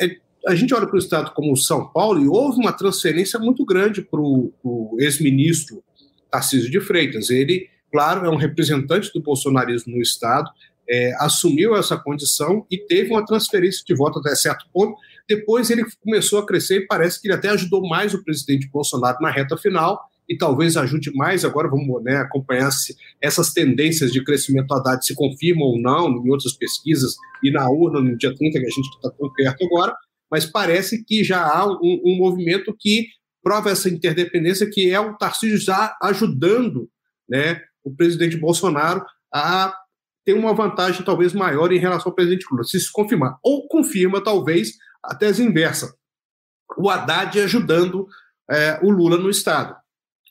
É, 0.00 0.16
a 0.46 0.54
gente 0.54 0.74
olha 0.74 0.86
para 0.86 0.96
o 0.96 0.98
estado 0.98 1.32
como 1.32 1.56
São 1.56 1.88
Paulo 1.88 2.20
e 2.20 2.28
houve 2.28 2.58
uma 2.58 2.72
transferência 2.72 3.38
muito 3.38 3.64
grande 3.64 4.02
para 4.02 4.20
o 4.20 4.96
ex-ministro 4.98 5.82
Tarcísio 6.30 6.70
de 6.70 6.80
Freitas. 6.80 7.30
Ele, 7.30 7.68
claro, 7.90 8.26
é 8.26 8.30
um 8.30 8.36
representante 8.36 9.12
do 9.12 9.22
bolsonarismo 9.22 9.94
no 9.94 10.02
estado, 10.02 10.50
é, 10.88 11.14
assumiu 11.20 11.76
essa 11.76 11.96
condição 11.96 12.66
e 12.70 12.76
teve 12.76 13.10
uma 13.10 13.24
transferência 13.24 13.84
de 13.86 13.94
voto 13.94 14.18
até 14.18 14.34
certo 14.34 14.66
ponto. 14.72 14.96
Depois 15.28 15.70
ele 15.70 15.84
começou 16.02 16.40
a 16.40 16.46
crescer 16.46 16.78
e 16.78 16.86
parece 16.86 17.20
que 17.20 17.28
ele 17.28 17.34
até 17.34 17.48
ajudou 17.50 17.86
mais 17.88 18.12
o 18.12 18.24
presidente 18.24 18.68
Bolsonaro 18.68 19.18
na 19.20 19.30
reta 19.30 19.56
final 19.56 20.00
e 20.28 20.36
talvez 20.36 20.76
ajude 20.76 21.12
mais. 21.14 21.44
Agora 21.44 21.68
vamos 21.68 22.02
né, 22.02 22.16
acompanhar 22.16 22.70
se 22.72 22.96
essas 23.20 23.52
tendências 23.52 24.10
de 24.10 24.24
crescimento 24.24 24.74
Haddad 24.74 25.04
se 25.06 25.14
confirmam 25.14 25.68
ou 25.68 25.80
não 25.80 26.08
em 26.08 26.30
outras 26.30 26.52
pesquisas 26.54 27.14
e 27.44 27.52
na 27.52 27.70
urna 27.70 28.00
no 28.00 28.16
dia 28.16 28.34
30, 28.34 28.58
que 28.58 28.66
a 28.66 28.68
gente 28.68 28.88
está 28.96 29.10
tão 29.10 29.32
perto 29.32 29.64
agora 29.64 29.94
mas 30.32 30.46
parece 30.46 31.04
que 31.04 31.22
já 31.22 31.44
há 31.44 31.66
um, 31.66 32.00
um 32.06 32.16
movimento 32.16 32.74
que 32.78 33.08
prova 33.42 33.70
essa 33.70 33.90
interdependência, 33.90 34.70
que 34.70 34.90
é 34.90 34.98
o 34.98 35.14
Tarcísio 35.18 35.58
já 35.58 35.94
ajudando 36.02 36.88
né, 37.28 37.60
o 37.84 37.94
presidente 37.94 38.38
Bolsonaro 38.38 39.04
a 39.30 39.76
ter 40.24 40.32
uma 40.32 40.54
vantagem 40.54 41.04
talvez 41.04 41.34
maior 41.34 41.70
em 41.70 41.78
relação 41.78 42.10
ao 42.10 42.14
presidente 42.14 42.46
Lula, 42.50 42.64
se 42.64 42.78
isso 42.78 42.88
confirmar. 42.94 43.36
Ou 43.42 43.68
confirma, 43.68 44.24
talvez, 44.24 44.70
a 45.04 45.14
tese 45.14 45.42
inversa. 45.42 45.94
O 46.78 46.88
Haddad 46.88 47.38
ajudando 47.38 48.06
é, 48.50 48.80
o 48.82 48.88
Lula 48.88 49.18
no 49.18 49.28
Estado. 49.28 49.76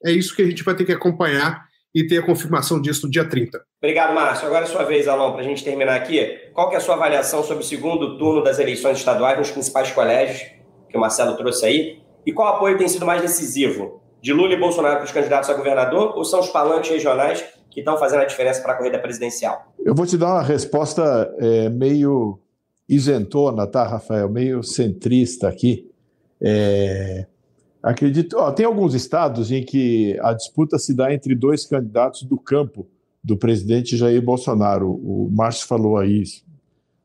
É 0.03 0.11
isso 0.11 0.35
que 0.35 0.41
a 0.41 0.47
gente 0.47 0.63
vai 0.63 0.73
ter 0.73 0.85
que 0.85 0.91
acompanhar 0.91 1.63
e 1.93 2.07
ter 2.07 2.19
a 2.19 2.25
confirmação 2.25 2.81
disso 2.81 3.05
no 3.05 3.11
dia 3.11 3.27
30. 3.27 3.61
Obrigado, 3.81 4.13
Márcio. 4.13 4.47
Agora 4.47 4.63
é 4.63 4.67
sua 4.67 4.83
vez, 4.83 5.07
Alon, 5.07 5.33
para 5.33 5.41
a 5.41 5.43
gente 5.43 5.63
terminar 5.63 5.95
aqui. 5.95 6.39
Qual 6.53 6.69
que 6.69 6.75
é 6.75 6.77
a 6.77 6.81
sua 6.81 6.95
avaliação 6.95 7.43
sobre 7.43 7.63
o 7.63 7.67
segundo 7.67 8.17
turno 8.17 8.43
das 8.43 8.59
eleições 8.59 8.97
estaduais 8.97 9.37
nos 9.37 9.51
principais 9.51 9.91
colégios, 9.91 10.41
que 10.89 10.97
o 10.97 10.99
Marcelo 10.99 11.35
trouxe 11.35 11.65
aí? 11.65 12.01
E 12.25 12.31
qual 12.31 12.55
apoio 12.55 12.77
tem 12.77 12.87
sido 12.87 13.05
mais 13.05 13.21
decisivo? 13.21 14.01
De 14.21 14.31
Lula 14.31 14.53
e 14.53 14.59
Bolsonaro 14.59 14.97
para 14.97 15.05
os 15.05 15.11
candidatos 15.11 15.49
a 15.49 15.53
governador 15.53 16.15
ou 16.15 16.23
são 16.23 16.39
os 16.39 16.49
palanques 16.49 16.91
regionais 16.91 17.43
que 17.71 17.79
estão 17.79 17.97
fazendo 17.97 18.21
a 18.21 18.25
diferença 18.25 18.61
para 18.61 18.73
a 18.73 18.75
corrida 18.75 18.99
presidencial? 18.99 19.73
Eu 19.83 19.95
vou 19.95 20.05
te 20.05 20.17
dar 20.17 20.33
uma 20.33 20.43
resposta 20.43 21.33
é, 21.39 21.69
meio 21.69 22.39
isentona, 22.87 23.65
tá, 23.65 23.87
Rafael? 23.87 24.29
Meio 24.29 24.61
centrista 24.61 25.47
aqui. 25.47 25.89
É, 26.39 27.25
Acredito. 27.81 28.37
Ó, 28.37 28.51
tem 28.51 28.65
alguns 28.65 28.93
estados 28.93 29.51
em 29.51 29.63
que 29.63 30.17
a 30.21 30.33
disputa 30.33 30.77
se 30.77 30.93
dá 30.93 31.13
entre 31.13 31.33
dois 31.33 31.65
candidatos 31.65 32.23
do 32.23 32.37
campo 32.37 32.87
do 33.23 33.37
presidente 33.37 33.97
Jair 33.97 34.21
Bolsonaro. 34.21 34.89
O 34.91 35.29
Márcio 35.31 35.67
falou 35.67 35.97
aí, 35.97 36.23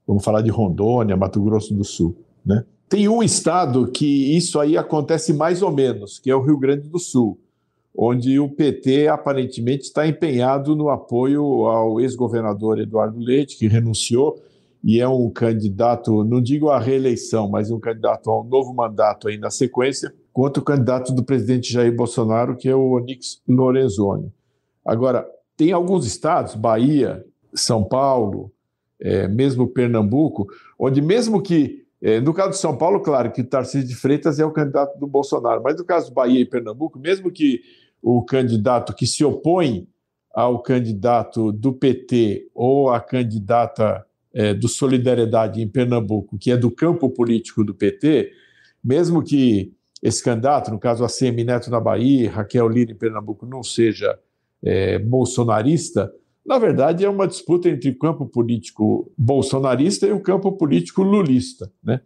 vamos 0.07 0.25
falar 0.25 0.43
de 0.43 0.51
Rondônia, 0.51 1.17
Mato 1.17 1.43
Grosso 1.43 1.75
do 1.75 1.85
Sul, 1.85 2.17
né? 2.45 2.65
Tem 2.89 3.09
um 3.09 3.21
estado 3.21 3.89
que 3.89 4.37
isso 4.37 4.61
aí 4.61 4.77
acontece 4.77 5.33
mais 5.33 5.61
ou 5.61 5.73
menos, 5.73 6.21
que 6.21 6.31
é 6.31 6.37
o 6.37 6.43
Rio 6.43 6.57
Grande 6.57 6.89
do 6.89 7.01
Sul, 7.01 7.37
onde 7.97 8.39
o 8.39 8.49
PT 8.49 9.09
aparentemente 9.09 9.85
está 9.85 10.07
empenhado 10.07 10.77
no 10.77 10.89
apoio 10.89 11.43
ao 11.67 12.01
ex-governador 12.01 12.79
Eduardo 12.79 13.19
Leite, 13.19 13.59
que 13.59 13.67
renunciou, 13.67 14.41
e 14.85 15.01
é 15.01 15.09
um 15.09 15.29
candidato, 15.31 16.23
não 16.23 16.41
digo 16.41 16.71
à 16.71 16.79
reeleição, 16.79 17.49
mas 17.49 17.73
um 17.73 17.81
candidato 17.81 18.31
a 18.31 18.41
um 18.41 18.45
novo 18.45 18.73
mandato 18.73 19.27
aí 19.27 19.37
na 19.37 19.51
sequência, 19.51 20.15
contra 20.37 20.61
o 20.61 20.65
candidato 20.65 21.15
do 21.15 21.25
presidente 21.25 21.73
Jair 21.73 21.97
Bolsonaro, 21.97 22.59
que 22.59 22.69
é 22.69 22.75
o 22.75 22.91
Onyx 22.91 23.41
Lorenzoni. 23.49 24.31
Agora, 24.85 25.27
tem 25.57 25.73
alguns 25.73 26.05
estados, 26.05 26.55
Bahia, 26.55 27.25
São 27.55 27.83
Paulo, 27.83 28.53
é, 29.01 29.27
mesmo 29.27 29.67
Pernambuco, 29.67 30.47
onde 30.79 31.01
mesmo 31.01 31.41
que, 31.41 31.87
é, 32.03 32.21
no 32.21 32.35
caso 32.35 32.51
de 32.51 32.59
São 32.59 32.77
Paulo, 32.77 33.01
claro 33.01 33.33
que 33.33 33.43
Tarcísio 33.43 33.89
de 33.89 33.97
Freitas 33.97 34.39
é 34.39 34.45
o 34.45 34.51
candidato 34.51 34.99
do 34.99 35.07
Bolsonaro, 35.07 35.63
mas 35.63 35.79
no 35.79 35.87
caso 35.87 36.09
de 36.09 36.15
Bahia 36.15 36.41
e 36.41 36.45
Pernambuco, 36.45 36.99
mesmo 36.99 37.31
que 37.31 37.63
o 38.03 38.23
candidato 38.23 38.95
que 38.95 39.07
se 39.07 39.25
opõe 39.25 39.89
ao 40.35 40.61
candidato 40.61 41.51
do 41.51 41.73
PT 41.73 42.51
ou 42.55 42.91
a 42.91 43.01
candidata 43.01 44.05
é, 44.35 44.53
do 44.53 44.69
Solidariedade 44.69 45.63
em 45.63 45.67
Pernambuco, 45.67 46.37
que 46.37 46.51
é 46.51 46.59
do 46.59 46.71
campo 46.71 47.09
político 47.09 47.65
do 47.65 47.75
PT, 47.75 48.33
mesmo 48.85 49.23
que 49.23 49.75
esse 50.03 50.23
candidato, 50.23 50.71
no 50.71 50.79
caso 50.79 51.05
a 51.05 51.09
CM 51.09 51.43
Neto 51.45 51.71
na 51.71 51.81
Bahia, 51.81 52.31
Raquel 52.31 52.69
Lira 52.69 52.93
em 52.93 52.97
Pernambuco, 52.97 53.47
não 53.47 53.63
seja 53.63 54.19
é, 54.63 54.99
bolsonarista, 54.99 56.13
na 56.45 56.59
verdade 56.59 57.05
é 57.05 57.09
uma 57.09 57.27
disputa 57.27 57.69
entre 57.69 57.91
o 57.91 57.99
campo 57.99 58.27
político 58.27 59.11
bolsonarista 59.19 60.07
e 60.07 60.13
o 60.13 60.21
campo 60.21 60.53
político 60.53 61.03
lulista, 61.03 61.71
né? 61.83 62.01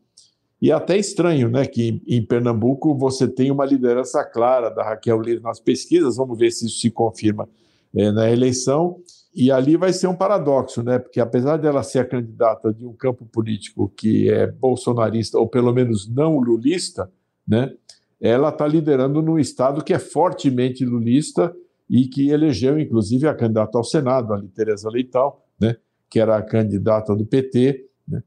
E 0.63 0.71
é 0.71 0.75
até 0.75 0.97
estranho, 0.99 1.49
né, 1.49 1.65
que 1.65 2.03
em 2.07 2.23
Pernambuco 2.23 2.95
você 2.95 3.27
tem 3.27 3.51
uma 3.51 3.65
liderança 3.65 4.23
clara 4.23 4.69
da 4.69 4.85
Raquel 4.85 5.21
Lira 5.21 5.41
nas 5.41 5.59
pesquisas, 5.59 6.17
vamos 6.17 6.39
ver 6.39 6.51
se 6.51 6.67
isso 6.67 6.81
se 6.81 6.91
confirma 6.91 7.49
é, 7.95 8.11
na 8.13 8.31
eleição, 8.31 9.01
e 9.35 9.51
ali 9.51 9.77
vai 9.77 9.93
ser 9.93 10.07
um 10.07 10.15
paradoxo, 10.15 10.83
né? 10.83 10.99
Porque 10.99 11.21
apesar 11.21 11.57
dela 11.57 11.83
ser 11.83 12.01
a 12.01 12.05
candidata 12.05 12.73
de 12.75 12.85
um 12.85 12.93
campo 12.93 13.25
político 13.25 13.89
que 13.97 14.29
é 14.29 14.47
bolsonarista 14.47 15.39
ou 15.39 15.47
pelo 15.47 15.73
menos 15.73 16.09
não 16.09 16.39
lulista, 16.39 17.11
né? 17.51 17.75
Ela 18.21 18.51
está 18.51 18.67
liderando 18.67 19.21
num 19.21 19.39
estado 19.39 19.83
que 19.83 19.93
é 19.93 19.99
fortemente 19.99 20.85
lulista 20.85 21.53
e 21.89 22.07
que 22.07 22.31
elegeu 22.31 22.79
inclusive 22.79 23.27
a 23.27 23.35
candidata 23.35 23.77
ao 23.77 23.83
Senado, 23.83 24.33
a 24.33 24.41
Tereza 24.55 24.89
Leitão, 24.89 25.35
né? 25.61 25.77
Que 26.09 26.21
era 26.21 26.37
a 26.37 26.43
candidata 26.43 27.15
do 27.17 27.27
PT. 27.27 27.87
Né? 28.07 28.23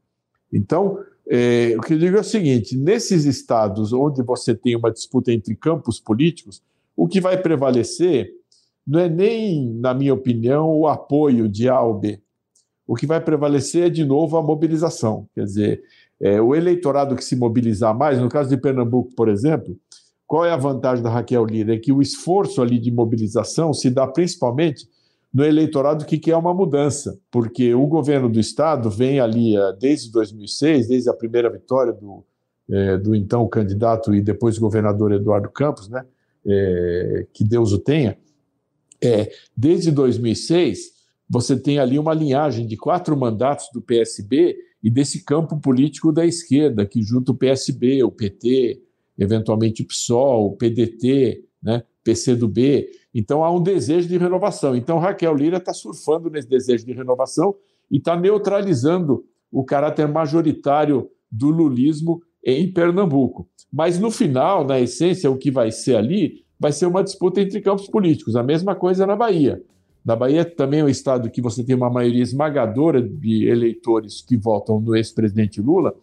Então, 0.52 0.98
é, 1.26 1.74
o 1.78 1.80
que 1.80 1.94
eu 1.94 1.98
digo 1.98 2.18
é 2.18 2.20
o 2.20 2.24
seguinte: 2.24 2.76
nesses 2.76 3.24
estados 3.24 3.92
onde 3.94 4.22
você 4.22 4.54
tem 4.54 4.76
uma 4.76 4.92
disputa 4.92 5.32
entre 5.32 5.56
campos 5.56 5.98
políticos, 5.98 6.62
o 6.94 7.08
que 7.08 7.20
vai 7.20 7.40
prevalecer 7.40 8.30
não 8.86 9.00
é 9.00 9.08
nem, 9.08 9.72
na 9.76 9.94
minha 9.94 10.12
opinião, 10.12 10.68
o 10.68 10.86
apoio 10.86 11.48
de 11.48 11.68
A 11.68 11.80
ou 11.80 11.94
B. 11.94 12.20
O 12.86 12.94
que 12.94 13.06
vai 13.06 13.18
prevalecer 13.18 13.86
é, 13.86 13.90
de 13.90 14.04
novo, 14.04 14.36
a 14.36 14.42
mobilização. 14.42 15.26
Quer 15.34 15.44
dizer, 15.44 15.82
é, 16.20 16.40
o 16.40 16.54
eleitorado 16.54 17.16
que 17.16 17.24
se 17.24 17.36
mobilizar 17.36 17.96
mais, 17.96 18.20
no 18.20 18.28
caso 18.28 18.48
de 18.48 18.56
Pernambuco, 18.56 19.14
por 19.14 19.28
exemplo, 19.28 19.76
qual 20.26 20.44
é 20.44 20.50
a 20.50 20.56
vantagem 20.56 21.02
da 21.02 21.10
Raquel 21.10 21.44
Lira? 21.44 21.74
É 21.74 21.78
que 21.78 21.92
o 21.92 22.00
esforço 22.00 22.62
ali 22.62 22.78
de 22.78 22.90
mobilização 22.90 23.72
se 23.72 23.90
dá 23.90 24.06
principalmente 24.06 24.88
no 25.32 25.44
eleitorado 25.44 26.04
que 26.04 26.18
quer 26.18 26.36
uma 26.36 26.54
mudança, 26.54 27.18
porque 27.30 27.74
o 27.74 27.86
governo 27.86 28.28
do 28.28 28.38
Estado 28.38 28.88
vem 28.88 29.18
ali 29.18 29.56
é, 29.56 29.72
desde 29.72 30.10
2006, 30.12 30.88
desde 30.88 31.10
a 31.10 31.14
primeira 31.14 31.50
vitória 31.50 31.92
do, 31.92 32.24
é, 32.70 32.96
do 32.96 33.14
então 33.14 33.46
candidato 33.48 34.14
e 34.14 34.22
depois 34.22 34.58
governador 34.58 35.12
Eduardo 35.12 35.50
Campos, 35.50 35.88
né, 35.88 36.04
é, 36.46 37.26
que 37.32 37.42
Deus 37.42 37.72
o 37.72 37.78
tenha, 37.78 38.16
é, 39.02 39.30
desde 39.56 39.90
2006, 39.90 40.94
você 41.28 41.58
tem 41.58 41.78
ali 41.78 41.98
uma 41.98 42.14
linhagem 42.14 42.66
de 42.66 42.76
quatro 42.76 43.16
mandatos 43.16 43.68
do 43.72 43.82
PSB 43.82 44.56
e 44.84 44.90
desse 44.90 45.24
campo 45.24 45.58
político 45.58 46.12
da 46.12 46.26
esquerda, 46.26 46.84
que 46.84 47.02
junta 47.02 47.32
o 47.32 47.34
PSB, 47.34 48.04
o 48.04 48.10
PT, 48.10 48.82
eventualmente 49.16 49.82
o 49.82 49.86
PSOL, 49.86 50.48
o 50.48 50.56
PDT, 50.56 51.42
né, 51.62 51.82
PCdoB. 52.04 52.86
Então 53.14 53.42
há 53.42 53.50
um 53.50 53.62
desejo 53.62 54.06
de 54.06 54.18
renovação. 54.18 54.76
Então 54.76 54.98
Raquel 54.98 55.34
Lira 55.34 55.56
está 55.56 55.72
surfando 55.72 56.28
nesse 56.28 56.46
desejo 56.46 56.84
de 56.84 56.92
renovação 56.92 57.54
e 57.90 57.96
está 57.96 58.14
neutralizando 58.14 59.24
o 59.50 59.64
caráter 59.64 60.06
majoritário 60.06 61.08
do 61.32 61.48
lulismo 61.48 62.20
em 62.44 62.70
Pernambuco. 62.70 63.48
Mas 63.72 63.98
no 63.98 64.10
final, 64.10 64.66
na 64.66 64.78
essência, 64.78 65.30
o 65.30 65.38
que 65.38 65.50
vai 65.50 65.70
ser 65.70 65.96
ali 65.96 66.44
vai 66.60 66.72
ser 66.72 66.84
uma 66.84 67.02
disputa 67.02 67.40
entre 67.40 67.62
campos 67.62 67.88
políticos. 67.88 68.36
A 68.36 68.42
mesma 68.42 68.74
coisa 68.74 69.06
na 69.06 69.16
Bahia. 69.16 69.62
Na 70.04 70.14
Bahia 70.14 70.44
também 70.44 70.80
é 70.80 70.84
um 70.84 70.88
estado 70.88 71.30
que 71.30 71.40
você 71.40 71.64
tem 71.64 71.74
uma 71.74 71.88
maioria 71.88 72.22
esmagadora 72.22 73.00
de 73.00 73.48
eleitores 73.48 74.20
que 74.20 74.36
votam 74.36 74.78
no 74.78 74.94
ex-presidente 74.94 75.62
Lula. 75.62 75.94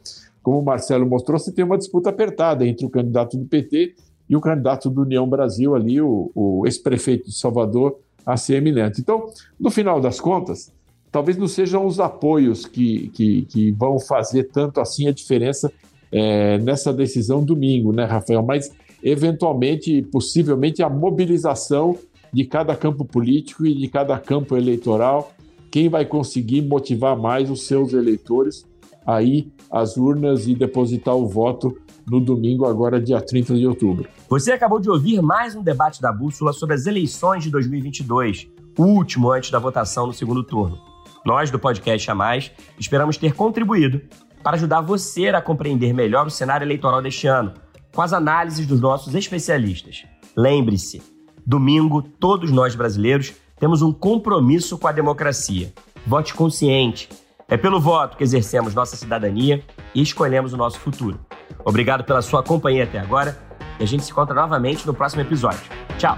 Como 0.41 0.59
o 0.59 0.65
Marcelo 0.65 1.05
mostrou, 1.05 1.37
você 1.37 1.51
tem 1.51 1.63
uma 1.63 1.77
disputa 1.77 2.09
apertada 2.09 2.65
entre 2.65 2.83
o 2.83 2.89
candidato 2.89 3.37
do 3.37 3.45
PT 3.45 3.93
e 4.27 4.35
o 4.35 4.41
candidato 4.41 4.89
do 4.89 5.01
União 5.01 5.29
Brasil 5.29 5.75
ali, 5.75 6.01
o, 6.01 6.31
o 6.33 6.65
ex-prefeito 6.65 7.25
de 7.29 7.35
Salvador, 7.35 7.99
ACM 8.25 8.71
Neto. 8.71 8.99
Então, 8.99 9.27
no 9.59 9.69
final 9.69 10.01
das 10.01 10.19
contas, 10.19 10.71
talvez 11.11 11.37
não 11.37 11.47
sejam 11.47 11.85
os 11.85 11.99
apoios 11.99 12.65
que, 12.65 13.09
que, 13.09 13.43
que 13.43 13.71
vão 13.71 13.99
fazer 13.99 14.45
tanto 14.45 14.81
assim 14.81 15.07
a 15.07 15.11
diferença 15.11 15.71
é, 16.11 16.57
nessa 16.57 16.91
decisão 16.91 17.43
domingo, 17.43 17.91
né, 17.91 18.05
Rafael? 18.05 18.41
Mas 18.41 18.71
eventualmente, 19.03 20.01
possivelmente, 20.11 20.81
a 20.81 20.89
mobilização 20.89 21.97
de 22.33 22.45
cada 22.45 22.75
campo 22.75 23.05
político 23.05 23.65
e 23.65 23.75
de 23.75 23.87
cada 23.87 24.17
campo 24.17 24.55
eleitoral, 24.55 25.33
quem 25.69 25.89
vai 25.89 26.05
conseguir 26.05 26.61
motivar 26.61 27.17
mais 27.17 27.49
os 27.49 27.65
seus 27.65 27.93
eleitores 27.93 28.65
a 29.05 29.21
ir 29.21 29.51
às 29.69 29.97
urnas 29.97 30.47
e 30.47 30.55
depositar 30.55 31.15
o 31.15 31.27
voto 31.27 31.77
no 32.07 32.19
domingo, 32.19 32.65
agora 32.65 32.99
dia 32.99 33.21
30 33.21 33.55
de 33.55 33.67
outubro. 33.67 34.07
Você 34.29 34.51
acabou 34.51 34.79
de 34.79 34.89
ouvir 34.89 35.21
mais 35.21 35.55
um 35.55 35.63
debate 35.63 36.01
da 36.01 36.11
Bússola 36.11 36.51
sobre 36.51 36.75
as 36.75 36.85
eleições 36.85 37.43
de 37.43 37.49
2022, 37.49 38.47
o 38.77 38.83
último 38.83 39.31
antes 39.31 39.51
da 39.51 39.59
votação 39.59 40.07
no 40.07 40.13
segundo 40.13 40.43
turno. 40.43 40.77
Nós, 41.25 41.51
do 41.51 41.59
podcast 41.59 42.09
A 42.09 42.15
Mais, 42.15 42.51
esperamos 42.79 43.17
ter 43.17 43.33
contribuído 43.33 44.01
para 44.43 44.55
ajudar 44.57 44.81
você 44.81 45.27
a 45.29 45.41
compreender 45.41 45.93
melhor 45.93 46.25
o 46.25 46.31
cenário 46.31 46.65
eleitoral 46.65 47.01
deste 47.01 47.27
ano, 47.27 47.53
com 47.93 48.01
as 48.01 48.11
análises 48.11 48.65
dos 48.65 48.81
nossos 48.81 49.13
especialistas. 49.13 50.03
Lembre-se, 50.35 51.01
domingo, 51.45 52.01
todos 52.01 52.51
nós 52.51 52.75
brasileiros 52.75 53.33
temos 53.59 53.81
um 53.81 53.91
compromisso 53.91 54.77
com 54.77 54.87
a 54.87 54.91
democracia. 54.91 55.71
Vote 56.05 56.33
consciente. 56.33 57.07
É 57.47 57.57
pelo 57.57 57.79
voto 57.79 58.17
que 58.17 58.23
exercemos 58.23 58.73
nossa 58.73 58.95
cidadania 58.95 59.63
e 59.93 60.01
escolhemos 60.01 60.53
o 60.53 60.57
nosso 60.57 60.79
futuro. 60.79 61.19
Obrigado 61.63 62.03
pela 62.03 62.21
sua 62.21 62.41
companhia 62.41 62.85
até 62.85 62.97
agora 62.97 63.37
e 63.79 63.83
a 63.83 63.87
gente 63.87 64.03
se 64.03 64.11
encontra 64.11 64.33
novamente 64.33 64.87
no 64.87 64.93
próximo 64.93 65.21
episódio. 65.21 65.61
Tchau! 65.97 66.17